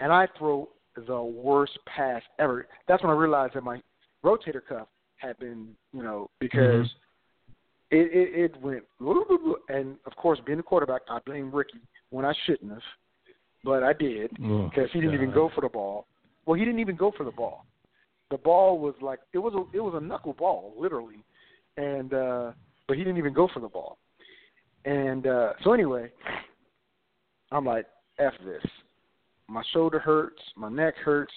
and 0.00 0.10
I 0.12 0.26
throw 0.38 0.70
the 0.96 1.22
worst 1.22 1.78
pass 1.86 2.22
ever. 2.38 2.66
That's 2.88 3.02
when 3.02 3.10
I 3.10 3.14
realized 3.14 3.54
that 3.54 3.64
my 3.64 3.80
rotator 4.24 4.60
cuff 4.66 4.88
had 5.16 5.38
been, 5.38 5.68
you 5.92 6.02
know, 6.02 6.30
because. 6.40 6.86
It, 7.90 8.10
it 8.12 8.54
it 8.56 8.62
went 8.62 8.82
and 9.68 9.96
of 10.06 10.16
course 10.16 10.40
being 10.44 10.56
the 10.56 10.64
quarterback 10.64 11.02
I 11.08 11.18
blame 11.24 11.54
Ricky 11.54 11.78
when 12.10 12.24
I 12.24 12.32
shouldn't 12.44 12.72
have, 12.72 12.80
but 13.62 13.84
I 13.84 13.92
did 13.92 14.32
Oh, 14.42 14.68
because 14.68 14.90
he 14.92 15.00
didn't 15.00 15.14
even 15.14 15.32
go 15.32 15.50
for 15.54 15.60
the 15.60 15.68
ball. 15.68 16.06
Well, 16.44 16.58
he 16.58 16.64
didn't 16.64 16.80
even 16.80 16.96
go 16.96 17.12
for 17.16 17.24
the 17.24 17.30
ball. 17.30 17.66
The 18.30 18.38
ball 18.38 18.78
was 18.78 18.94
like 19.00 19.20
it 19.32 19.38
was 19.38 19.54
a 19.54 19.76
it 19.76 19.80
was 19.80 19.94
a 19.96 20.00
knuckle 20.00 20.32
ball, 20.32 20.74
literally, 20.76 21.22
and 21.76 22.12
uh 22.14 22.52
but 22.88 22.96
he 22.96 23.04
didn't 23.04 23.18
even 23.18 23.34
go 23.34 23.48
for 23.52 23.60
the 23.60 23.68
ball. 23.68 23.98
And 24.86 25.26
uh 25.26 25.52
so 25.62 25.72
anyway, 25.72 26.10
I'm 27.52 27.66
like, 27.66 27.86
F 28.18 28.32
this. 28.44 28.64
My 29.54 29.62
shoulder 29.72 30.00
hurts, 30.00 30.42
my 30.56 30.68
neck 30.68 30.96
hurts, 30.96 31.32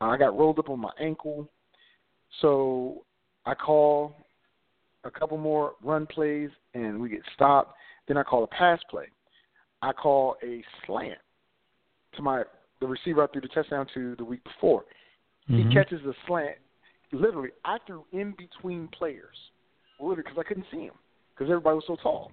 I 0.00 0.16
got 0.16 0.36
rolled 0.36 0.58
up 0.58 0.70
on 0.70 0.80
my 0.80 0.90
ankle. 1.00 1.48
So 2.40 3.04
I 3.46 3.54
call 3.54 4.26
a 5.04 5.10
couple 5.10 5.38
more 5.38 5.74
run 5.80 6.04
plays 6.04 6.50
and 6.74 7.00
we 7.00 7.10
get 7.10 7.20
stopped. 7.36 7.76
Then 8.08 8.16
I 8.16 8.24
call 8.24 8.42
a 8.42 8.48
pass 8.48 8.80
play. 8.90 9.06
I 9.82 9.92
call 9.92 10.34
a 10.42 10.64
slant 10.84 11.20
to 12.16 12.22
my 12.22 12.42
the 12.80 12.88
receiver 12.88 13.22
I 13.22 13.28
threw 13.28 13.40
the 13.40 13.48
touchdown 13.48 13.86
to 13.94 14.16
the 14.16 14.24
week 14.24 14.42
before. 14.42 14.84
Mhm. 15.48 15.68
He 15.68 15.72
catches 15.72 16.02
the 16.02 16.14
slant. 16.26 16.58
Literally, 17.12 17.50
I 17.64 17.78
threw 17.86 18.04
in 18.10 18.32
between 18.32 18.88
players, 18.88 19.52
literally 20.00 20.24
because 20.24 20.38
I 20.38 20.42
couldn't 20.42 20.66
see 20.72 20.86
him 20.86 20.94
because 21.30 21.48
everybody 21.50 21.76
was 21.76 21.86
so 21.86 21.94
tall. 21.94 22.32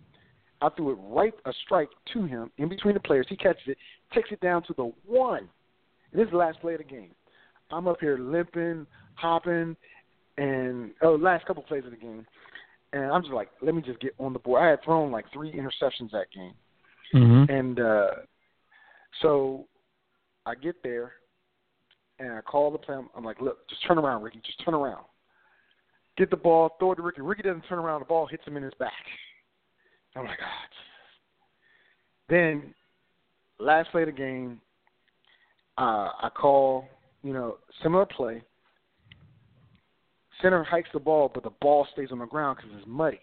I 0.61 0.69
threw 0.69 0.91
it 0.91 0.97
right 1.01 1.33
a 1.45 1.53
strike 1.65 1.89
to 2.13 2.25
him 2.25 2.51
in 2.57 2.69
between 2.69 2.93
the 2.93 2.99
players. 2.99 3.25
He 3.29 3.35
catches 3.35 3.63
it, 3.67 3.77
takes 4.13 4.31
it 4.31 4.39
down 4.41 4.63
to 4.63 4.73
the 4.75 4.91
one. 5.05 5.49
And 6.11 6.19
this 6.19 6.25
is 6.25 6.31
the 6.31 6.37
last 6.37 6.59
play 6.61 6.73
of 6.73 6.79
the 6.79 6.83
game. 6.83 7.11
I'm 7.71 7.87
up 7.87 7.97
here 7.99 8.17
limping, 8.17 8.85
hopping, 9.15 9.75
and 10.37 10.91
oh, 11.01 11.15
last 11.15 11.45
couple 11.45 11.63
plays 11.63 11.85
of 11.85 11.91
the 11.91 11.97
game, 11.97 12.25
and 12.93 13.05
I'm 13.05 13.21
just 13.21 13.33
like, 13.33 13.49
let 13.61 13.75
me 13.75 13.81
just 13.81 13.99
get 13.99 14.13
on 14.19 14.33
the 14.33 14.39
board. 14.39 14.61
I 14.61 14.69
had 14.69 14.83
thrown 14.83 15.11
like 15.11 15.25
three 15.31 15.51
interceptions 15.51 16.11
that 16.11 16.27
game. 16.33 16.53
Mhm. 17.13 17.49
And 17.49 17.79
uh, 17.79 18.11
so 19.21 19.65
I 20.45 20.55
get 20.55 20.81
there 20.83 21.13
and 22.19 22.33
I 22.33 22.41
call 22.41 22.71
the 22.71 22.77
play. 22.77 22.95
I'm, 22.95 23.09
I'm 23.15 23.23
like, 23.23 23.41
look, 23.41 23.67
just 23.69 23.85
turn 23.85 23.97
around, 23.97 24.23
Ricky. 24.23 24.41
Just 24.45 24.63
turn 24.63 24.73
around. 24.73 25.05
Get 26.17 26.29
the 26.29 26.37
ball, 26.37 26.75
throw 26.79 26.91
it 26.91 26.95
to 26.95 27.01
Ricky. 27.01 27.21
Ricky 27.21 27.41
doesn't 27.41 27.63
turn 27.67 27.79
around. 27.79 28.01
The 28.01 28.05
ball 28.05 28.27
hits 28.27 28.45
him 28.45 28.57
in 28.57 28.63
his 28.63 28.73
back. 28.79 28.91
I'm 30.15 30.25
like, 30.25 30.39
ah. 30.41 30.67
Jesus." 30.69 30.91
Then 32.29 32.73
last 33.59 33.91
play 33.91 34.03
of 34.03 34.07
the 34.07 34.13
game, 34.13 34.59
uh, 35.77 36.09
I 36.21 36.29
call, 36.35 36.85
you 37.23 37.33
know, 37.33 37.57
similar 37.83 38.05
play. 38.05 38.41
Center 40.41 40.63
hikes 40.63 40.89
the 40.93 40.99
ball, 40.99 41.29
but 41.33 41.43
the 41.43 41.51
ball 41.61 41.87
stays 41.93 42.09
on 42.11 42.19
the 42.19 42.25
ground 42.25 42.57
because 42.57 42.77
it's 42.77 42.87
muddy. 42.87 43.19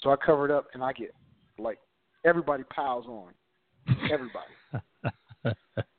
So 0.00 0.10
I 0.10 0.16
cover 0.16 0.44
it 0.44 0.50
up, 0.50 0.66
and 0.74 0.82
I 0.82 0.92
get 0.92 1.14
like 1.58 1.78
everybody 2.24 2.64
piles 2.64 3.06
on. 3.06 3.32
Everybody. 4.10 5.56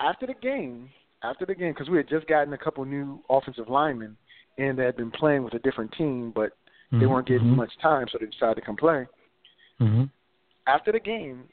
after 0.00 0.26
the 0.26 0.34
game, 0.40 0.88
after 1.22 1.46
the 1.46 1.54
game, 1.54 1.72
because 1.72 1.88
we 1.88 1.96
had 1.96 2.08
just 2.08 2.26
gotten 2.26 2.52
a 2.52 2.58
couple 2.58 2.84
new 2.84 3.20
offensive 3.28 3.68
linemen, 3.68 4.16
and 4.58 4.78
they 4.78 4.84
had 4.84 4.96
been 4.96 5.10
playing 5.10 5.42
with 5.42 5.54
a 5.54 5.58
different 5.60 5.92
team, 5.92 6.32
but 6.34 6.52
they 7.00 7.06
weren't 7.06 7.26
getting 7.26 7.48
Mhm. 7.48 7.56
much 7.56 7.76
time, 7.78 8.08
so 8.08 8.18
they 8.18 8.26
decided 8.26 8.56
to 8.56 8.60
come 8.60 8.76
play. 8.76 9.06
Mhm. 9.80 10.10
After 10.66 10.92
the 10.92 11.00
game, 11.00 11.48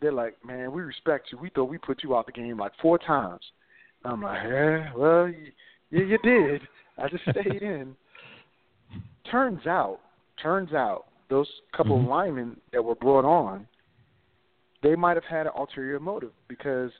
they're 0.00 0.12
like, 0.12 0.42
"Man, 0.44 0.72
we 0.72 0.82
respect 0.82 1.30
you. 1.30 1.38
We 1.38 1.50
thought 1.50 1.64
we 1.64 1.78
put 1.78 2.02
you 2.02 2.16
out 2.16 2.26
the 2.26 2.32
game 2.32 2.58
like 2.58 2.74
four 2.76 2.98
times." 2.98 3.52
I'm 4.04 4.22
like, 4.22 4.42
"Yeah, 4.44 4.92
well, 4.94 5.28
you, 5.28 5.52
yeah, 5.90 6.04
you 6.04 6.18
did. 6.18 6.66
I 6.96 7.08
just 7.08 7.24
stayed 7.30 7.62
in." 7.62 7.96
Turns 9.24 9.66
out, 9.66 10.00
turns 10.36 10.72
out, 10.72 11.06
those 11.28 11.60
couple 11.72 11.96
Mhm. 11.96 12.02
of 12.02 12.08
linemen 12.08 12.60
that 12.72 12.82
were 12.82 12.96
brought 12.96 13.24
on 13.24 13.66
they 14.82 14.96
might 14.96 15.16
have 15.16 15.24
had 15.24 15.46
an 15.46 15.52
ulterior 15.54 16.00
motive 16.00 16.32
because 16.48 16.90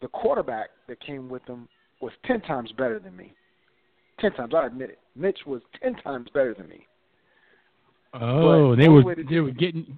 the 0.00 0.08
quarterback 0.08 0.70
that 0.86 1.00
came 1.00 1.28
with 1.30 1.42
them 1.46 1.66
was 2.00 2.12
ten 2.24 2.40
times 2.42 2.70
better 2.72 2.98
than 2.98 3.16
me. 3.16 3.32
Ten 4.18 4.32
times, 4.32 4.52
I 4.54 4.66
admit 4.66 4.90
it. 4.90 4.98
Mitch 5.14 5.46
was 5.46 5.62
ten 5.80 5.94
times 5.96 6.28
better 6.30 6.52
than 6.52 6.68
me. 6.68 6.86
Oh, 8.14 8.70
But 8.70 8.76
they 8.76 8.88
were 8.88 9.14
they 9.14 9.22
do 9.22 9.44
were 9.44 9.50
getting 9.50 9.96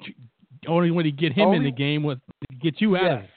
only 0.66 0.90
way 0.90 1.02
to 1.04 1.12
get 1.12 1.32
him 1.32 1.52
in 1.52 1.62
the 1.62 1.70
game 1.70 2.02
was 2.02 2.18
to 2.50 2.56
get 2.56 2.80
you 2.80 2.96
out 2.96 3.04
of 3.04 3.22
Yes. 3.22 3.24
it. 3.24 3.30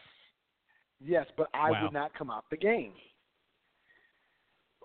Yes, 1.03 1.28
but 1.36 1.49
I 1.53 1.72
Wow. 1.72 1.84
would 1.84 1.93
not 1.93 2.13
come 2.13 2.30
out 2.30 2.45
the 2.49 2.57
game 2.57 2.93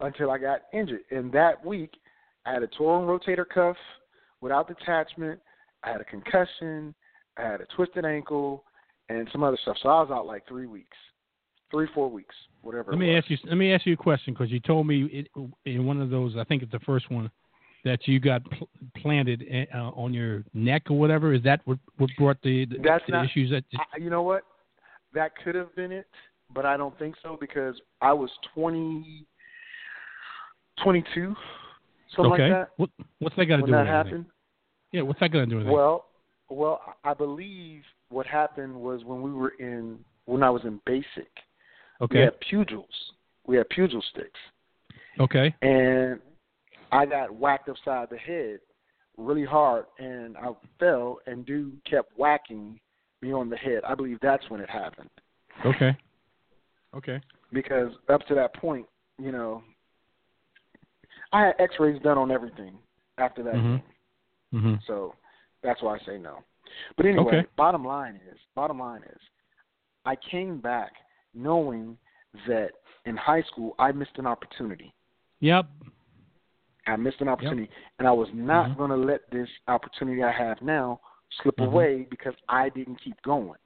until 0.01 0.31
I 0.31 0.39
got 0.39 0.63
injured. 0.73 1.05
And 1.11 1.31
that 1.33 1.65
week, 1.65 1.99
I 2.45 2.53
had 2.53 2.63
a 2.63 2.69
torn 2.69 3.07
rotator 3.07 3.49
cuff 3.49 3.77
without 4.41 4.69
detachment. 4.69 5.41
I 5.83 5.93
had 5.93 6.01
a 6.01 6.05
concussion. 6.05 6.95
I 7.37 7.43
had 7.43 7.61
a 7.61 7.67
twisted 7.67 8.05
ankle 8.05 8.65
and 9.09 9.29
some 9.31 9.43
other 9.43 9.59
stuff. 9.59 9.77
So 9.83 9.89
I 9.89 10.01
was 10.01 10.11
out 10.11 10.27
like 10.27 10.47
three 10.47 10.67
weeks, 10.67 10.97
three 11.71 11.87
four 11.95 12.11
weeks, 12.11 12.35
whatever. 12.63 12.93
Let 12.93 12.99
me 12.99 13.17
ask 13.17 13.29
you. 13.31 13.37
Let 13.45 13.57
me 13.57 13.73
ask 13.73 13.85
you 13.87 13.93
a 13.93 13.97
question 13.97 14.33
because 14.33 14.51
you 14.51 14.61
told 14.61 14.87
me 14.87 15.05
it, 15.07 15.29
in 15.65 15.87
one 15.87 16.01
of 16.01 16.11
those. 16.11 16.37
I 16.37 16.45
think 16.45 16.63
it's 16.63 16.73
the 16.73 16.81
first 16.81 17.11
one 17.11 17.31
that 17.87 18.07
you 18.07 18.19
got 18.21 18.43
pl- 18.51 18.69
planted 18.97 19.45
uh, 19.73 19.91
on 19.95 20.13
your 20.13 20.45
neck 20.53 20.83
or 20.91 20.99
whatever. 20.99 21.33
Is 21.33 21.43
that 21.45 21.61
what 21.65 21.79
what 21.97 22.11
brought 22.19 22.37
the, 22.43 22.67
the, 22.67 22.77
That's 22.85 23.05
the 23.07 23.13
not- 23.13 23.25
issues 23.25 23.51
that? 23.51 23.65
I, 23.79 23.97
you 23.99 24.11
know 24.11 24.23
what? 24.23 24.43
That 25.15 25.31
could 25.43 25.55
have 25.55 25.75
been 25.75 25.93
it, 25.93 26.07
but 26.53 26.67
I 26.67 26.77
don't 26.77 26.99
think 26.99 27.15
so 27.23 27.39
because 27.41 27.81
I 28.03 28.13
was 28.13 28.29
twenty, 28.53 29.25
twenty-two, 30.83 31.35
something 32.15 32.33
okay. 32.33 32.43
like 32.43 32.53
that 32.53 32.69
What 32.77 32.91
what's 33.21 33.37
that 33.37 33.47
got 33.47 33.57
to 33.57 33.63
do 33.63 33.73
that 33.73 33.79
with 33.79 33.89
anything? 33.89 33.93
happened. 33.95 34.25
Yeah. 34.93 35.03
What's 35.03 35.21
that 35.21 35.33
got 35.33 35.41
to 35.41 35.47
do 35.47 35.57
with 35.57 35.67
anything? 35.67 35.75
Well, 35.77 36.07
well, 36.51 36.81
I 37.05 37.15
believe 37.15 37.83
what 38.11 38.27
happened 38.27 38.75
was 38.75 39.05
when 39.05 39.23
we 39.23 39.33
were 39.33 39.55
in 39.59 39.99
when 40.27 40.43
I 40.43 40.51
was 40.51 40.63
in 40.65 40.81
basic. 40.85 41.31
Okay. 42.03 42.19
We 42.19 42.25
had 42.25 42.35
pugils. 42.51 42.85
We 43.47 43.57
had 43.57 43.67
pugil 43.71 44.03
sticks, 44.11 44.41
Okay. 45.21 45.55
and 45.63 46.19
I 46.93 47.07
got 47.07 47.35
whacked 47.35 47.69
upside 47.69 48.11
the 48.11 48.19
head 48.19 48.61
really 49.17 49.45
hard, 49.45 49.87
and 49.99 50.37
I 50.37 50.49
fell, 50.79 51.19
and 51.27 51.45
dude 51.47 51.81
kept 51.89 52.17
whacking 52.19 52.79
me 53.23 53.33
on 53.33 53.49
the 53.49 53.57
head. 53.57 53.81
I 53.87 53.95
believe 53.95 54.19
that's 54.21 54.49
when 54.51 54.61
it 54.61 54.69
happened 54.69 55.11
Okay. 55.65 55.97
Okay. 56.95 57.21
because 57.53 57.93
up 58.09 58.27
to 58.27 58.35
that 58.35 58.55
point, 58.55 58.87
you 59.19 59.33
know, 59.33 59.63
I 61.33 61.47
had 61.47 61.55
X-rays 61.59 62.01
done 62.03 62.19
on 62.19 62.31
everything 62.31 62.79
after 63.19 63.43
that. 63.43 63.55
Mhm. 63.55 63.83
game. 64.53 64.61
hmm 64.61 64.75
So 64.87 65.15
that's 65.63 65.83
why 65.83 65.97
I 65.97 65.99
say 66.01 66.19
no. 66.19 66.45
But 66.97 67.07
anyway, 67.07 67.39
Okay. 67.39 67.47
bottom 67.57 67.85
line 67.85 68.17
is, 68.31 68.39
bottom 68.55 68.79
line 68.79 69.03
is, 69.03 69.21
I 70.05 70.17
came 70.17 70.59
back 70.61 70.93
knowing 71.35 71.99
that 72.47 72.73
in 73.07 73.17
high 73.17 73.43
school 73.43 73.75
I 73.79 73.93
missed 73.93 74.19
an 74.19 74.27
opportunity. 74.27 74.93
Yep. 75.41 75.67
I 76.87 76.97
missed 76.97 77.21
an 77.21 77.29
opportunity, 77.29 77.69
and 77.99 78.07
I 78.07 78.13
was 78.13 78.29
not 78.33 78.71
Mhm. 78.71 78.77
going 78.77 78.91
to 78.91 78.97
let 78.97 79.29
this 79.31 79.49
opportunity 79.69 80.23
I 80.23 80.31
have 80.31 80.63
now 80.63 81.01
slip 81.43 81.57
Mhm. 81.57 81.67
away 81.67 82.03
because 82.05 82.35
I 82.49 82.69
didn't 82.69 82.97
keep 82.97 83.21
going. 83.23 83.59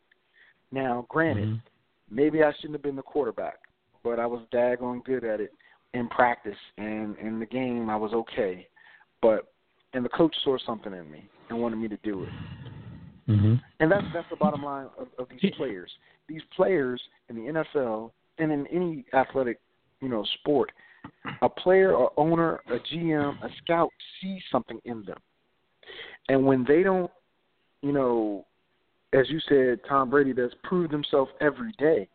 Now, 0.73 1.07
granted, 1.09 1.49
Mhm. 1.49 1.61
maybe 2.09 2.43
I 2.43 2.53
shouldn't 2.53 2.75
have 2.75 2.83
been 2.83 2.97
the 2.97 3.03
quarterback, 3.03 3.59
but 4.03 4.19
I 4.19 4.27
was 4.27 4.47
daggone 4.51 5.05
good 5.05 5.25
at 5.25 5.41
it 5.41 5.53
in 5.93 6.09
practice 6.09 6.59
and 6.79 7.17
in 7.19 7.39
the 7.39 7.47
game. 7.47 7.91
I 7.91 7.97
was 7.97 8.15
okay, 8.15 8.69
but 9.21 9.53
and 9.93 10.05
the 10.05 10.09
coach 10.11 10.37
saw 10.45 10.57
something 10.59 10.93
in 10.95 11.11
me 11.11 11.29
and 11.49 11.61
wanted 11.61 11.77
me 11.77 11.89
to 11.89 11.97
do 11.99 12.23
it. 12.23 12.33
Mhm. 13.29 13.61
And 13.81 13.91
that's 13.91 14.07
that's 14.13 14.29
the 14.29 14.37
bottom 14.37 14.63
line 14.63 14.89
of, 14.97 15.09
of 15.19 15.29
these 15.29 15.55
players. 15.57 15.91
These 16.29 16.45
players 16.55 17.03
in 17.29 17.37
the 17.37 17.49
NFL 17.49 18.13
and 18.39 18.53
in 18.53 18.67
any 18.69 19.05
athletic, 19.13 19.61
you 20.01 20.09
know, 20.09 20.23
sport, 20.25 20.73
a 21.43 21.49
player 21.49 21.93
or 21.93 22.13
owner, 22.17 22.61
a 22.69 22.79
GM, 22.95 23.43
a 23.43 23.49
scout 23.63 23.91
sees 24.21 24.43
something 24.51 24.79
in 24.85 25.05
them. 25.05 25.19
And 26.29 26.45
when 26.45 26.65
they 26.67 26.83
don't, 26.83 27.11
you 27.83 27.93
know, 27.93 28.47
as 29.13 29.29
you 29.29 29.41
said, 29.49 29.81
Tom 29.89 30.11
Brady 30.11 30.33
does 30.33 30.53
prove 30.63 30.91
himself 30.91 31.29
every 31.41 31.73
day, 31.79 32.09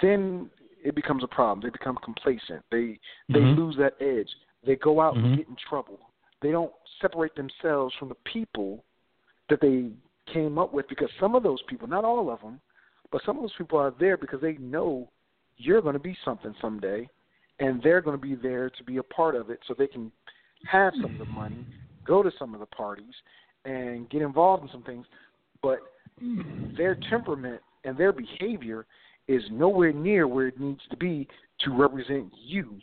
then 0.00 0.50
it 0.84 0.94
becomes 0.94 1.24
a 1.24 1.26
problem. 1.26 1.60
They 1.62 1.70
become 1.70 1.98
complacent. 2.04 2.64
They 2.70 3.00
they 3.28 3.40
Mhm. 3.40 3.56
lose 3.56 3.76
that 3.76 3.94
edge. 4.00 4.32
They 4.62 4.76
go 4.76 5.00
out 5.00 5.16
Mhm. 5.16 5.24
and 5.24 5.36
get 5.36 5.48
in 5.48 5.56
trouble. 5.56 5.98
They 6.40 6.52
don't 6.52 6.72
separate 7.00 7.34
themselves 7.34 7.94
from 7.96 8.08
the 8.08 8.14
people 8.16 8.84
that 9.48 9.60
they 9.60 9.90
came 10.26 10.58
up 10.58 10.72
with 10.72 10.86
because 10.88 11.10
some 11.18 11.34
of 11.34 11.42
those 11.42 11.62
people, 11.62 11.88
not 11.88 12.04
all 12.04 12.30
of 12.30 12.40
them, 12.40 12.60
but 13.10 13.22
some 13.22 13.36
of 13.36 13.42
those 13.42 13.54
people 13.54 13.78
are 13.78 13.90
there 13.92 14.16
because 14.16 14.40
they 14.40 14.56
know 14.58 15.10
you're 15.56 15.82
going 15.82 15.94
to 15.94 15.98
be 15.98 16.14
something 16.24 16.54
someday 16.60 17.08
and 17.60 17.82
they're 17.82 18.00
going 18.00 18.16
to 18.16 18.20
be 18.20 18.34
there 18.34 18.70
to 18.70 18.84
be 18.84 18.98
a 18.98 19.02
part 19.02 19.34
of 19.34 19.50
it 19.50 19.60
so 19.66 19.74
they 19.76 19.86
can 19.86 20.12
have 20.70 20.92
some 21.00 21.12
of 21.12 21.18
the 21.18 21.32
money, 21.32 21.66
go 22.06 22.22
to 22.22 22.30
some 22.38 22.54
of 22.54 22.60
the 22.60 22.66
parties 22.66 23.14
and 23.64 24.08
get 24.10 24.22
involved 24.22 24.62
in 24.62 24.70
some 24.70 24.82
things, 24.82 25.06
but 25.62 25.78
their 26.76 26.96
temperament 27.08 27.60
and 27.84 27.96
their 27.96 28.12
behavior 28.12 28.86
is 29.26 29.42
nowhere 29.50 29.92
near 29.92 30.26
where 30.26 30.48
it 30.48 30.58
needs 30.58 30.80
to 30.90 30.96
be 30.96 31.28
to 31.60 31.70
represent 31.70 32.32
you 32.44 32.78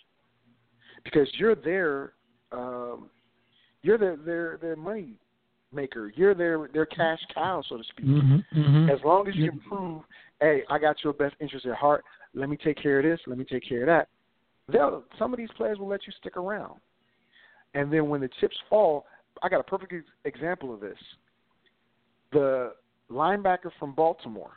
because 1.03 1.27
you're 1.37 1.55
their 1.55 2.13
um, 2.51 3.09
you're 3.81 3.97
their 3.97 4.17
their 4.17 4.57
their 4.61 4.75
money 4.75 5.15
maker. 5.71 6.11
You're 6.15 6.35
their 6.35 6.67
their 6.73 6.85
cash 6.85 7.19
cow, 7.33 7.63
so 7.67 7.77
to 7.77 7.83
speak. 7.83 8.05
Mhm. 8.05 8.45
Mhm. 8.53 8.89
As 8.89 9.03
long 9.03 9.27
as 9.27 9.35
you 9.35 9.51
prove, 9.67 10.03
hey, 10.39 10.63
I 10.69 10.77
got 10.77 11.03
your 11.03 11.13
best 11.13 11.35
interest 11.39 11.65
at 11.65 11.75
heart. 11.75 12.03
Let 12.33 12.49
me 12.49 12.57
take 12.57 12.77
care 12.77 12.99
of 12.99 13.03
this. 13.03 13.19
Let 13.27 13.37
me 13.37 13.45
take 13.45 13.63
care 13.63 13.81
of 13.81 13.87
that. 13.87 14.09
They'll 14.71 15.03
some 15.19 15.33
of 15.33 15.37
these 15.37 15.49
players 15.55 15.77
will 15.77 15.87
let 15.87 16.07
you 16.07 16.13
stick 16.19 16.37
around, 16.37 16.79
and 17.73 17.91
then 17.91 18.09
when 18.09 18.21
the 18.21 18.29
chips 18.39 18.55
fall, 18.69 19.05
I 19.43 19.49
got 19.49 19.59
a 19.59 19.63
perfect 19.63 19.93
example 20.23 20.73
of 20.73 20.79
this. 20.79 20.97
The 22.31 22.73
linebacker 23.11 23.69
from 23.79 23.93
Baltimore, 23.93 24.53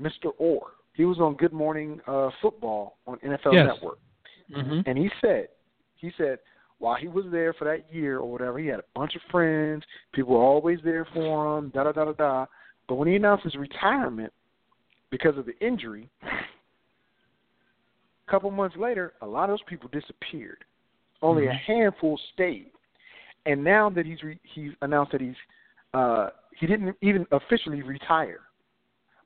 Mr. 0.00 0.32
Orr, 0.38 0.72
he 0.94 1.04
was 1.04 1.18
on 1.20 1.34
Good 1.34 1.52
Morning 1.52 2.00
uh, 2.06 2.30
Football 2.42 2.96
on 3.06 3.18
NFL 3.18 3.52
Yes. 3.52 3.66
Network. 3.74 3.98
Mhm. 4.50 4.82
And 4.86 4.98
he 4.98 5.10
said, 5.20 5.48
he 5.96 6.12
said, 6.16 6.38
while 6.78 6.94
he 6.94 7.08
was 7.08 7.24
there 7.30 7.52
for 7.54 7.64
that 7.64 7.92
year 7.92 8.18
or 8.18 8.30
whatever, 8.30 8.58
he 8.58 8.66
had 8.66 8.80
a 8.80 8.84
bunch 8.94 9.14
of 9.16 9.22
friends. 9.30 9.84
People 10.12 10.34
were 10.34 10.44
always 10.44 10.78
there 10.84 11.06
for 11.14 11.58
him. 11.58 11.70
Da 11.70 11.84
da 11.84 11.92
da 11.92 12.04
da 12.06 12.12
da. 12.12 12.46
But 12.88 12.96
when 12.96 13.08
he 13.08 13.16
announced 13.16 13.44
his 13.44 13.56
retirement 13.56 14.32
because 15.10 15.36
of 15.38 15.46
the 15.46 15.58
injury, 15.64 16.08
a 18.26 18.30
couple 18.30 18.50
months 18.50 18.76
later, 18.76 19.14
a 19.22 19.26
lot 19.26 19.44
of 19.44 19.50
those 19.50 19.62
people 19.68 19.88
disappeared. 19.92 20.64
Only 21.22 21.46
a 21.46 21.50
Mhm. 21.50 21.60
handful 21.60 22.18
stayed. 22.34 22.72
And 23.46 23.62
now 23.62 23.88
that 23.90 24.04
he's 24.04 24.22
re- 24.22 24.40
he's 24.42 24.72
announced 24.82 25.12
that 25.12 25.20
he's 25.20 25.36
uh, 25.94 26.30
he 26.58 26.66
didn't 26.66 26.94
even 27.00 27.26
officially 27.30 27.80
retire. 27.82 28.40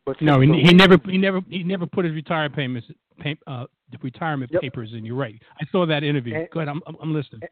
But 0.05 0.21
No, 0.21 0.41
he, 0.41 0.47
he 0.63 0.73
never, 0.75 0.99
he 1.05 1.19
never, 1.19 1.41
he 1.49 1.65
never 1.65 1.85
put 1.87 2.05
his 2.05 2.15
retirement 2.15 2.55
payments, 2.55 2.89
pay, 3.19 3.37
uh, 3.49 3.67
retirement 4.03 4.53
Yep. 4.53 4.63
papers 4.63 4.93
in. 4.93 5.05
You're 5.05 5.17
right. 5.17 5.41
I 5.61 5.65
saw 5.73 5.85
that 5.87 6.05
interview. 6.05 6.35
And- 6.37 6.51
Go 6.51 6.61
ahead. 6.61 6.69
I'm, 6.69 6.81
I'm, 6.87 6.97
I'm 7.01 7.13
listening. 7.13 7.43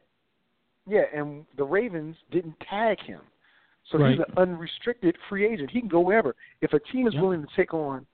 Yeah, 0.87 1.03
and 1.13 1.45
the 1.57 1.63
Ravens 1.65 2.15
didn't 2.31 2.57
tag 2.61 2.99
him. 3.01 3.21
So 3.91 3.97
Right. 3.97 4.11
he's 4.11 4.19
an 4.19 4.33
unrestricted 4.37 5.17
free 5.27 5.45
agent. 5.45 5.69
He 5.71 5.79
can 5.81 5.89
go 5.89 5.99
wherever. 5.99 6.35
If 6.61 6.73
a 6.73 6.79
team 6.79 7.07
is 7.07 7.13
Yep. 7.13 7.21
willing 7.23 7.41
to 7.45 7.55
take 7.55 7.73
on 7.73 8.05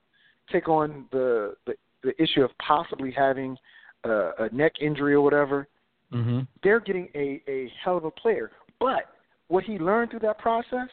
take 0.52 0.68
on 0.70 1.08
the 1.12 1.56
the, 1.66 1.76
the 2.06 2.22
issue 2.22 2.44
of 2.44 2.52
possibly 2.66 3.12
having 3.12 3.58
a, 4.04 4.32
a 4.40 4.50
neck 4.52 4.74
injury 4.80 5.14
or 5.14 5.22
whatever, 5.22 5.68
hmm 6.12 6.42
they're 6.64 6.80
getting 6.80 7.10
a, 7.14 7.42
a 7.48 7.72
hell 7.84 7.98
of 7.98 8.06
a 8.06 8.12
player. 8.12 8.52
But 8.80 9.10
what 9.50 9.64
he 9.64 9.78
learned 9.78 10.10
through 10.10 10.22
that 10.22 10.40
process, 10.40 10.90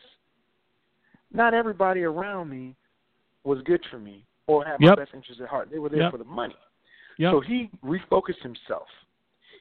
not 1.32 1.54
everybody 1.54 2.02
around 2.02 2.50
me 2.50 2.74
was 3.44 3.58
good 3.64 3.80
for 3.90 3.98
me 3.98 4.26
or 4.46 4.64
had 4.64 4.80
my 4.80 4.94
best 4.94 5.12
interests 5.14 5.40
at 5.42 5.48
heart. 5.48 5.68
They 5.70 5.78
were 5.78 5.88
there 5.88 6.02
Yep. 6.02 6.10
for 6.10 6.18
the 6.18 6.24
money. 6.24 6.56
Yep. 7.18 7.32
So 7.32 7.40
he 7.40 7.70
refocused 7.82 8.42
himself. 8.42 8.86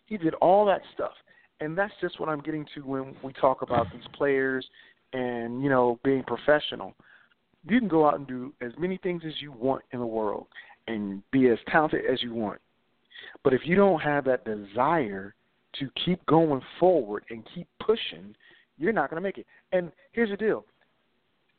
He 0.05 0.17
did 0.17 0.33
all 0.35 0.65
that 0.65 0.81
stuff. 0.93 1.13
And 1.61 1.77
that's 1.77 1.93
just 2.01 2.19
what 2.19 2.27
I'm 2.27 2.41
getting 2.41 2.65
to 2.75 2.81
when 2.81 3.15
we 3.23 3.31
talk 3.33 3.61
about 3.61 3.87
these 3.93 4.03
players 4.13 4.65
and, 5.13 5.63
you 5.63 5.69
know, 5.69 5.99
being 6.03 6.23
professional. 6.23 6.93
You 7.69 7.79
can 7.79 7.87
go 7.87 8.07
out 8.07 8.15
and 8.15 8.27
do 8.27 8.53
as 8.61 8.71
many 8.77 8.97
things 8.97 9.21
as 9.25 9.33
you 9.39 9.51
want 9.51 9.83
in 9.91 9.99
the 9.99 10.05
world 10.05 10.47
and 10.91 11.23
be 11.31 11.47
as 11.47 11.57
talented 11.67 12.05
as 12.05 12.21
you 12.21 12.33
want. 12.33 12.59
But 13.43 13.53
if 13.53 13.61
you 13.65 13.75
don't 13.75 13.99
have 14.01 14.25
that 14.25 14.45
desire 14.45 15.33
to 15.79 15.89
keep 16.05 16.23
going 16.25 16.61
forward 16.79 17.23
and 17.29 17.43
keep 17.55 17.67
pushing, 17.79 18.35
you're 18.77 18.93
not 18.93 19.09
going 19.09 19.21
to 19.21 19.27
make 19.27 19.37
it. 19.37 19.45
And 19.71 19.91
here's 20.11 20.29
the 20.29 20.37
deal. 20.37 20.65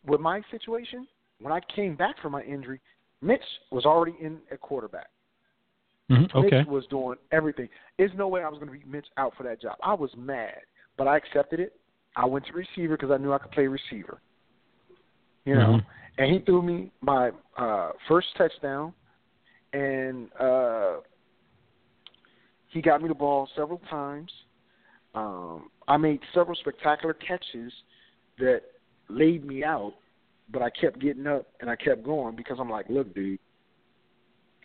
With 0.07 0.21
my 0.21 0.43
situation, 0.51 1.07
when 1.41 1.53
I 1.53 1.61
came 1.75 1.97
back 1.97 2.21
from 2.21 2.33
my 2.33 2.43
injury, 2.43 2.81
Mitch 3.21 3.41
was 3.71 3.85
already 3.87 4.17
in 4.21 4.39
at 4.51 4.61
quarterback. 4.61 5.09
Mhm. 6.11 6.35
Okay. 6.35 6.59
Mitch 6.59 6.67
was 6.67 6.87
doing 6.89 7.17
everything. 7.31 7.69
There's 7.97 8.15
no 8.15 8.29
way 8.29 8.43
I 8.43 8.49
was 8.49 8.59
going 8.59 8.71
to 8.71 8.73
beat 8.73 8.87
Mitch 8.87 9.07
out 9.17 9.35
for 9.37 9.45
that 9.45 9.61
job. 9.61 9.77
I 9.83 9.95
was 9.95 10.15
mad, 10.17 10.61
but 10.97 11.07
I 11.07 11.17
accepted 11.17 11.61
it. 11.61 11.79
I 12.17 12.27
went 12.27 12.47
to 12.47 12.53
receiver 12.53 12.97
because 12.97 13.11
I 13.11 13.17
knew 13.17 13.33
I 13.33 13.39
could 13.39 13.53
play 13.53 13.67
receiver. 13.67 14.21
You 15.45 15.55
know, 15.55 15.75
Mhm. 15.75 15.87
and 16.19 16.33
he 16.33 16.39
threw 16.41 16.63
me 16.63 16.93
my 17.01 17.33
uh, 17.57 17.93
first 18.09 18.35
touchdown, 18.37 18.93
and 19.73 20.29
uh, 20.39 20.97
he 22.69 22.81
got 22.83 23.03
me 23.03 23.09
the 23.09 23.15
ball 23.15 23.49
several 23.57 23.79
times. 23.91 24.31
Um, 25.15 25.71
I 25.89 25.97
made 25.97 26.21
several 26.35 26.57
spectacular 26.57 27.15
catches 27.15 27.73
that 28.39 28.63
laid 29.09 29.45
me 29.45 29.63
out, 29.63 29.95
but 30.51 30.63
I 30.63 30.71
kept 30.71 31.01
getting 31.01 31.27
up 31.27 31.47
and 31.61 31.69
I 31.69 31.77
kept 31.77 32.03
going 32.03 32.35
because 32.35 32.59
I'm 32.59 32.71
like, 32.71 32.87
look, 32.89 33.15
dude, 33.15 33.39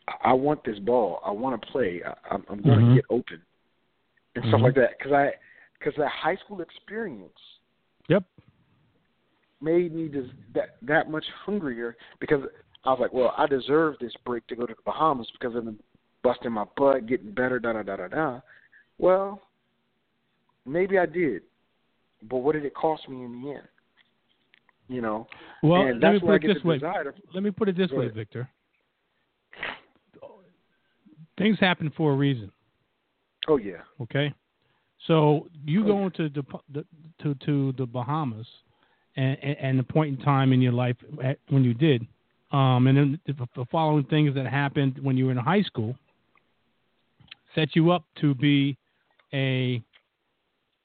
I, 0.07 0.29
I 0.29 0.33
want 0.33 0.63
this 0.63 0.79
ball. 0.79 1.19
I 1.25 1.31
want 1.31 1.61
to 1.61 1.67
play. 1.67 2.01
I, 2.05 2.13
I'm, 2.33 2.45
I'm 2.49 2.61
going 2.61 2.79
to 2.79 2.85
Mhm. 2.85 2.95
get 2.95 3.05
open 3.09 3.41
and 4.35 4.45
stuff 4.45 4.59
Mhm. 4.61 4.63
like 4.63 4.75
that 4.75 4.97
because 4.97 5.11
I 5.11 5.33
because 5.77 5.95
that 5.97 6.09
high 6.09 6.35
school 6.37 6.61
experience 6.61 7.39
Yep. 8.07 8.23
made 9.61 9.93
me 9.93 10.07
just 10.07 10.29
that 10.53 10.77
that 10.83 11.09
much 11.09 11.25
hungrier 11.45 11.97
because 12.19 12.43
I 12.87 12.91
was 12.91 12.99
like, 13.01 13.11
well, 13.11 13.33
I 13.37 13.45
deserve 13.47 13.95
this 13.99 14.13
break 14.25 14.47
to 14.47 14.55
go 14.55 14.65
to 14.65 14.73
the 14.73 14.81
Bahamas 14.85 15.27
because 15.33 15.57
I've 15.57 15.65
been 15.65 15.77
busting 16.23 16.53
my 16.53 16.63
butt, 16.77 17.05
getting 17.05 17.31
better, 17.31 17.59
da 17.59 17.73
da 17.73 17.83
da 17.83 17.97
da 17.97 18.07
da. 18.07 18.39
Well, 18.97 19.41
maybe 20.65 20.97
I 20.97 21.05
did, 21.05 21.41
but 22.29 22.37
what 22.37 22.53
did 22.53 22.63
it 22.63 22.73
cost 22.73 23.09
me 23.09 23.25
in 23.25 23.41
the 23.41 23.49
end? 23.51 23.67
You 24.87 25.01
know, 25.01 25.27
Well, 25.61 25.81
and 25.81 25.99
let 26.01 26.13
me 26.13 26.13
that's 26.13 26.23
where 26.23 26.35
I 26.35 26.39
put 26.39 26.49
it 26.49 26.53
this 26.53 26.63
way. 26.63 26.75
desire. 26.77 27.03
To, 27.11 27.13
Let 27.33 27.43
me 27.43 27.51
put 27.51 27.67
it 27.67 27.75
this 27.75 27.91
Go 27.91 27.97
way, 27.97 28.05
ahead. 28.05 28.15
Victor. 28.15 28.47
Things 31.37 31.59
happen 31.59 31.91
for 31.97 32.13
a 32.13 32.15
reason. 32.15 32.49
oh 33.49 33.57
yeah, 33.57 33.81
Okay, 34.01 34.33
so 35.07 35.47
you 35.65 35.83
Oh, 35.83 35.87
going 35.87 36.11
to 36.11 36.29
the, 36.29 36.43
the 36.73 36.85
to 37.21 37.35
to 37.45 37.73
the 37.77 37.85
Bahamas, 37.85 38.47
and, 39.17 39.37
and 39.43 39.57
and 39.59 39.79
the 39.79 39.83
point 39.83 40.17
in 40.17 40.23
time 40.25 40.53
in 40.53 40.61
your 40.61 40.71
life 40.71 40.95
when 41.49 41.65
you 41.65 41.73
did, 41.73 42.07
um, 42.51 42.87
and 42.87 42.97
then 42.97 43.19
the, 43.25 43.65
following 43.71 44.05
things 44.05 44.33
that 44.35 44.45
happened 44.47 44.97
when 45.01 45.17
you 45.17 45.25
were 45.25 45.31
in 45.31 45.37
high 45.37 45.61
school, 45.63 45.95
set 47.55 47.75
you 47.75 47.91
up 47.91 48.03
to 48.21 48.33
be 48.35 48.77
a 49.33 49.81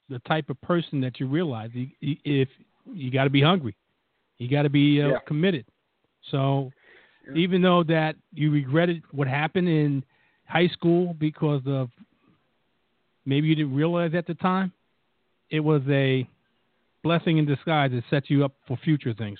the 0.09 0.19
type 0.19 0.49
of 0.49 0.59
person 0.61 0.99
that 1.01 1.19
you 1.19 1.27
realize 1.27 1.69
you, 1.73 1.87
you- 2.01 2.17
if 2.25 2.49
you 2.93 3.09
got 3.09 3.23
to 3.23 3.29
be 3.29 3.41
hungry, 3.41 3.75
you 4.37 4.49
got 4.49 4.63
to 4.63 4.69
be 4.69 5.01
uh, 5.01 5.09
Yeah. 5.09 5.19
committed. 5.25 5.65
So 6.29 6.71
Yeah. 7.27 7.35
even 7.35 7.61
though 7.61 7.83
that 7.83 8.15
you 8.33 8.51
regretted 8.51 9.01
what 9.11 9.27
happened 9.27 9.69
in 9.69 10.03
high 10.45 10.67
school 10.67 11.13
because 11.13 11.61
of 11.65 11.89
maybe 13.25 13.47
you 13.47 13.55
didn't 13.55 13.73
realize 13.73 14.13
at 14.13 14.27
the 14.27 14.35
time, 14.35 14.73
it 15.49 15.61
was 15.61 15.81
a 15.87 16.27
blessing 17.01 17.37
in 17.37 17.45
disguise 17.45 17.91
that 17.91 18.03
set 18.09 18.29
you 18.29 18.43
up 18.43 18.53
for 18.67 18.75
future 18.77 19.13
things. 19.13 19.39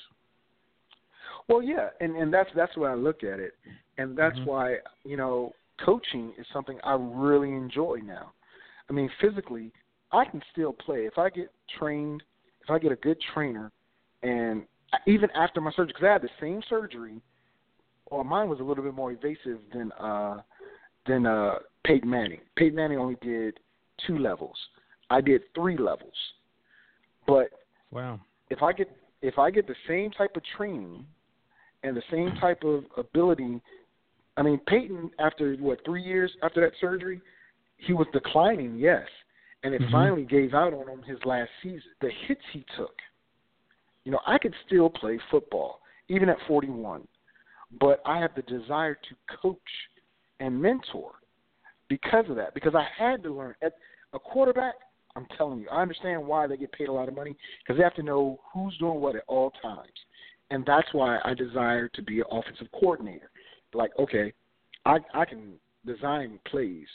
Well, 1.48 1.62
yeah, 1.62 1.90
and 2.00 2.16
and 2.16 2.34
that's 2.34 2.50
that's 2.56 2.76
why 2.78 2.92
I 2.92 2.96
look 2.96 3.24
at 3.24 3.40
it, 3.40 3.54
and 3.98 4.18
that's 4.18 4.38
Mhm. 4.40 4.46
why 4.46 4.78
you 5.04 5.18
know 5.18 5.54
coaching 5.80 6.34
is 6.38 6.48
something 6.54 6.80
I 6.84 6.94
really 6.96 7.52
enjoy 7.52 8.00
now. 8.04 8.34
I 8.90 8.94
mean, 8.94 9.10
physically, 9.20 9.72
I 10.12 10.26
can 10.26 10.42
still 10.52 10.74
play 10.74 11.06
if 11.06 11.18
I 11.18 11.30
get 11.30 11.52
trained, 11.78 12.24
if 12.62 12.70
I 12.70 12.80
get 12.80 12.92
a 12.92 12.98
good 12.98 13.20
trainer, 13.34 13.72
and 14.22 14.68
even 15.06 15.30
after 15.32 15.60
my 15.62 15.72
surgery, 15.72 15.94
because 15.94 16.04
I 16.04 16.14
had 16.14 16.22
the 16.22 16.30
same 16.40 16.62
surgery, 16.70 17.22
or 18.06 18.24
mine 18.24 18.50
was 18.50 18.60
a 18.60 18.64
little 18.64 18.84
bit 18.84 18.94
more 18.94 19.12
evasive 19.12 19.60
than 19.74 19.92
uh 19.94 20.42
than 21.08 21.26
uh 21.26 21.56
Peyton 21.84 22.10
Manning. 22.10 22.42
Peyton 22.56 22.76
Manning 22.76 23.00
only 23.00 23.16
did 23.22 23.60
two 24.08 24.18
levels. 24.18 24.58
I 25.10 25.22
did 25.22 25.42
three 25.54 25.78
levels, 25.78 26.14
but 27.28 27.50
Wow. 27.92 28.20
if 28.50 28.62
I 28.64 28.74
get 28.74 28.90
if 29.22 29.38
I 29.38 29.52
get 29.52 29.68
the 29.68 29.76
same 29.88 30.12
type 30.12 30.36
of 30.36 30.44
training 30.58 31.06
and 31.84 31.96
the 31.96 32.04
same 32.12 32.32
type 32.40 32.64
of 32.64 32.86
ability, 32.98 33.62
I 34.38 34.42
mean 34.42 34.60
Peyton 34.68 35.12
after 35.20 35.56
what 35.56 35.84
three 35.86 36.02
years 36.04 36.32
after 36.42 36.62
that 36.62 36.74
surgery, 36.80 37.22
he 37.78 37.94
was 37.94 38.08
declining, 38.14 38.78
yes, 38.78 39.08
and 39.64 39.74
it 39.74 39.82
Mhm. 39.82 39.92
finally 39.92 40.26
gave 40.26 40.54
out 40.54 40.74
on 40.74 40.88
him 40.88 41.02
his 41.04 41.24
last 41.26 41.52
season. 41.62 41.92
The 42.02 42.10
hits 42.10 42.44
he 42.52 42.64
took, 42.76 43.02
you 44.06 44.12
know, 44.12 44.22
I 44.26 44.38
could 44.38 44.56
still 44.66 44.90
play 44.90 45.18
football 45.30 45.82
even 46.10 46.30
at 46.30 46.40
41, 46.48 47.08
but 47.80 48.02
I 48.06 48.20
have 48.20 48.36
the 48.36 48.42
desire 48.44 48.96
to 48.96 49.16
coach 49.42 49.90
and 50.40 50.62
mentor 50.62 51.14
because 51.88 52.30
of 52.30 52.36
that. 52.36 52.54
Because 52.54 52.76
I 52.76 52.84
had 52.98 53.24
to 53.24 53.34
learn 53.34 53.56
at 53.62 53.74
a 54.14 54.20
quarterback. 54.20 54.76
I'm 55.16 55.28
telling 55.38 55.60
you, 55.60 55.70
I 55.70 55.82
understand 55.82 56.26
why 56.26 56.48
they 56.48 56.58
get 56.58 56.72
paid 56.72 56.88
a 56.88 56.92
lot 56.92 57.08
of 57.08 57.16
money 57.16 57.36
because 57.60 57.78
they 57.78 57.84
have 57.84 57.94
to 57.96 58.04
know 58.04 58.40
who's 58.52 58.76
doing 58.80 59.00
what 59.00 59.16
at 59.16 59.24
all 59.28 59.52
times, 59.62 59.94
and 60.54 60.64
that's 60.68 60.88
why 60.94 61.18
I 61.26 61.34
desire 61.34 61.88
to 61.90 62.02
be 62.04 62.20
an 62.20 62.26
offensive 62.32 62.68
coordinator. 62.80 63.32
Like, 63.74 63.90
okay, 63.98 64.32
I 64.86 65.00
I 65.14 65.26
can 65.26 65.54
design 65.84 66.40
plays 66.46 66.86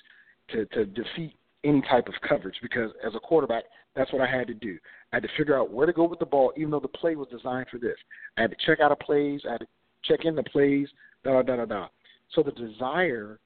to 0.51 0.65
to 0.67 0.87
defeat 0.87 1.35
any 1.65 1.83
type 1.83 2.07
of 2.07 2.15
coverage 2.27 2.55
because 2.63 2.93
as 3.05 3.17
a 3.17 3.21
quarterback, 3.21 3.65
that's 3.97 4.13
what 4.13 4.23
I 4.23 4.31
had 4.31 4.47
to 4.47 4.55
do. 4.55 4.79
I 5.13 5.17
had 5.17 5.25
to 5.25 5.29
figure 5.37 5.59
out 5.59 5.73
where 5.73 5.89
to 5.89 5.93
go 5.93 6.05
with 6.05 6.21
the 6.21 6.27
ball, 6.27 6.53
even 6.57 6.71
though 6.71 6.79
the 6.79 6.87
play 6.87 7.17
was 7.17 7.27
designed 7.29 7.67
for 7.69 7.79
this. 7.79 7.97
I 8.37 8.43
had 8.43 8.51
to 8.51 8.57
check 8.65 8.79
out 8.79 8.93
of 8.93 9.01
plays. 9.01 9.41
I 9.47 9.53
had 9.53 9.61
to 9.61 9.67
check 10.05 10.25
in 10.25 10.37
the 10.37 10.45
plays. 10.45 10.87
Da 11.25 11.43
da 11.43 11.57
da 11.57 11.65
da. 11.65 11.89
So 12.35 12.45
the 12.45 12.53
desire 12.53 13.41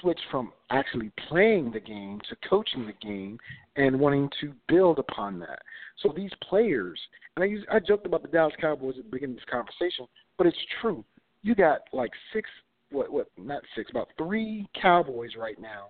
switched 0.00 0.22
from 0.30 0.52
actually 0.70 1.10
playing 1.28 1.70
the 1.72 1.80
game 1.80 2.20
to 2.28 2.36
coaching 2.48 2.86
the 2.86 3.06
game 3.06 3.38
and 3.76 3.98
wanting 3.98 4.28
to 4.40 4.52
build 4.68 4.98
upon 4.98 5.38
that. 5.40 5.60
So 6.02 6.12
these 6.14 6.30
players, 6.48 6.98
and 7.36 7.44
I 7.44 7.46
use, 7.46 7.64
I 7.70 7.78
joked 7.78 8.06
about 8.06 8.22
the 8.22 8.28
Dallas 8.28 8.54
Cowboys 8.60 8.94
at 8.98 9.04
the 9.04 9.10
beginning 9.10 9.36
of 9.36 9.40
this 9.40 9.50
conversation, 9.50 10.06
but 10.36 10.46
it's 10.46 10.56
true. 10.80 11.04
You 11.42 11.54
got 11.54 11.80
like 11.92 12.10
six, 12.32 12.48
what, 12.90 13.10
what, 13.12 13.28
not 13.36 13.62
six, 13.76 13.90
about 13.90 14.08
three 14.16 14.68
Cowboys 14.80 15.30
right 15.38 15.60
now 15.60 15.86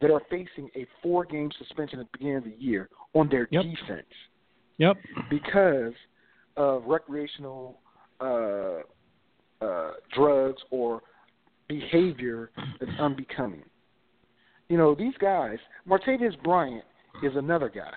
that 0.00 0.10
are 0.10 0.22
facing 0.30 0.68
a 0.76 0.86
four-game 1.02 1.50
suspension 1.58 1.98
at 2.00 2.06
the 2.12 2.18
beginning 2.18 2.36
of 2.36 2.44
the 2.44 2.56
year 2.58 2.88
on 3.14 3.28
their 3.28 3.48
Yep. 3.50 3.64
defense 3.64 4.06
Yep. 4.78 4.96
because 5.28 5.94
of 6.56 6.84
recreational 6.86 7.80
uh, 8.20 8.80
uh, 9.60 9.92
drugs 10.14 10.62
or 10.70 11.02
behavior 11.68 12.50
that's 12.80 12.92
unbecoming. 12.98 13.62
You 14.68 14.76
know, 14.76 14.94
these 14.94 15.14
guys, 15.20 15.58
Martavis 15.88 16.40
Bryant 16.42 16.84
is 17.22 17.32
another 17.36 17.68
guy. 17.68 17.96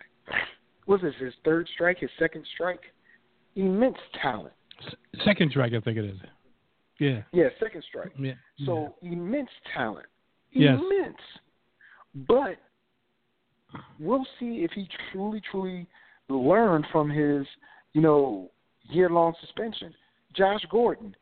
Was 0.87 1.01
this 1.01 1.13
his 1.19 1.33
third 1.43 1.67
strike, 1.73 1.99
his 1.99 2.09
second 2.17 2.45
strike? 2.53 2.81
Immense 3.55 3.97
talent. 4.21 4.53
Second 5.25 5.51
strike, 5.51 5.73
I 5.73 5.79
think 5.81 5.97
it 5.97 6.05
is. 6.05 6.17
Yeah. 6.99 7.21
Yeah, 7.33 7.49
second 7.59 7.83
strike. 7.87 8.11
Yeah. 8.19 8.33
So 8.65 8.95
immense 9.01 9.49
talent. 9.73 10.05
Yes. 10.51 10.79
Immense. 10.79 11.17
But 12.27 12.57
we'll 13.99 14.25
see 14.39 14.63
if 14.63 14.71
he 14.71 14.87
truly, 15.11 15.41
truly 15.51 15.87
learned 16.29 16.85
from 16.91 17.09
his, 17.09 17.45
you 17.93 18.01
know, 18.01 18.49
year 18.83 19.09
long 19.09 19.33
suspension. 19.41 19.93
Josh 20.33 20.65
Gordon 20.69 21.15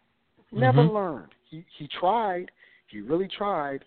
never 0.52 0.84
Mhm. 0.84 0.94
learned. 0.94 1.34
He 1.50 1.66
he 1.78 1.88
tried. 2.00 2.52
He 2.88 3.02
really 3.02 3.28
tried. 3.28 3.84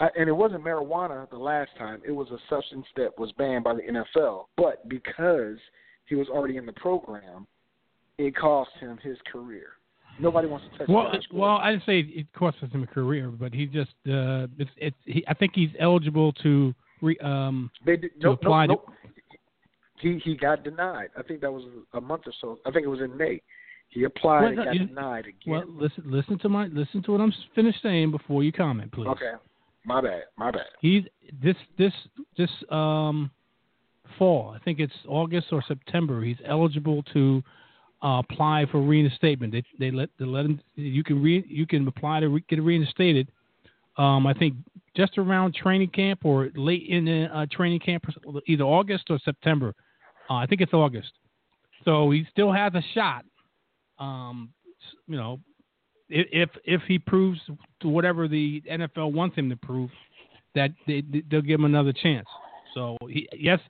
Uh, 0.00 0.08
and 0.18 0.28
it 0.28 0.32
wasn't 0.32 0.64
marijuana 0.64 1.28
the 1.30 1.36
last 1.36 1.70
time. 1.76 2.00
It 2.06 2.12
was 2.12 2.28
a 2.30 2.38
substance 2.48 2.86
that 2.96 3.18
was 3.18 3.30
banned 3.32 3.64
by 3.64 3.74
the 3.74 3.82
NFL. 3.82 4.44
But 4.56 4.88
because 4.88 5.58
he 6.06 6.14
was 6.14 6.26
already 6.28 6.56
in 6.56 6.64
the 6.64 6.72
program, 6.72 7.46
it 8.16 8.34
cost 8.34 8.70
him 8.80 8.98
his 9.02 9.18
career. 9.30 9.72
Nobody 10.18 10.48
wants 10.48 10.66
to 10.72 10.78
touch 10.78 10.88
Well, 10.88 11.12
well, 11.32 11.56
I 11.56 11.70
didn't 11.72 11.84
say 11.84 12.00
it 12.00 12.26
cost 12.32 12.56
him 12.58 12.82
a 12.82 12.86
career, 12.86 13.28
but 13.28 13.52
he 13.54 13.66
just 13.66 13.90
uh, 14.08 14.46
it's 14.58 14.70
it's. 14.76 14.96
He, 15.04 15.24
I 15.28 15.34
think 15.34 15.52
he's 15.54 15.70
eligible 15.78 16.32
to 16.42 16.74
re, 17.02 17.16
um 17.22 17.70
They 17.84 17.96
did, 17.96 18.12
to 18.20 18.28
nope, 18.28 18.40
apply 18.42 18.66
nope, 18.66 18.86
to- 18.86 18.92
nope. 18.92 18.96
He 20.00 20.18
he 20.24 20.34
got 20.34 20.64
denied. 20.64 21.08
I 21.16 21.22
think 21.22 21.42
that 21.42 21.52
was 21.52 21.64
a 21.92 22.00
month 22.00 22.22
or 22.26 22.32
so. 22.40 22.58
I 22.66 22.70
think 22.70 22.84
it 22.84 22.88
was 22.88 23.00
in 23.00 23.14
May. 23.16 23.42
He 23.90 24.04
applied 24.04 24.40
Well, 24.40 24.48
and 24.48 24.56
got 24.56 24.74
you- 24.74 24.86
denied 24.86 25.26
again. 25.26 25.34
Well, 25.46 25.64
listen, 25.68 26.04
listen 26.06 26.38
to 26.38 26.48
my, 26.48 26.66
listen 26.66 27.02
to 27.02 27.12
what 27.12 27.20
I'm 27.20 27.32
finished 27.54 27.82
saying 27.82 28.12
before 28.12 28.42
you 28.42 28.52
comment, 28.52 28.92
please. 28.92 29.08
okay, 29.08 29.32
my 29.84 30.00
bad, 30.00 30.22
my 30.36 30.50
bad. 30.50 30.66
He's 30.80 31.04
this, 31.42 31.56
this, 31.76 31.92
this 32.38 32.50
um, 32.70 33.30
fall. 34.16 34.54
I 34.54 34.62
think 34.64 34.78
it's 34.78 34.94
August 35.08 35.48
or 35.50 35.62
September. 35.66 36.22
He's 36.22 36.36
eligible 36.46 37.02
to 37.12 37.42
uh, 38.02 38.22
apply 38.30 38.66
for 38.70 38.80
reinstatement. 38.80 39.52
They, 39.52 39.64
they 39.78 39.90
let, 39.90 40.08
they 40.18 40.24
let 40.24 40.44
him. 40.44 40.60
You 40.76 41.02
can 41.02 41.20
re, 41.20 41.44
you 41.48 41.66
can 41.66 41.86
apply 41.88 42.20
to 42.20 42.28
re, 42.28 42.44
get 42.48 42.62
reinstated. 42.62 43.28
Um, 43.98 44.26
I 44.26 44.34
think 44.34 44.54
just 44.96 45.18
around 45.18 45.54
training 45.54 45.90
camp 45.90 46.20
or 46.24 46.50
late 46.54 46.86
in 46.88 47.04
the 47.04 47.28
uh, 47.36 47.46
training 47.50 47.80
camp, 47.80 48.04
either 48.46 48.64
August 48.64 49.04
or 49.10 49.18
September. 49.24 49.74
Uh, 50.28 50.34
I 50.34 50.46
think 50.46 50.60
it's 50.60 50.72
August. 50.72 51.10
So 51.84 52.10
he 52.10 52.24
still 52.30 52.52
has 52.52 52.72
a 52.74 52.82
shot. 52.94 53.24
Um, 54.00 54.50
you 55.06 55.16
know, 55.16 55.40
if 56.08 56.50
if 56.64 56.82
he 56.88 56.98
proves 56.98 57.38
to 57.80 57.88
whatever 57.88 58.26
the 58.26 58.62
NFL 58.70 59.12
wants 59.12 59.36
him 59.36 59.48
to 59.50 59.56
prove, 59.56 59.90
that 60.54 60.70
they, 60.86 61.02
they'll 61.30 61.42
give 61.42 61.60
him 61.60 61.66
another 61.66 61.92
chance. 61.92 62.26
So 62.74 62.96
he, 63.08 63.28
yes, 63.36 63.60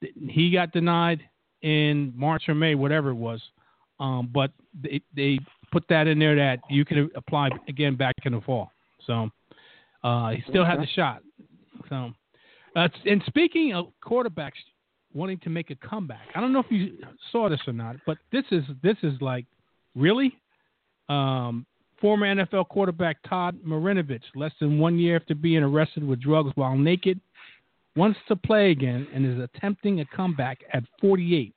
he 0.00 0.50
got 0.50 0.72
denied 0.72 1.20
in 1.62 2.12
March 2.16 2.44
or 2.48 2.54
May, 2.54 2.74
whatever 2.74 3.10
it 3.10 3.14
was. 3.14 3.40
Um, 3.98 4.30
but 4.32 4.50
they, 4.82 5.02
they 5.14 5.38
put 5.72 5.84
that 5.88 6.06
in 6.06 6.18
there 6.18 6.34
that 6.36 6.60
you 6.70 6.84
can 6.84 7.10
apply 7.14 7.50
again 7.68 7.96
back 7.96 8.14
in 8.24 8.32
the 8.32 8.40
fall. 8.40 8.70
So 9.06 9.30
uh, 10.02 10.30
he 10.30 10.42
still 10.48 10.64
has 10.64 10.78
a 10.78 10.86
shot. 10.94 11.22
So, 11.88 12.10
uh, 12.76 12.88
and 13.04 13.22
speaking 13.26 13.74
of 13.74 13.88
quarterbacks 14.02 14.52
wanting 15.12 15.38
to 15.40 15.50
make 15.50 15.70
a 15.70 15.74
comeback, 15.74 16.28
I 16.34 16.40
don't 16.40 16.52
know 16.52 16.60
if 16.60 16.70
you 16.70 16.96
saw 17.30 17.48
this 17.50 17.60
or 17.66 17.72
not, 17.72 17.96
but 18.06 18.16
this 18.32 18.44
is 18.50 18.64
this 18.82 18.96
is 19.02 19.12
like 19.20 19.44
really. 19.94 20.36
Um, 21.08 21.66
former 22.00 22.26
NFL 22.34 22.68
quarterback 22.68 23.18
Todd 23.28 23.58
Marinovich, 23.66 24.22
less 24.34 24.52
than 24.60 24.78
one 24.78 24.98
year 24.98 25.16
after 25.16 25.34
being 25.34 25.62
arrested 25.62 26.02
with 26.02 26.20
drugs 26.20 26.50
while 26.54 26.76
naked, 26.76 27.20
wants 27.96 28.18
to 28.28 28.36
play 28.36 28.70
again 28.70 29.06
and 29.12 29.26
is 29.26 29.48
attempting 29.54 30.00
a 30.00 30.04
comeback 30.16 30.60
at 30.72 30.84
48. 31.00 31.52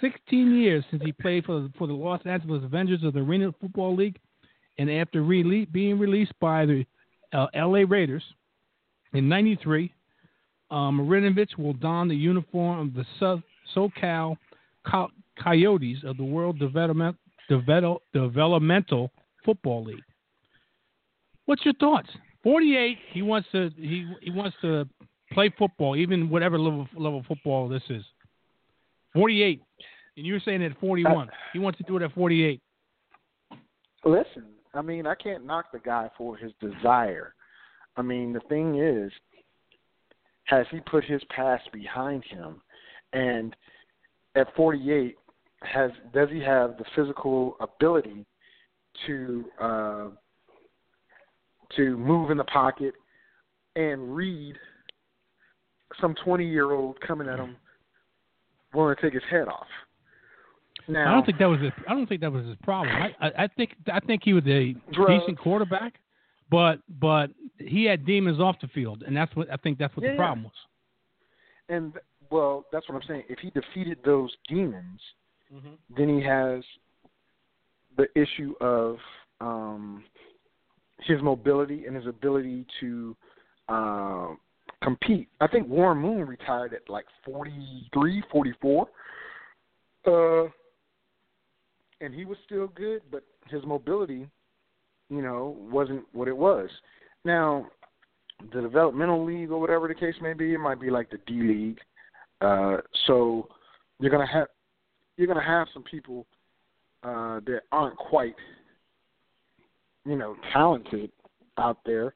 16 0.00 0.54
years 0.54 0.84
since 0.90 1.02
he 1.04 1.12
played 1.12 1.44
for, 1.44 1.68
for 1.76 1.86
the 1.86 1.92
Los 1.92 2.20
Angeles 2.24 2.64
Avengers 2.64 3.02
of 3.02 3.14
the 3.14 3.20
Arena 3.20 3.52
Football 3.60 3.96
League, 3.96 4.18
and 4.78 4.90
after 4.90 5.22
being 5.22 5.98
released 5.98 6.32
by 6.40 6.64
the 6.64 6.86
uh, 7.32 7.46
LA 7.54 7.82
Raiders 7.88 8.22
in 9.12 9.28
93, 9.28 9.92
um, 10.70 11.00
Marinovich 11.00 11.56
will 11.58 11.72
don 11.74 12.08
the 12.08 12.14
uniform 12.14 12.88
of 12.88 12.94
the 12.94 13.04
so- 13.18 13.42
SoCal 13.74 14.36
Coyotes 15.42 15.98
of 16.04 16.16
the 16.16 16.24
World 16.24 16.58
Development, 16.58 17.16
Devel- 17.50 18.00
Developmental 18.12 19.10
Football 19.44 19.84
League. 19.84 20.02
What's 21.46 21.64
your 21.64 21.74
thoughts? 21.74 22.08
48. 22.42 22.98
He 23.12 23.22
wants 23.22 23.48
to 23.52 23.70
he 23.76 24.06
he 24.20 24.30
wants 24.30 24.56
to 24.62 24.88
play 25.32 25.52
football, 25.58 25.96
even 25.96 26.30
whatever 26.30 26.58
level 26.58 26.86
level 26.96 27.24
football 27.26 27.68
this 27.68 27.82
is. 27.88 28.04
48, 29.14 29.62
and 30.16 30.26
you 30.26 30.34
were 30.34 30.42
saying 30.44 30.62
at 30.62 30.78
41. 30.78 31.28
Uh, 31.28 31.30
he 31.52 31.58
wants 31.58 31.78
to 31.78 31.84
do 31.84 31.96
it 31.96 32.02
at 32.02 32.12
48. 32.12 32.60
Listen, 34.04 34.44
I 34.74 34.82
mean, 34.82 35.06
I 35.06 35.14
can't 35.14 35.44
knock 35.44 35.72
the 35.72 35.78
guy 35.78 36.10
for 36.16 36.36
his 36.36 36.52
desire. 36.60 37.34
I 37.96 38.02
mean, 38.02 38.32
the 38.32 38.40
thing 38.48 38.78
is, 38.78 39.10
has 40.44 40.66
he 40.70 40.80
put 40.80 41.04
his 41.04 41.22
past 41.30 41.70
behind 41.72 42.22
him? 42.24 42.60
And 43.12 43.56
at 44.34 44.54
48, 44.54 45.16
has 45.62 45.90
does 46.14 46.28
he 46.30 46.40
have 46.40 46.76
the 46.78 46.84
physical 46.94 47.56
ability 47.60 48.24
to 49.06 49.44
uh, 49.60 50.06
to 51.76 51.96
move 51.96 52.30
in 52.30 52.38
the 52.38 52.44
pocket 52.44 52.94
and 53.76 54.14
read 54.14 54.54
some 56.00 56.14
20 56.24 56.46
year 56.48 56.72
old 56.72 57.00
coming 57.00 57.28
at 57.28 57.38
him 57.38 57.56
willing 58.74 58.94
to 58.96 59.02
take 59.02 59.14
his 59.14 59.22
head 59.30 59.48
off? 59.48 59.66
Now, 60.86 61.10
I 61.10 61.14
don't 61.14 61.26
think 61.26 61.38
that 61.38 61.46
was 61.46 61.60
his, 61.60 61.72
I 61.86 61.92
don't 61.92 62.08
think 62.08 62.22
that 62.22 62.32
was 62.32 62.46
his 62.46 62.56
problem. 62.62 62.94
I, 62.96 63.26
I, 63.26 63.44
I 63.44 63.48
think 63.48 63.74
I 63.92 64.00
think 64.00 64.22
he 64.24 64.32
was 64.32 64.44
a 64.46 64.74
Drugs. 64.92 65.20
decent 65.20 65.38
quarterback, 65.38 65.94
but 66.50 66.78
but 67.00 67.30
he 67.58 67.84
had 67.84 68.06
demons 68.06 68.40
off 68.40 68.56
the 68.62 68.68
field, 68.68 69.02
and 69.06 69.14
that's 69.14 69.34
what 69.36 69.52
I 69.52 69.56
think 69.56 69.78
that's 69.78 69.94
what 69.96 70.04
Yeah, 70.04 70.12
the 70.12 70.16
problem 70.16 70.44
was. 70.44 70.52
and 71.68 71.92
well, 72.30 72.64
that's 72.72 72.88
what 72.88 72.94
I'm 72.94 73.06
saying. 73.06 73.24
If 73.28 73.38
he 73.40 73.50
defeated 73.50 73.98
those 74.04 74.30
demons, 74.48 75.00
then 75.96 76.08
he 76.08 76.22
has 76.24 76.62
the 77.96 78.06
issue 78.14 78.54
of 78.60 78.96
um, 79.40 80.04
his 81.00 81.20
mobility 81.22 81.86
and 81.86 81.96
his 81.96 82.06
ability 82.06 82.66
to 82.80 83.16
uh, 83.68 84.28
compete. 84.82 85.28
I 85.40 85.46
think 85.46 85.68
Warren 85.68 85.98
Moon 85.98 86.26
retired 86.26 86.74
at 86.74 86.88
like 86.88 87.06
43, 87.24 88.22
44. 88.30 88.88
Uh, 90.06 90.48
and 92.00 92.14
he 92.14 92.24
was 92.24 92.38
still 92.46 92.68
good, 92.68 93.02
but 93.10 93.24
his 93.48 93.64
mobility, 93.64 94.28
you 95.10 95.22
know, 95.22 95.56
wasn't 95.70 96.04
what 96.12 96.28
it 96.28 96.36
was. 96.36 96.68
Now, 97.24 97.66
the 98.52 98.60
developmental 98.60 99.24
league 99.24 99.50
or 99.50 99.60
whatever 99.60 99.88
the 99.88 99.94
case 99.94 100.14
may 100.22 100.32
be, 100.32 100.54
it 100.54 100.58
might 100.58 100.80
be 100.80 100.90
like 100.90 101.10
the 101.10 101.18
D 101.26 101.42
League. 101.42 101.78
Uh, 102.40 102.76
so 103.06 103.48
you're 103.98 104.12
gonna 104.12 104.26
have 104.26 104.46
you're 105.18 105.26
gonna 105.26 105.44
have 105.44 105.66
some 105.74 105.82
people 105.82 106.26
uh, 107.02 107.40
that 107.44 107.62
aren't 107.72 107.96
quite, 107.96 108.36
you 110.06 110.16
know, 110.16 110.36
talented 110.52 111.10
out 111.58 111.78
there, 111.84 112.14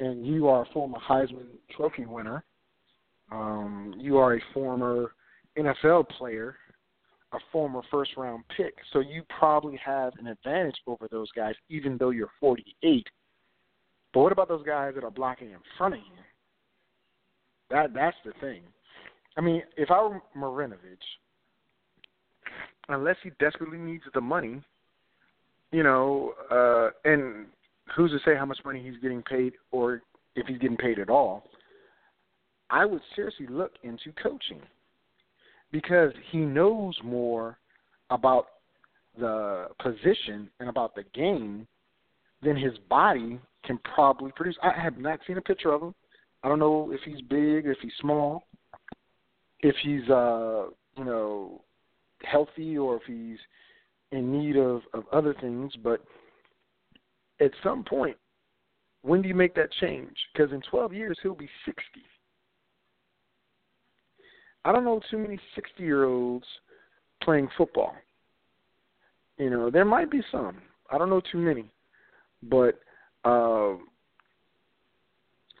and 0.00 0.26
you 0.26 0.48
are 0.48 0.62
a 0.62 0.72
former 0.72 0.98
Heisman 0.98 1.46
Trophy 1.74 2.04
winner. 2.04 2.44
Um, 3.30 3.94
you 3.96 4.18
are 4.18 4.34
a 4.34 4.40
former 4.52 5.12
NFL 5.56 6.08
player, 6.10 6.56
a 7.32 7.38
former 7.52 7.80
first 7.90 8.10
round 8.16 8.42
pick, 8.56 8.74
so 8.92 8.98
you 8.98 9.22
probably 9.38 9.80
have 9.82 10.12
an 10.18 10.26
advantage 10.26 10.76
over 10.86 11.08
those 11.10 11.30
guys, 11.32 11.54
even 11.70 11.96
though 11.96 12.10
you're 12.10 12.32
48. 12.40 13.06
But 14.12 14.20
what 14.20 14.32
about 14.32 14.48
those 14.48 14.66
guys 14.66 14.94
that 14.96 15.04
are 15.04 15.10
blocking 15.10 15.52
in 15.52 15.58
front 15.78 15.94
of 15.94 16.00
you? 16.00 16.22
That 17.70 17.94
that's 17.94 18.16
the 18.24 18.32
thing. 18.40 18.62
I 19.38 19.40
mean, 19.40 19.62
if 19.76 19.90
I 19.90 20.02
were 20.02 20.20
Marinovich, 20.36 20.98
unless 22.88 23.16
he 23.22 23.30
desperately 23.38 23.78
needs 23.78 24.04
the 24.14 24.20
money, 24.20 24.62
you 25.70 25.82
know, 25.82 26.34
uh, 26.50 26.90
and 27.08 27.46
who's 27.96 28.10
to 28.10 28.18
say 28.24 28.36
how 28.36 28.44
much 28.44 28.58
money 28.64 28.82
he's 28.82 29.00
getting 29.00 29.22
paid 29.22 29.54
or 29.70 30.02
if 30.34 30.46
he's 30.46 30.58
getting 30.58 30.76
paid 30.76 30.98
at 30.98 31.10
all, 31.10 31.44
I 32.70 32.86
would 32.86 33.02
seriously 33.14 33.46
look 33.48 33.72
into 33.82 34.12
coaching 34.22 34.60
because 35.70 36.12
he 36.30 36.38
knows 36.38 36.94
more 37.04 37.58
about 38.10 38.46
the 39.18 39.68
position 39.82 40.48
and 40.58 40.68
about 40.68 40.94
the 40.94 41.04
game 41.14 41.66
than 42.42 42.56
his 42.56 42.72
body 42.88 43.38
can 43.64 43.78
probably 43.94 44.32
produce. 44.32 44.56
I 44.62 44.72
have 44.80 44.98
not 44.98 45.20
seen 45.26 45.38
a 45.38 45.42
picture 45.42 45.72
of 45.72 45.82
him. 45.82 45.94
I 46.42 46.48
don't 46.48 46.58
know 46.58 46.90
if 46.92 47.00
he's 47.04 47.20
big, 47.22 47.66
if 47.66 47.78
he's 47.80 47.92
small, 48.00 48.44
if 49.60 49.76
he's 49.82 50.08
uh, 50.08 50.66
you 50.96 51.04
know, 51.04 51.60
healthy 52.24 52.76
or 52.78 52.96
if 52.96 53.02
he's 53.06 53.38
in 54.10 54.32
need 54.32 54.56
of, 54.56 54.82
of 54.92 55.04
other 55.12 55.34
things, 55.40 55.72
but 55.82 56.00
at 57.40 57.50
some 57.62 57.82
point, 57.82 58.16
when 59.02 59.22
do 59.22 59.28
you 59.28 59.34
make 59.34 59.54
that 59.54 59.72
change? 59.80 60.16
Because 60.32 60.52
in 60.52 60.60
12 60.70 60.92
years, 60.92 61.18
he'll 61.22 61.34
be 61.34 61.48
60. 61.64 61.82
I 64.64 64.72
don't 64.72 64.84
know 64.84 65.00
too 65.10 65.18
many 65.18 65.40
60 65.54 65.82
year 65.82 66.04
olds 66.04 66.46
playing 67.22 67.48
football. 67.56 67.94
You 69.38 69.50
know, 69.50 69.70
there 69.70 69.84
might 69.84 70.10
be 70.10 70.22
some. 70.30 70.58
I 70.90 70.98
don't 70.98 71.10
know 71.10 71.22
too 71.32 71.38
many. 71.38 71.64
But 72.44 72.78
uh, 73.24 73.74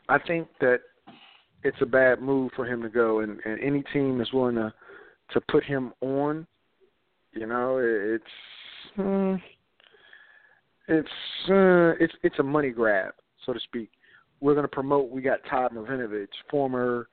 I 0.08 0.18
think 0.26 0.48
that 0.60 0.80
it's 1.64 1.80
a 1.80 1.86
bad 1.86 2.20
move 2.20 2.50
for 2.54 2.66
him 2.66 2.82
to 2.82 2.88
go, 2.88 3.20
and, 3.20 3.40
and 3.44 3.60
any 3.60 3.82
team 3.92 4.18
that's 4.18 4.32
willing 4.32 4.56
to 4.56 4.72
to 5.30 5.40
put 5.50 5.64
him 5.64 5.92
on, 6.02 6.46
you 7.32 7.46
know, 7.46 7.78
it's 7.78 8.24
hmm, 8.96 9.34
it's 10.88 11.08
uh, 11.48 11.94
it's 12.02 12.14
it's 12.22 12.38
a 12.38 12.42
money 12.42 12.70
grab, 12.70 13.14
so 13.44 13.52
to 13.52 13.60
speak. 13.60 13.90
We're 14.40 14.54
going 14.54 14.64
to 14.64 14.68
promote. 14.68 15.10
We 15.10 15.22
got 15.22 15.38
Todd 15.48 15.72
Marinovich, 15.72 16.26
former 16.50 17.08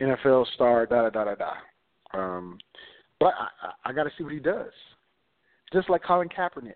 NFL 0.00 0.46
star, 0.54 0.86
da 0.86 1.08
da 1.08 1.10
da 1.10 1.24
da 1.24 1.34
da. 1.34 1.52
Um, 2.18 2.58
but 3.18 3.32
I, 3.38 3.66
I, 3.66 3.90
I 3.90 3.92
got 3.92 4.04
to 4.04 4.10
see 4.16 4.24
what 4.24 4.32
he 4.32 4.38
does. 4.38 4.72
Just 5.72 5.90
like 5.90 6.02
Colin 6.02 6.28
Kaepernick, 6.28 6.74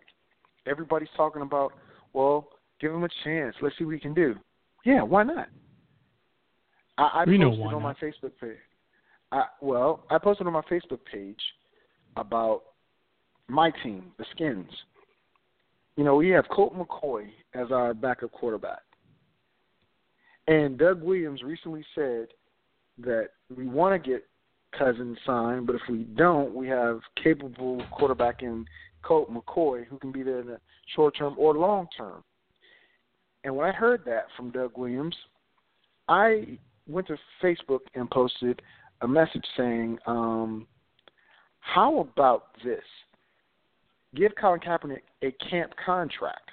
everybody's 0.66 1.08
talking 1.16 1.42
about. 1.42 1.72
Well, 2.12 2.48
give 2.80 2.92
him 2.92 3.04
a 3.04 3.08
chance. 3.24 3.54
Let's 3.62 3.76
see 3.78 3.84
what 3.84 3.94
he 3.94 4.00
can 4.00 4.12
do. 4.14 4.34
Yeah, 4.84 5.02
why 5.02 5.22
not? 5.22 5.48
I, 6.98 7.02
I 7.02 7.24
We 7.26 7.38
posted 7.38 7.58
why 7.60 7.66
on 7.72 7.82
not. 7.82 7.96
my 8.00 8.06
Facebook 8.06 8.32
page. 8.40 8.58
I, 9.30 9.44
well, 9.62 10.04
I 10.10 10.18
posted 10.18 10.46
on 10.46 10.52
my 10.52 10.62
Facebook 10.62 11.00
page 11.10 11.40
about 12.16 12.62
my 13.52 13.70
team, 13.82 14.12
the 14.18 14.24
Skins. 14.34 14.70
You 15.96 16.04
know, 16.04 16.16
we 16.16 16.30
have 16.30 16.48
Colt 16.48 16.74
McCoy 16.74 17.26
as 17.54 17.70
our 17.70 17.92
backup 17.92 18.32
quarterback. 18.32 18.80
And 20.48 20.78
Doug 20.78 21.02
Williams 21.02 21.42
recently 21.42 21.84
said 21.94 22.28
that 22.98 23.28
we 23.54 23.66
want 23.66 24.02
to 24.02 24.10
get 24.10 24.26
Cousins 24.76 25.18
signed, 25.26 25.66
but 25.66 25.76
if 25.76 25.82
we 25.88 26.04
don't, 26.16 26.54
we 26.54 26.66
have 26.68 27.00
capable 27.22 27.82
quarterback 27.92 28.42
in 28.42 28.64
Colt 29.02 29.30
McCoy 29.30 29.84
who 29.86 29.98
can 29.98 30.12
be 30.12 30.22
there 30.22 30.40
in 30.40 30.46
the 30.46 30.58
short 30.96 31.16
term 31.16 31.34
or 31.36 31.54
long 31.54 31.86
term. 31.96 32.24
And 33.44 33.54
when 33.54 33.68
I 33.68 33.72
heard 33.72 34.04
that 34.06 34.26
from 34.36 34.50
Doug 34.50 34.78
Williams, 34.78 35.16
I 36.08 36.58
went 36.88 37.06
to 37.08 37.16
Facebook 37.42 37.80
and 37.94 38.10
posted 38.10 38.62
a 39.02 39.08
message 39.08 39.44
saying, 39.56 39.98
um, 40.06 40.66
"How 41.60 41.98
about 41.98 42.54
this? 42.62 42.84
Give 44.14 44.32
Colin 44.38 44.60
Kaepernick 44.60 45.02
a 45.22 45.32
camp 45.50 45.72
contract. 45.84 46.50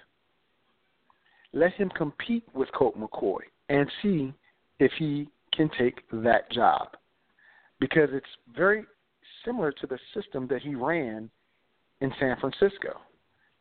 Let 1.52 1.74
him 1.74 1.90
compete 1.90 2.48
with 2.54 2.72
Colt 2.72 2.98
McCoy 2.98 3.40
and 3.70 3.90
see 4.02 4.34
if 4.80 4.92
he 4.98 5.28
can 5.52 5.70
take 5.78 6.02
that 6.12 6.50
job, 6.52 6.96
because 7.80 8.10
it's 8.14 8.26
very 8.56 8.86
similar 9.44 9.72
to 9.72 9.88
the 9.88 9.98
system 10.14 10.48
that 10.48 10.62
he 10.62 10.76
ran 10.76 11.30
in 12.02 12.14
San 12.20 12.38
Francisco. 12.40 13.02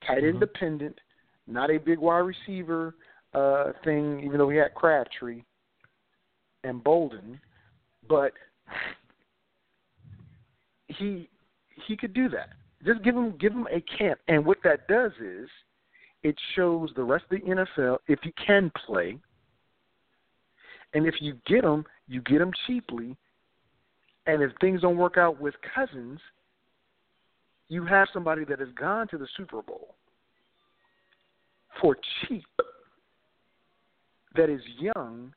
tight 0.03 0.22
Mhm. 0.22 0.34
independent, 0.34 1.01
not 1.49 1.70
a 1.70 1.78
big 1.78 1.99
wide 1.99 2.18
receiver 2.18 2.94
uh, 3.34 3.72
thing. 3.82 4.20
Even 4.20 4.38
though 4.38 4.49
he 4.49 4.57
had 4.57 4.72
Crabtree 4.74 5.42
and 6.62 6.82
Boldin, 6.84 7.40
but 8.09 8.32
he 10.86 11.28
he 11.68 11.96
could 11.96 12.12
do 12.12 12.28
that. 12.28 12.51
Just 12.84 13.02
give 13.02 13.14
them 13.14 13.34
give 13.38 13.52
them 13.52 13.66
a 13.72 13.80
camp, 13.96 14.20
and 14.28 14.44
what 14.44 14.58
that 14.64 14.86
does 14.88 15.12
is 15.20 15.48
it 16.22 16.36
shows 16.54 16.90
the 16.94 17.02
rest 17.02 17.24
of 17.30 17.40
the 17.40 17.46
NFL 17.46 17.98
if 18.06 18.20
you 18.24 18.32
can 18.44 18.70
play, 18.86 19.18
and 20.94 21.06
if 21.06 21.14
you 21.20 21.36
get 21.46 21.62
them, 21.62 21.84
you 22.06 22.20
get 22.22 22.38
them 22.38 22.52
cheaply, 22.66 23.16
and 24.26 24.42
if 24.42 24.52
things 24.60 24.82
don't 24.82 24.96
work 24.96 25.16
out 25.16 25.40
with 25.40 25.54
Cousins, 25.74 26.20
you 27.68 27.84
have 27.84 28.08
somebody 28.12 28.44
that 28.44 28.60
has 28.60 28.68
gone 28.78 29.08
to 29.08 29.18
the 29.18 29.26
Super 29.36 29.60
Bowl 29.62 29.94
for 31.80 31.96
cheap, 32.26 32.44
that 34.36 34.50
is 34.50 34.60
young, 34.78 35.32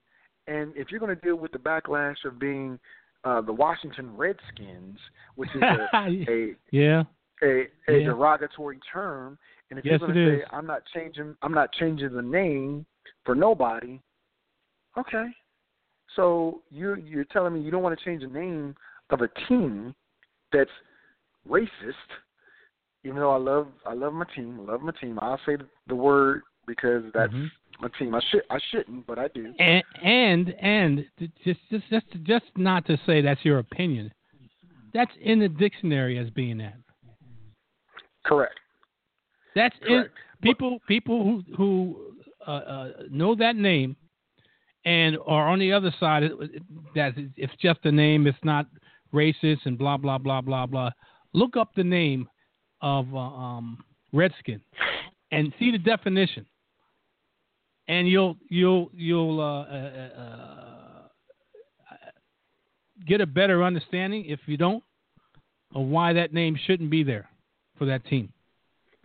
and 0.47 0.75
if 0.75 0.91
you're 0.91 0.99
going 0.99 1.15
to 1.15 1.21
deal 1.21 1.35
with 1.35 1.51
the 1.51 1.57
backlash 1.57 2.23
of 2.25 2.39
being 2.39 2.79
uh, 3.23 3.41
the 3.41 3.53
Washington 3.53 4.15
Redskins, 4.15 4.97
which 5.35 5.49
is 5.55 5.61
a, 5.61 5.87
a 6.29 6.55
yeah. 6.71 7.03
A, 7.43 7.67
a 7.87 7.99
Yeah. 7.99 8.05
derogatory 8.05 8.79
term, 8.91 9.37
and 9.69 9.79
if 9.79 9.85
Yes, 9.85 9.99
you're 9.99 10.07
going 10.07 10.17
to 10.19 10.25
say 10.37 10.43
is. 10.43 10.49
I'm 10.51 10.65
not 10.67 10.83
changing, 10.93 11.35
I'm 11.41 11.53
not 11.53 11.71
changing 11.73 12.13
the 12.13 12.21
name 12.21 12.85
for 13.25 13.35
nobody. 13.35 13.99
Okay, 14.97 15.27
so 16.15 16.61
you 16.69 16.95
you're 16.95 17.23
telling 17.25 17.53
me 17.53 17.61
you 17.61 17.71
don't 17.71 17.83
want 17.83 17.97
to 17.97 18.05
change 18.05 18.21
the 18.23 18.27
name 18.27 18.75
of 19.09 19.21
a 19.21 19.29
team 19.47 19.95
that's 20.51 20.69
racist, 21.49 21.69
even 23.03 23.17
though 23.17 23.31
I 23.31 23.37
love 23.37 23.67
I 23.85 23.93
love 23.93 24.13
my 24.13 24.25
team, 24.35 24.59
I 24.61 24.71
love 24.71 24.81
my 24.81 24.91
team. 24.99 25.17
I'll 25.21 25.39
say 25.45 25.57
the 25.87 25.95
word 25.95 26.41
because 26.67 27.03
that's 27.13 27.33
Mhm. 27.33 27.51
my 27.79 27.87
team. 27.97 28.13
I 28.13 28.21
should 28.29 28.43
I 28.49 28.59
shouldn't, 28.69 29.07
but 29.07 29.17
I 29.17 29.29
do. 29.29 29.53
And 29.59 29.83
and 30.03 30.49
and 30.59 31.09
just 31.43 31.59
just 31.69 31.87
just 31.89 32.05
just 32.23 32.45
not 32.57 32.85
to 32.87 32.97
say 33.05 33.21
that's 33.21 33.43
your 33.45 33.59
opinion. 33.59 34.11
That's 34.93 35.11
in 35.21 35.39
the 35.39 35.47
dictionary 35.47 36.17
as 36.17 36.29
being 36.31 36.57
that. 36.57 36.75
Correct. 38.25 38.59
That's 39.55 39.75
Correct. 39.85 40.13
people 40.41 40.79
people 40.87 41.23
who 41.23 41.55
who 41.55 42.13
uh, 42.47 42.51
uh, 42.51 42.91
know 43.09 43.35
that 43.35 43.55
name 43.55 43.95
and 44.85 45.17
are 45.27 45.47
on 45.47 45.59
the 45.59 45.71
other 45.71 45.93
side 45.99 46.23
it- 46.23 46.31
it- 46.41 46.93
that 46.95 47.13
it's 47.37 47.55
just 47.57 47.79
a 47.85 47.91
name. 47.91 48.27
It's 48.27 48.43
not 48.43 48.67
racist 49.13 49.65
and 49.65 49.77
blah 49.77 49.97
blah 49.97 50.17
blah 50.17 50.41
blah 50.41 50.65
blah. 50.65 50.91
Look 51.33 51.57
up 51.57 51.73
the 51.75 51.83
name 51.83 52.29
of 52.81 53.13
uh, 53.13 53.17
um, 53.17 53.83
Redskin 54.13 54.61
and 55.31 55.53
see 55.59 55.71
the 55.71 55.77
definition, 55.77 56.45
and 57.87 58.07
you'll 58.07 58.37
you'll 58.49 58.89
you'll 58.93 59.39
uh, 59.39 59.63
uh, 59.63 60.09
uh, 60.17 61.07
get 63.05 63.21
a 63.21 63.25
better 63.25 63.63
understanding 63.63 64.25
if 64.25 64.39
you 64.45 64.57
don't 64.57 64.83
of 65.73 65.85
why 65.85 66.13
that 66.13 66.33
name 66.33 66.55
shouldn't 66.65 66.89
be 66.89 67.03
there 67.03 67.29
for 67.81 67.87
that 67.87 68.05
team. 68.05 68.31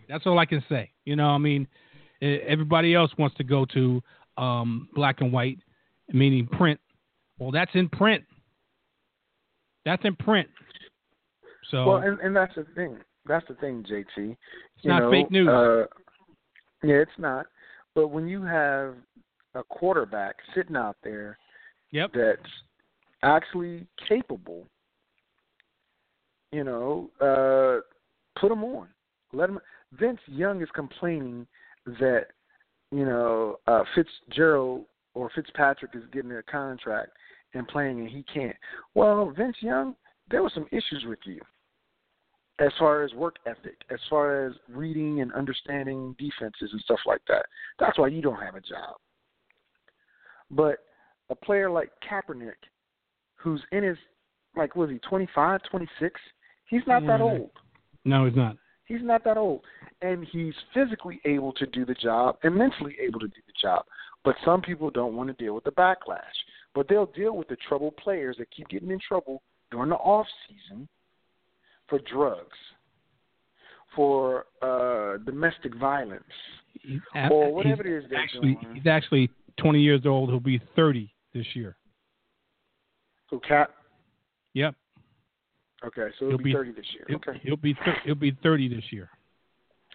That's 0.07 0.27
all 0.27 0.39
I 0.39 0.45
can 0.45 0.63
say. 0.69 0.91
You 1.07 1.17
know, 1.17 1.29
I 1.29 1.39
mean, 1.39 1.67
everybody 2.21 2.95
else 2.95 3.11
wants 3.17 3.35
to 3.37 3.43
go 3.43 3.65
to 3.73 4.03
um, 4.37 4.91
black 4.95 5.23
and 5.23 5.33
white, 5.33 5.59
meaning 6.13 6.47
print. 6.47 6.79
Well, 7.39 7.51
that's 7.51 7.71
in 7.73 7.89
print. 7.89 8.23
That's 9.87 10.05
in 10.05 10.15
print. 10.15 10.47
So 11.71 11.87
Well, 11.87 11.97
and, 12.03 12.21
and 12.21 12.37
that's 12.37 12.55
the 12.55 12.67
thing. 12.75 12.99
That's 13.25 13.49
the 13.49 13.55
thing, 13.55 13.83
JT. 13.91 14.05
it's 14.05 14.37
you 14.83 14.91
not 14.91 15.05
know, 15.05 15.11
fake 15.11 15.31
news. 15.31 15.49
Uh, 15.49 15.87
yeah, 16.85 16.97
it's 16.97 17.11
not. 17.17 17.47
But 17.95 18.09
when 18.09 18.29
you 18.29 18.43
have 18.43 18.95
a 19.55 19.65
quarterback 19.65 20.37
sitting 20.55 20.77
out 20.77 20.97
there 21.03 21.39
yep. 21.93 22.11
that's 22.13 22.51
actually 23.23 23.87
capable, 24.07 24.67
you 26.53 26.63
know, 26.63 27.11
uh, 27.23 27.81
put 28.41 28.53
him 28.53 28.65
on. 28.65 28.89
Let 29.33 29.51
him. 29.51 29.59
Vince 29.93 30.21
Young 30.27 30.63
is 30.63 30.69
complaining 30.75 31.47
that 31.87 32.27
you 32.91 33.05
know 33.05 33.59
uh, 33.67 33.83
Fitzgerald 33.95 34.85
or 35.15 35.31
Fitzpatrick 35.35 35.93
is 35.95 36.03
getting 36.13 36.33
a 36.33 36.43
contract 36.43 37.11
and 37.55 37.67
playing 37.69 38.01
and 38.01 38.09
he 38.09 38.25
can't. 38.33 38.57
Well, 38.95 39.33
Vince 39.37 39.57
Young, 39.61 39.97
there 40.31 40.43
were 40.43 40.53
some 40.55 40.67
issues 40.71 41.05
with 41.07 41.19
you 41.25 41.41
as 42.59 42.71
far 42.79 43.03
as 43.03 43.13
work 43.13 43.37
ethic, 43.47 43.77
as 43.91 43.99
far 44.09 44.47
as 44.47 44.55
reading 44.69 45.21
and 45.21 45.33
understanding 45.33 46.15
defenses 46.19 46.71
and 46.73 46.81
stuff 46.83 47.01
like 47.07 47.21
that. 47.29 47.47
That's 47.79 47.99
why 47.99 48.09
you 48.09 48.23
don't 48.23 48.41
have 48.41 48.55
a 48.55 48.61
job. 48.61 48.97
But 50.51 50.79
a 51.29 51.35
player 51.35 51.71
like 51.71 51.91
Kaepernick, 52.09 52.55
who's 53.35 53.61
in 53.73 53.83
his 53.83 53.99
like 54.57 54.75
was 54.75 54.91
he 54.91 54.99
25, 54.99 55.61
26? 55.71 56.21
He's 56.69 56.81
not 56.87 57.07
that 57.07 57.21
old. 57.21 57.51
No, 58.07 58.25
he's 58.25 58.37
not. 58.37 58.57
He's 58.85 59.03
not 59.03 59.25
that 59.25 59.37
old. 59.37 59.63
And 60.01 60.25
he's 60.31 60.55
physically 60.73 61.21
able 61.25 61.53
to 61.55 61.67
do 61.67 61.85
the 61.85 61.95
job 61.95 62.37
and 62.45 62.55
mentally 62.55 62.97
able 63.05 63.19
to 63.19 63.27
do 63.27 63.41
the 63.47 63.53
job. 63.61 63.85
But 64.25 64.37
some 64.45 64.63
people 64.63 64.91
don't 64.91 65.17
want 65.17 65.29
to 65.29 65.45
deal 65.45 65.55
with 65.55 65.65
the 65.65 65.73
backlash. 65.73 66.21
But 66.75 66.89
they'll 66.89 67.07
deal 67.07 67.37
with 67.37 67.49
the 67.49 67.57
troubled 67.69 67.97
players 67.97 68.37
that 68.39 68.51
keep 68.51 68.69
getting 68.69 68.91
in 68.91 69.01
trouble 69.07 69.43
during 69.73 69.91
the 69.91 69.97
off 69.97 70.27
season 70.49 70.89
for 71.89 71.99
drugs, 72.11 72.57
for 73.95 74.47
uh 74.63 75.19
domestic 75.25 75.75
violence, 75.77 76.23
He's, 76.83 77.01
or 77.31 77.53
whatever 77.53 77.87
it 77.87 78.05
is 78.05 78.11
they're 78.11 78.21
actually 78.21 78.59
doing. 78.61 78.75
he's 78.75 78.87
actually 78.87 79.31
20 79.59 79.81
years 79.81 80.03
old. 80.05 80.29
He'll 80.29 80.41
be 80.41 80.61
30 80.77 81.13
this 81.35 81.47
year. 81.55 81.77
So 83.31 83.41
Cap 83.41 83.71
Yep. 84.55 84.75
Okay, 85.87 86.09
so 86.19 86.29
He'll 86.29 86.39
be 86.39 86.45
be- 86.45 86.53
thirty 86.53 86.73
this 86.73 86.87
year. 86.95 87.05
He'll, 87.09 87.17
Okay. 87.17 87.39
he'll 87.43 87.57
be 87.57 87.75
thir- 87.85 88.01
he'll 88.05 88.15
be 88.15 88.33
30 88.43 88.69
this 88.69 88.85
year. 88.93 89.09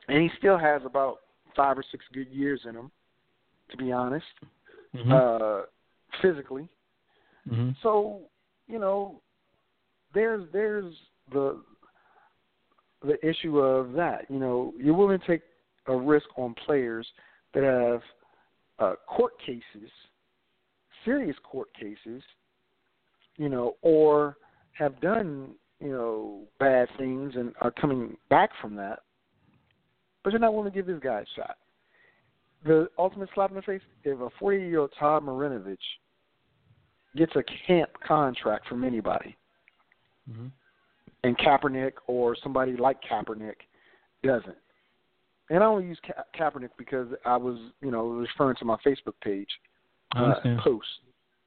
And 0.07 0.21
he 0.21 0.29
still 0.37 0.57
has 0.57 0.81
about 0.85 1.19
five 1.55 1.77
or 1.77 1.83
six 1.91 2.03
good 2.13 2.27
years 2.29 2.61
in 2.67 2.75
him, 2.75 2.91
to 3.69 3.77
be 3.77 3.91
honest. 3.91 4.25
Mhm. 4.93 5.11
Uh 5.11 5.65
physically. 6.21 6.67
Mhm. 7.49 7.75
So, 7.81 8.29
you 8.67 8.79
know, 8.79 9.21
there's 10.13 10.49
there's 10.51 10.93
the 11.31 11.61
the 13.03 13.25
issue 13.27 13.59
of 13.59 13.93
that. 13.93 14.29
You 14.29 14.39
know, 14.39 14.73
you're 14.77 14.93
willing 14.93 15.19
to 15.19 15.25
take 15.27 15.41
a 15.87 15.95
risk 15.95 16.27
on 16.37 16.53
players 16.53 17.07
that 17.53 17.63
have 17.63 18.03
uh, 18.79 18.95
court 19.07 19.37
cases, 19.39 19.89
serious 21.05 21.37
court 21.43 21.73
cases, 21.73 22.23
you 23.37 23.49
know, 23.49 23.77
or 23.81 24.37
have 24.73 24.99
done 25.01 25.55
you 25.81 25.91
know 25.91 26.41
bad 26.59 26.87
things 26.97 27.33
and 27.35 27.53
are 27.61 27.71
coming 27.71 28.15
back 28.29 28.51
from 28.61 28.75
that, 28.75 28.99
but 30.23 30.31
you're 30.31 30.39
not 30.39 30.53
willing 30.53 30.71
to 30.71 30.75
give 30.75 30.85
this 30.85 31.01
guy 31.01 31.21
a 31.21 31.25
shot. 31.35 31.57
The 32.63 32.87
ultimate 32.97 33.29
slap 33.33 33.49
in 33.49 33.55
the 33.55 33.61
face: 33.61 33.81
if 34.03 34.19
a 34.19 34.29
40 34.39 34.57
year 34.57 34.79
old 34.79 34.93
Todd 34.97 35.23
Marinovich 35.23 35.77
gets 37.15 37.35
a 37.35 37.43
camp 37.67 37.89
contract 38.05 38.67
from 38.67 38.83
anybody, 38.83 39.35
Mhm. 40.29 40.51
and 41.23 41.37
Kaepernick 41.37 41.93
or 42.07 42.35
somebody 42.35 42.77
like 42.77 43.01
Kaepernick 43.01 43.57
doesn't. 44.23 44.57
And 45.49 45.61
I 45.63 45.65
only 45.65 45.85
use 45.85 45.99
Ka- 46.01 46.23
Kaepernick 46.33 46.69
because 46.77 47.07
I 47.25 47.35
was, 47.35 47.57
you 47.81 47.91
know, 47.91 48.07
referring 48.07 48.55
to 48.57 48.65
my 48.65 48.77
Facebook 48.77 49.19
page 49.21 49.49
uh, 50.15 50.35
post 50.59 50.87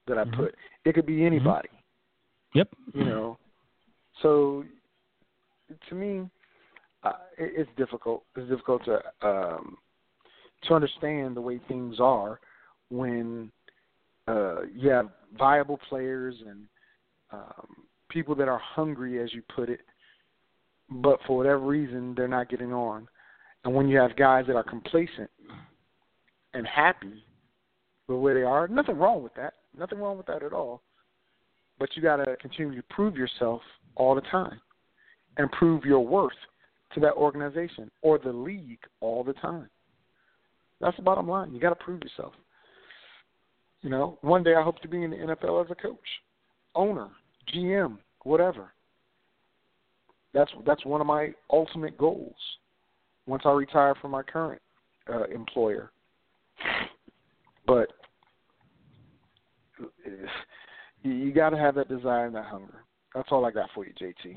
that 0.07 0.19
I 0.19 0.25
Mhm. 0.25 0.37
put. 0.37 0.55
It 0.85 0.95
could 0.95 1.07
be 1.07 1.25
anybody, 1.25 1.69
Yep. 2.55 2.69
you 2.95 3.05
know. 3.05 3.39
So, 4.23 4.65
to 5.89 5.95
me, 5.95 6.29
uh, 7.03 7.13
it, 7.39 7.53
it's 7.57 7.71
difficult. 7.77 8.25
It's 8.37 8.49
difficult 8.49 8.85
to 8.85 9.01
um, 9.27 9.77
to 10.69 10.75
understand 10.75 11.37
the 11.37 11.41
way 11.41 11.61
things 11.69 11.97
are 12.01 12.41
when 12.91 13.51
uh, 14.27 14.63
you 14.75 14.89
have 14.91 15.11
viable 15.39 15.79
players 15.89 16.35
and 16.47 16.65
um, 17.33 17.85
people 18.09 18.35
that 18.37 18.49
are 18.49 18.59
hungry, 18.59 19.23
as 19.23 19.33
you 19.35 19.43
put 19.55 19.69
it, 19.69 19.81
but 20.89 21.19
for 21.27 21.37
whatever 21.37 21.59
reason 21.59 22.15
they're 22.17 22.29
not 22.29 22.49
getting 22.49 22.73
on. 22.73 23.09
And 23.65 23.75
when 23.75 23.89
you 23.89 23.99
have 23.99 24.17
guys 24.17 24.45
that 24.47 24.57
are 24.57 24.63
complacent 24.63 25.31
and 26.53 26.67
happy 26.67 27.25
with 28.09 28.19
where 28.19 28.35
they 28.35 28.43
are, 28.43 28.69
nothing 28.69 28.97
wrong 28.97 29.23
with 29.23 29.35
that. 29.35 29.55
Nothing 29.77 29.99
wrong 29.99 30.17
with 30.17 30.27
that 30.27 30.43
at 30.43 30.53
all. 30.53 30.83
But 31.79 31.91
you 31.95 32.03
got 32.03 32.17
to 32.17 32.37
continue 32.37 32.77
to 32.77 32.87
prove 32.91 33.17
yourself 33.17 33.61
all 33.97 34.15
the 34.15 34.21
time 34.23 34.61
and 35.37 35.51
prove 35.53 35.85
your 35.85 36.07
worth 36.07 36.33
to 36.95 37.01
that 37.01 37.15
organization 37.15 37.91
or 38.03 38.19
the 38.19 38.33
league 38.33 38.79
all 39.01 39.25
the 39.25 39.33
time. 39.35 39.69
That's 40.81 40.97
the 40.97 41.03
bottom 41.03 41.29
line. 41.29 41.53
You 41.53 41.61
got 41.61 41.71
to 41.71 41.85
prove 41.85 42.03
yourself. 42.03 42.33
You 43.83 43.91
know, 43.91 44.19
one 44.23 44.43
day 44.43 44.55
I 44.55 44.63
hope 44.63 44.81
to 44.81 44.89
be 44.89 45.03
in 45.03 45.11
the 45.11 45.17
NFL 45.17 45.65
as 45.65 45.71
a 45.71 45.75
coach, 45.75 45.99
owner, 46.75 47.09
GM, 47.55 47.99
whatever. 48.23 48.71
That's 50.33 50.51
that's 50.67 50.85
one 50.85 51.01
of 51.01 51.07
my 51.07 51.33
ultimate 51.51 51.97
goals. 51.97 52.35
once 53.27 53.43
I 53.45 53.51
retire 53.51 53.95
from 54.01 54.11
my 54.11 54.23
current 54.23 54.61
uh, 55.09 55.25
employer. 55.25 55.93
But 57.67 57.89
you, 61.05 61.13
you 61.13 61.33
got 61.33 61.51
to 61.51 61.59
have 61.59 61.77
that 61.77 61.89
desire 61.89 62.27
and 62.27 62.35
that 62.35 62.47
hunger. 62.47 62.85
That's 63.15 63.29
all 63.31 63.45
I 63.45 63.53
got 63.53 63.71
for 63.75 63.87
you, 63.87 63.93
JT. 64.01 64.37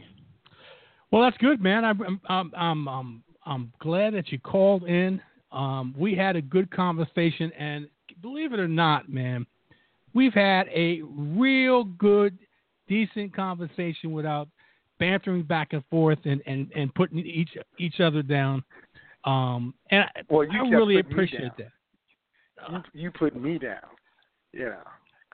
Well, 1.11 1.23
that's 1.23 1.37
good, 1.37 1.61
man. 1.61 1.83
I'm 1.83 2.19
I'm 2.27 2.51
I'm 2.55 2.87
I'm, 2.87 3.23
I'm 3.45 3.73
glad 3.79 4.13
that 4.13 4.31
you 4.31 4.39
called 4.39 4.83
in. 4.83 5.21
Um, 5.51 5.95
we 5.97 6.13
had 6.13 6.35
a 6.35 6.41
good 6.41 6.69
conversation, 6.69 7.51
and 7.57 7.87
believe 8.21 8.53
it 8.53 8.59
or 8.59 8.67
not, 8.67 9.09
man, 9.09 9.47
we've 10.13 10.33
had 10.33 10.67
a 10.67 11.01
real 11.03 11.85
good, 11.85 12.37
decent 12.87 13.33
conversation 13.33 14.11
without 14.11 14.49
bantering 14.99 15.43
back 15.43 15.71
and 15.71 15.83
forth 15.89 16.19
and, 16.25 16.41
and, 16.45 16.69
and 16.75 16.93
putting 16.93 17.19
each 17.19 17.55
each 17.79 18.01
other 18.01 18.21
down. 18.21 18.63
Um, 19.23 19.73
and 19.89 20.05
well, 20.29 20.43
you 20.43 20.65
I 20.65 20.69
really 20.69 20.99
appreciate 20.99 21.51
that. 21.57 21.71
You, 22.69 22.83
you 22.93 23.11
put 23.11 23.41
me 23.41 23.57
down. 23.57 23.79
Yeah 24.53 24.75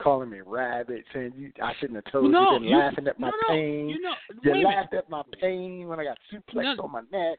calling 0.00 0.30
me 0.30 0.40
rabbit, 0.44 1.04
saying 1.12 1.32
you 1.36 1.52
I 1.62 1.72
shouldn't 1.78 2.02
have 2.04 2.12
told 2.12 2.30
no, 2.30 2.52
you, 2.52 2.58
then 2.58 2.68
you, 2.68 2.76
laughing 2.76 3.06
at 3.06 3.18
my 3.18 3.28
no, 3.28 3.34
pain. 3.48 3.88
You, 3.88 4.00
know, 4.00 4.14
you 4.42 4.64
laughed 4.64 4.94
at 4.94 5.08
my 5.08 5.22
pain 5.40 5.86
when 5.88 6.00
I 6.00 6.04
got 6.04 6.18
suplexed 6.32 6.76
no, 6.76 6.84
on 6.84 6.92
my 6.92 7.02
neck. 7.12 7.38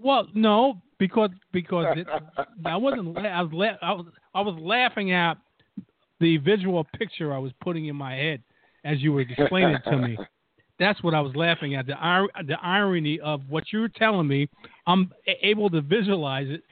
Well, 0.00 0.26
no, 0.34 0.80
because 0.98 1.30
because 1.52 1.86
it, 1.96 2.06
I 2.64 2.76
wasn't. 2.76 3.16
I 3.18 3.42
was 3.42 3.52
la- 3.52 3.88
I 3.88 3.92
was 3.92 4.06
I 4.34 4.40
was 4.40 4.56
laughing 4.60 5.12
at 5.12 5.38
the 6.20 6.36
visual 6.38 6.84
picture 6.96 7.32
I 7.32 7.38
was 7.38 7.52
putting 7.62 7.86
in 7.86 7.96
my 7.96 8.14
head 8.14 8.42
as 8.84 9.00
you 9.00 9.12
were 9.12 9.22
explaining 9.22 9.76
it 9.76 9.90
to 9.90 9.96
me. 9.96 10.18
That's 10.78 11.02
what 11.02 11.12
I 11.12 11.20
was 11.20 11.34
laughing 11.34 11.74
at. 11.74 11.86
The 11.86 11.94
the 12.46 12.56
irony 12.62 13.18
of 13.20 13.42
what 13.48 13.64
you 13.72 13.80
were 13.80 13.88
telling 13.88 14.28
me. 14.28 14.48
I'm 14.86 15.12
able 15.42 15.70
to 15.70 15.80
visualize 15.80 16.48
it, 16.48 16.62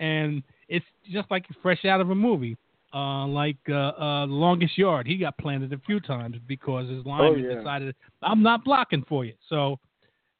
and 0.00 0.42
it's 0.68 0.86
just 1.12 1.30
like 1.30 1.44
fresh 1.62 1.84
out 1.84 2.00
of 2.00 2.10
a 2.10 2.14
movie 2.14 2.56
uh, 2.94 3.26
like 3.26 3.56
uh, 3.68 3.72
uh, 3.72 4.26
the 4.26 4.32
longest 4.32 4.76
yard. 4.76 5.06
He 5.06 5.16
got 5.16 5.38
planted 5.38 5.72
a 5.72 5.78
few 5.86 6.00
times 6.00 6.36
because 6.46 6.88
his 6.88 7.04
lineman 7.04 7.44
oh, 7.44 7.48
yeah. 7.48 7.58
decided 7.58 7.94
I'm 8.22 8.42
not 8.42 8.64
blocking 8.64 9.04
for 9.08 9.24
you. 9.24 9.34
So 9.48 9.78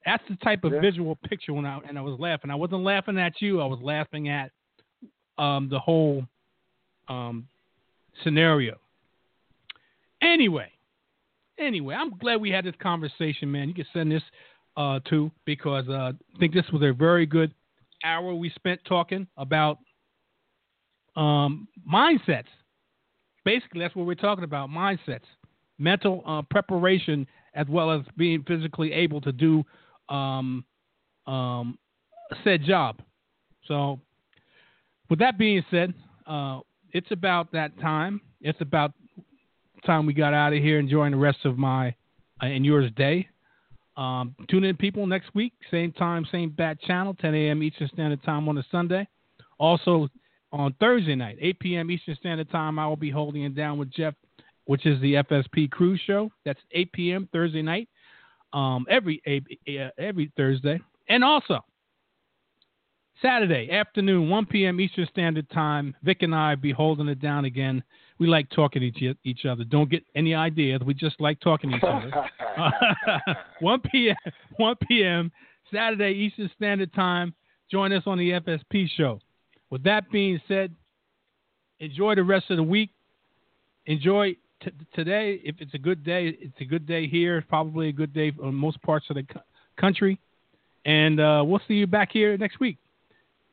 that's 0.05 0.22
the 0.28 0.36
type 0.36 0.64
of 0.64 0.72
yeah. 0.72 0.80
visual 0.80 1.16
picture 1.28 1.53
when 1.53 1.66
I 1.66 1.78
and 1.88 1.98
I 1.98 2.03
was 2.03 2.18
laughing. 2.18 2.50
I 2.50 2.55
wasn't 2.55 2.82
laughing 2.82 3.18
at 3.18 3.40
you. 3.40 3.61
I 3.61 3.66
was 3.66 3.78
laughing 3.82 4.28
at 4.28 4.50
um, 5.38 5.68
the 5.70 5.78
whole 5.78 6.24
um, 7.09 7.46
scenario. 8.22 8.76
Anyway, 10.20 10.70
anyway, 11.59 11.94
I'm 11.94 12.16
glad 12.18 12.40
we 12.40 12.50
had 12.50 12.64
this 12.64 12.74
conversation, 12.80 13.50
man. 13.50 13.68
You 13.68 13.74
can 13.74 13.86
send 13.92 14.12
this 14.12 14.22
uh, 14.76 15.00
to 15.11 15.30
because 15.44 15.88
uh, 15.88 16.12
I 16.12 16.38
think 16.38 16.55
this 16.55 16.64
was 16.72 16.82
a 16.82 16.92
very 16.92 17.26
good 17.26 17.53
hour 18.05 18.34
we 18.34 18.50
spent 18.50 18.80
talking 18.84 19.26
about 19.36 19.78
um, 21.16 21.68
mindsets. 21.90 22.44
Basically, 23.44 23.80
that's 23.80 23.94
what 23.94 24.06
we're 24.06 24.14
talking 24.14 24.44
about 24.44 24.70
mindsets, 24.70 25.26
mental 25.78 26.22
uh, 26.26 26.42
preparation, 26.50 27.26
as 27.54 27.66
well 27.68 27.90
as 27.90 28.02
being 28.16 28.44
physically 28.46 28.92
able 28.92 29.20
to 29.20 29.32
do 29.32 29.64
um, 30.08 30.64
um, 31.26 31.78
said 32.44 32.62
job. 32.64 33.00
So, 33.66 34.00
with 35.10 35.18
that 35.18 35.38
being 35.38 35.64
said, 35.70 35.92
uh, 36.26 36.60
it's 36.92 37.10
about 37.10 37.52
that 37.52 37.78
time. 37.80 38.20
It's 38.40 38.60
about 38.60 38.92
time 39.84 40.06
we 40.06 40.14
got 40.14 40.34
out 40.34 40.52
of 40.52 40.62
here, 40.62 40.78
enjoying 40.78 41.12
the 41.12 41.18
rest 41.18 41.38
of 41.44 41.58
my 41.58 41.88
uh, 42.42 42.46
and 42.46 42.64
yours 42.64 42.90
day. 42.96 43.28
Um, 43.96 44.34
tune 44.48 44.64
in, 44.64 44.76
people, 44.76 45.06
next 45.06 45.34
week, 45.34 45.52
same 45.70 45.92
time, 45.92 46.26
same 46.32 46.50
bat 46.50 46.80
channel, 46.80 47.14
10 47.14 47.34
a.m. 47.34 47.62
Eastern 47.62 47.88
Standard 47.88 48.22
Time 48.22 48.48
on 48.48 48.56
a 48.56 48.64
Sunday. 48.70 49.06
Also, 49.58 50.08
on 50.53 50.74
Thursday 50.80 51.14
night, 51.14 51.38
8 51.40 51.59
p.m. 51.59 51.90
Eastern 51.90 52.16
Standard 52.16 52.50
Time, 52.50 52.78
I 52.78 52.86
will 52.86 52.96
be 52.96 53.11
holding 53.11 53.44
it 53.44 53.55
down 53.55 53.78
with 53.78 53.90
Jeff, 53.90 54.14
which 54.66 54.86
is 54.86 55.00
the 55.00 55.14
FSP 55.14 55.70
Cruise 55.70 56.00
Show. 56.07 56.30
That's 56.44 56.61
8 56.72 56.92
p.m. 56.92 57.28
Thursday 57.32 57.62
night, 57.62 57.88
um, 58.53 58.86
every 58.88 59.22
every 59.98 60.32
Thursday, 60.36 60.80
and 61.09 61.24
also 61.24 61.64
Saturday 63.22 63.70
afternoon, 63.70 64.28
1 64.28 64.46
p.m. 64.46 64.80
Eastern 64.80 65.07
Standard 65.11 65.48
Time. 65.50 65.94
Vic 66.03 66.22
and 66.22 66.34
I 66.34 66.57
be 66.57 66.72
holding 66.72 67.09
it 67.09 67.20
down 67.20 67.44
again. 67.44 67.82
We 68.18 68.26
like 68.26 68.48
talking 68.50 68.80
to 68.80 68.86
each, 68.86 69.16
each 69.24 69.46
other. 69.46 69.64
Don't 69.64 69.90
get 69.90 70.05
any 70.14 70.34
ideas. 70.34 70.80
We 70.84 70.94
just 70.94 71.20
like 71.20 71.40
talking 71.40 71.70
to 71.70 71.76
each 71.76 71.82
other. 71.82 72.11
1 73.61 73.80
p.m. 73.90 74.16
1 74.57 74.76
p.m. 74.88 75.32
Saturday 75.72 76.12
Eastern 76.12 76.50
Standard 76.57 76.92
Time. 76.92 77.32
Join 77.70 77.92
us 77.92 78.03
on 78.07 78.18
the 78.18 78.30
FSP 78.30 78.88
show. 78.96 79.20
With 79.73 79.83
that 79.85 80.11
being 80.12 80.39
said, 80.47 80.70
enjoy 81.81 82.14
the 82.14 82.23
rest 82.23 82.51
of 82.51 82.59
the 82.59 82.62
week. 82.62 82.91
Enjoy 83.87 84.37
t- 84.62 84.70
today. 84.93 85.41
If 85.43 85.57
it's 85.61 85.73
a 85.73 85.79
good 85.79 86.05
day, 86.05 86.37
it's 86.39 86.61
a 86.61 86.66
good 86.66 86.87
day 86.87 87.09
here. 87.09 87.43
Probably 87.49 87.89
a 87.89 87.93
good 87.93 88.12
day 88.12 88.35
on 88.45 88.55
most 88.55 88.83
parts 88.83 89.07
of 89.09 89.16
the 89.16 89.23
co- 89.23 89.41
country. 89.81 90.20
And 90.85 91.18
uh, 91.18 91.43
we'll 91.47 91.62
see 91.66 91.73
you 91.73 91.87
back 91.87 92.11
here 92.12 92.37
next 92.37 92.61
week. 92.61 92.77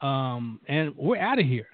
Um, 0.02 0.60
and 0.68 0.94
we're 0.98 1.20
out 1.20 1.40
of 1.40 1.46
here. 1.46 1.68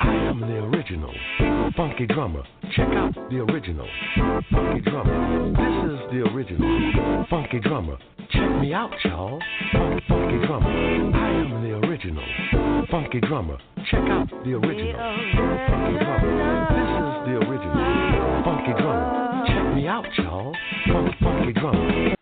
I 0.00 0.14
am 0.14 0.40
the 0.40 0.46
original 0.46 1.14
funky 1.76 2.06
drummer. 2.06 2.42
Check 2.74 2.88
out 2.88 3.14
the 3.30 3.36
original 3.36 3.88
funky 4.50 4.80
drummer. 4.80 5.50
This 5.50 5.92
is 5.92 6.00
the 6.10 6.28
original 6.34 7.24
funky 7.30 7.60
drummer. 7.60 7.98
Check 8.30 8.60
me 8.60 8.74
out, 8.74 8.92
y'all. 9.04 9.38
Funky, 9.72 10.46
drummer. 10.46 10.68
I 10.68 11.30
am 11.30 11.62
the 11.62 11.86
original 11.86 12.24
funky 12.90 13.20
drummer. 13.20 13.58
Check 13.90 14.00
out 14.00 14.28
the 14.44 14.52
original 14.52 14.98
funky 15.68 16.04
drummer. 16.04 16.68
This 16.74 16.90
is 16.98 17.16
the 17.24 17.34
original 17.48 18.44
funky 18.44 18.72
drummer. 18.80 19.44
Check 19.46 19.74
me 19.74 19.86
out, 19.86 20.06
y'all. 20.18 20.54
Funky 21.20 21.52
drummer. 21.52 22.17